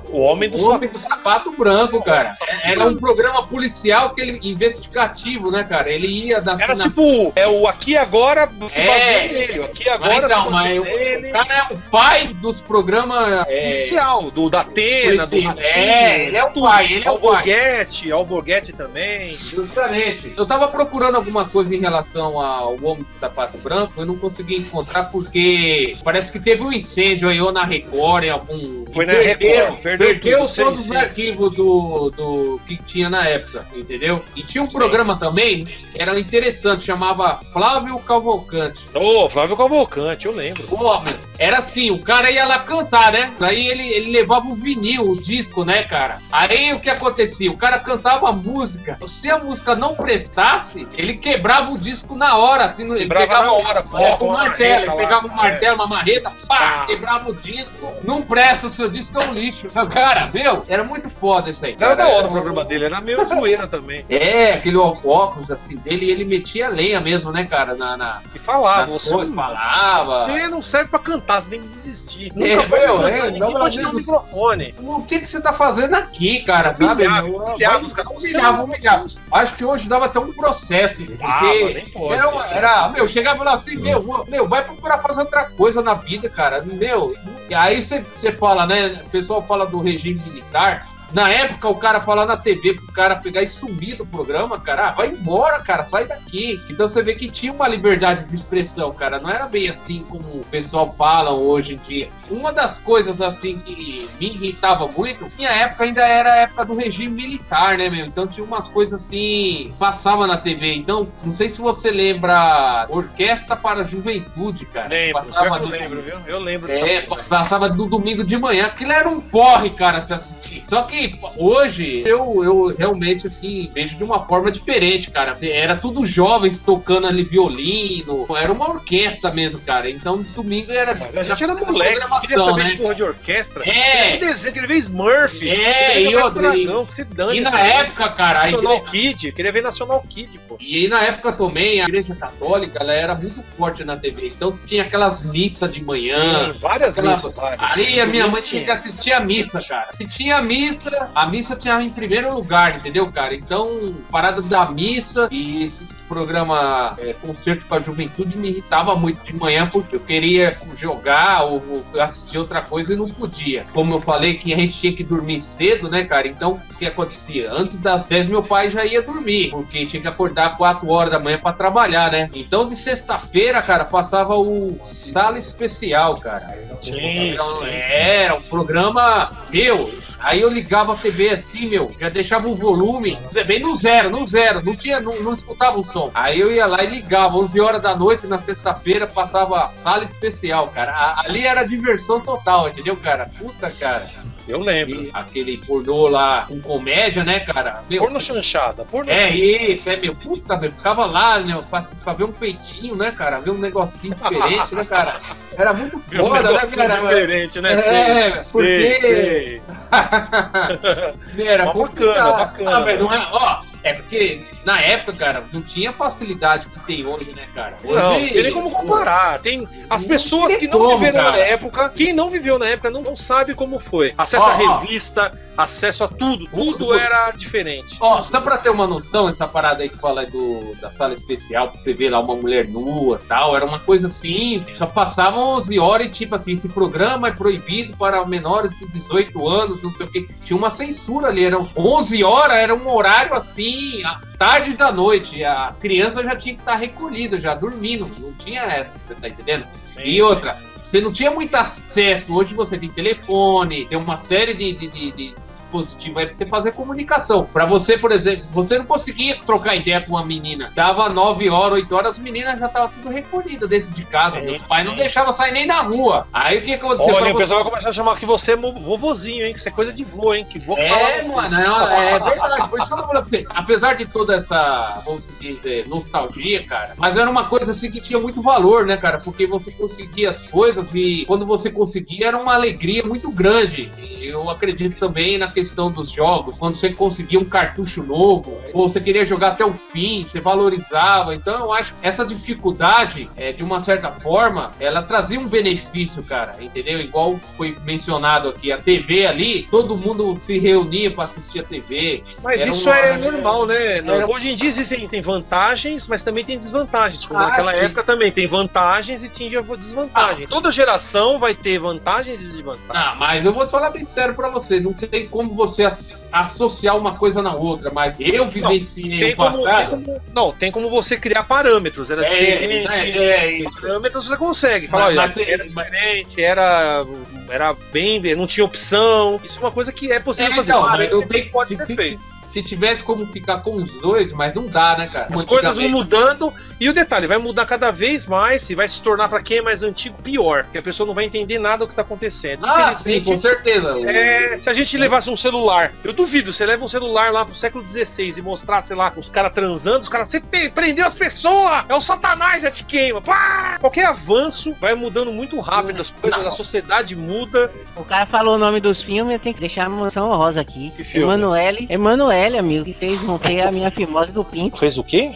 [0.10, 2.36] O homem do O Homem do Sapato Branco, cara.
[2.64, 5.92] Era um programa policial que ele investigativo, né, cara?
[5.92, 8.86] Ele ia da Era na- tipo, é o aqui e agora se É.
[8.88, 9.60] baseia nele.
[9.60, 11.30] o Aqui e agora Mas então, se mas baseia o, nele.
[11.30, 13.46] o cara é o pai dos programas.
[13.48, 15.42] É, Policial, do da Atena, do.
[15.42, 16.66] Ratinho, É, ele é o tudo.
[16.68, 17.30] pai, ele é o pai.
[17.30, 19.26] Alborguete, Alborguete também.
[19.26, 20.34] Justamente.
[20.38, 24.58] Eu tava procurando alguma coisa em relação ao Homem do Sapato Branco, eu não consegui
[24.58, 28.86] encontrar porque parece que teve um incêndio aí ou na Record, em algum.
[28.94, 29.14] Foi na
[29.60, 30.95] Perderam- perdeu Perdeu tudo, sim, todos os sim.
[30.95, 34.24] arquivos do, do que tinha na época, entendeu?
[34.36, 38.86] E tinha um programa também, que era interessante, chamava Flávio Cavalcante.
[38.93, 40.64] Ô, Flávio Cavalcante, eu lembro.
[40.68, 41.01] Pô,
[41.38, 43.34] era assim, o cara ia lá cantar, né?
[43.39, 46.18] Daí ele, ele levava o vinil, o disco, né, cara?
[46.32, 47.51] Aí o que acontecia?
[47.51, 48.97] O cara cantava a música.
[49.07, 53.45] Se a música não prestasse, ele quebrava o disco na hora, assim, ele Quebrava pegava
[53.45, 55.36] na hora, é, com com uma martelo, ele pegava um É.
[55.36, 56.86] martelo, uma marreta, pá, Ah.
[56.86, 57.93] quebrava o disco.
[58.03, 59.49] Não presta, seu disco é um lixo.
[59.91, 61.72] Cara, meu, era muito foda isso aí.
[61.80, 61.95] Era cara.
[61.95, 64.06] da hora o programa dele, era meio zoeira também.
[64.10, 67.74] É, aquele óculos assim dele, e ele metia lenha mesmo, né, cara?
[67.76, 70.26] Na, na, E falava, você, coisas, falava.
[70.26, 72.32] você não serve pra cantar, você tem que desistir.
[72.36, 74.76] É, Nunca vai meu, cantar, é, ninguém não, pode dar o microfone.
[74.80, 76.76] O que, que você tá fazendo aqui, cara?
[76.76, 77.06] Sabe?
[77.08, 78.12] Humilhava, humilhava os caras.
[78.12, 79.06] Humilhava, humilhava.
[79.32, 81.06] Acho que hoje dava até um processo.
[81.22, 85.45] Ah, Porque era, uma- era, meu, chegava lá assim, meu, meu, vai procurar fazer outra
[85.45, 86.62] coisa na vida, cara.
[86.64, 87.16] Meu,
[87.50, 89.02] e aí você fala, né?
[89.06, 89.10] O
[89.40, 90.89] pessoal fala do regime militar.
[91.12, 94.89] Na época, o cara falar na TV pro cara pegar e sumir do programa, cara,
[94.89, 96.62] ah, vai embora, cara, sai daqui.
[96.70, 99.20] Então você vê que tinha uma liberdade de expressão, cara.
[99.20, 102.10] Não era bem assim como o pessoal fala hoje em dia.
[102.30, 106.76] Uma das coisas, assim, que me irritava muito, minha época ainda era a época do
[106.76, 108.05] regime militar, né, meu?
[108.05, 110.76] Então tinha umas coisas assim, passava na TV.
[110.76, 114.89] Então, não sei se você lembra Orquestra para a Juventude, cara.
[114.89, 116.16] Lembro, Passava eu lembro, viu?
[116.28, 118.68] Eu lembro é, passava no domingo de manhã.
[118.68, 120.64] Aquilo era um porre, cara, se assistir.
[120.68, 120.99] Só que
[121.38, 125.38] hoje eu, eu realmente, assim, vejo de uma forma diferente, cara.
[125.41, 128.26] Era tudo jovens tocando ali violino.
[128.38, 129.90] Era uma orquestra mesmo, cara.
[129.90, 130.95] Então domingo era.
[130.95, 132.72] Mas a gente era moleque, queria saber né?
[132.72, 133.64] de porra de orquestra.
[133.69, 134.15] É.
[134.15, 135.49] Um desenho, queria ver Smurf.
[135.49, 137.38] É, e e- Dragão, que se dane.
[137.38, 137.72] E na aí.
[137.72, 140.57] época, cara, National igreja, Kid, queria ver National Kid, pô.
[140.60, 144.28] e aí na época também a igreja católica ela era muito forte na TV.
[144.28, 146.53] Então tinha aquelas missas de manhã.
[146.53, 147.60] Sim, várias Aquela- missas, várias.
[147.72, 149.91] Ali a minha mãe tinha que assistir a missa, cara.
[149.91, 153.36] Se tinha missa, a missa tinha em primeiro lugar, entendeu, cara?
[153.36, 159.24] Então, parada da missa e esses programa é, Concerto para a Juventude me irritava muito
[159.24, 163.66] de manhã porque eu queria jogar ou, ou assistir outra coisa e não podia.
[163.72, 166.28] Como eu falei que a gente tinha que dormir cedo, né, cara?
[166.28, 167.52] Então, o que acontecia?
[167.53, 171.20] Antes das 10 meu pai já ia dormir, porque tinha que acordar 4 horas da
[171.20, 172.30] manhã para trabalhar, né?
[172.34, 176.57] Então, de sexta-feira, cara, passava o Sala Especial, cara.
[176.82, 177.64] Sim, Então.
[177.64, 180.09] Era um programa meu.
[180.20, 184.26] Aí eu ligava a TV assim, meu, já deixava o volume bem no zero, no
[184.26, 186.12] zero, não tinha, não, não escutava o som.
[186.14, 190.68] Aí eu ia lá e ligava, 11 horas da noite, na sexta-feira, passava sala especial,
[190.70, 190.91] cara.
[190.91, 193.32] A- ali era diversão total, entendeu, cara?
[193.40, 194.10] Puta, cara.
[194.50, 195.04] Eu lembro.
[195.04, 197.84] E aquele pornô lá com comédia, né, cara?
[197.90, 199.36] Meu, Porno chanchada, porno é chanchada.
[199.36, 200.16] isso, é meu.
[200.16, 200.72] Puta, meu.
[200.72, 203.40] Ficava lá, meu, pra, pra ver um peitinho, né, cara?
[203.40, 205.18] Ver um negocinho diferente, né, cara?
[205.58, 206.98] Era muito Viu um foda, né, cara?
[206.98, 207.74] diferente, né?
[207.74, 209.62] É, Sei, porque sei.
[211.48, 215.64] era Mas bacana, bacana, Ah, velho, não é, ó, é porque na época, cara, não
[215.64, 217.76] tinha facilidade que tem hoje, né, cara?
[217.84, 219.40] Hoje, Não, não tem nem como comparar.
[219.40, 223.16] Tem as pessoas que não viveram na época, quem não viveu na época não, não
[223.16, 224.14] sabe como foi.
[224.16, 224.80] Acesso Ó, à ó.
[224.80, 227.98] revista, acesso a tudo, tudo era diferente.
[228.00, 231.70] Ó, só pra ter uma noção, essa parada aí que fala do, da sala especial,
[231.70, 235.58] que você vê lá uma mulher nua e tal, era uma coisa assim, só passavam
[235.58, 239.91] 11 horas e tipo assim, esse programa é proibido para menores de 18 anos, não
[239.94, 240.28] sei o que.
[240.44, 244.20] Tinha uma censura ali, eram 11 horas, era um horário assim, à
[244.60, 248.98] tarde da noite, a criança já tinha que estar recolhida, já dormindo, não tinha essa,
[248.99, 249.65] você tá entendendo?
[250.03, 252.34] E outra, você não tinha muito acesso.
[252.34, 255.36] Hoje você tem telefone, tem uma série de, de, de- de
[255.74, 257.46] dispositivos aí pra você fazer comunicação.
[257.52, 260.72] Pra você, por exemplo, você não conseguia trocar ideia com uma menina.
[260.76, 264.40] Dava 9 horas, 8 horas, as meninas já estavam tudo recolhidas dentro de casa.
[264.40, 265.00] Sim, Meus pais não sim.
[265.00, 266.28] deixavam sair nem na rua.
[266.34, 267.16] Aí o que aconteceu?
[267.16, 269.54] Olha, o você- pessoal vai começar a chamar que você é vovozinho, hein?
[269.54, 270.46] Que isso é coisa de vô, hein?
[270.50, 272.70] Que vô É, mano, é, é verdade.
[272.70, 273.46] Por isso que eu tô falando pra você.
[273.50, 278.20] Apesar de toda essa, vamos dizer, nostalgia, cara, mas era uma coisa assim que tinha
[278.20, 279.20] muito valor, né, cara?
[279.20, 283.91] Porque você conseguia as coisas e quando você conseguia era uma alegria muito grande.
[283.98, 285.59] E eu acredito também na questão
[285.94, 286.57] dos jogos.
[286.60, 291.34] Quando você conseguia um cartucho novo, ou você queria jogar até o fim, você valorizava.
[291.36, 296.23] Então eu acho que essa dificuldade, é, de uma certa forma, ela trazia um benefício,
[296.23, 296.99] cara, entendeu?
[296.99, 302.23] Igual foi mencionado aqui, a TV ali, todo mundo se reunia pra assistir a TV.
[302.44, 303.98] Mas Era isso uma- é normal, né?
[303.99, 307.26] Era- Hoje em dia existem tem vantagens, mas também tem desvantagens.
[307.26, 307.80] Como Ah, naquela sim.
[307.80, 310.48] época também tem vantagens e tinha desvantagens.
[310.49, 310.53] Ah.
[310.53, 312.90] Toda geração vai ter vantagens e desvantagens.
[312.90, 316.28] Ah, mas eu vou te falar bem sério pra você, não tem como você as-
[316.32, 319.90] associar uma coisa na outra, mas eu vivenciei Tem no como, passado.
[319.92, 322.10] como- não, tem como você criar parâmetros.
[322.10, 323.18] Era É, diferente.
[323.18, 323.82] é, é isso.
[323.82, 324.88] Parâmetros você consegue.
[324.88, 327.06] Falar, Mas- mas- era diferente, era,
[327.50, 329.40] era bem, não tinha opção.
[329.44, 330.72] Isso é uma coisa que é possível É, fazer.
[330.72, 332.22] então, mas eu tenho pode se, ser se- feito.
[332.22, 335.28] se- se tivesse como ficar com os dois, mas não dá, né, cara?
[335.32, 339.02] As coisas vão mudando e o detalhe, vai mudar cada vez mais e vai se
[339.02, 341.88] tornar pra quem é mais antigo pior, porque a pessoa não vai entender nada do
[341.88, 342.66] que tá acontecendo.
[342.66, 344.00] Ah, sim, com certeza.
[344.10, 347.54] É, se a gente levasse um celular, eu duvido, você leva um celular lá pro
[347.54, 350.42] século XVI e mostrar, sei lá, os caras transando, os caras, você
[350.74, 351.86] prendeu as pessoas!
[351.88, 353.22] É o satanás, já te queima!
[353.22, 353.78] Pá!
[353.80, 357.72] Qualquer avanço vai mudando muito rápido as coisas, a sociedade muda.
[357.96, 360.92] O cara falou o nome dos filmes, eu tenho que deixar uma menção honrosa aqui.
[361.04, 361.26] filme?
[361.26, 364.78] Emanuele, Emanuele, amigo, que fez romper a minha fimose do pinto.
[364.78, 365.32] Fez o quê?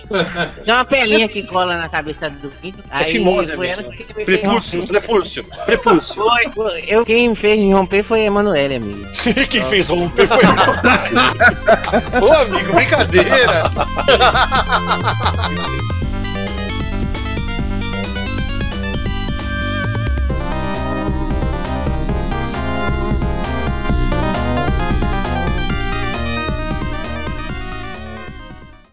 [0.63, 2.83] Tem uma pelinha que cola na cabeça do pinto.
[2.91, 3.87] É fimose, foi amigo.
[3.89, 4.99] ela que me fez Prepúcio, romper.
[4.99, 6.15] prepúcio, prepúcio.
[6.23, 6.83] Foi, foi.
[6.87, 9.03] Eu, quem me fez romper foi a Emanuele, amigo.
[9.49, 10.43] Quem fez romper foi.
[12.21, 13.71] Ô, amigo, brincadeira!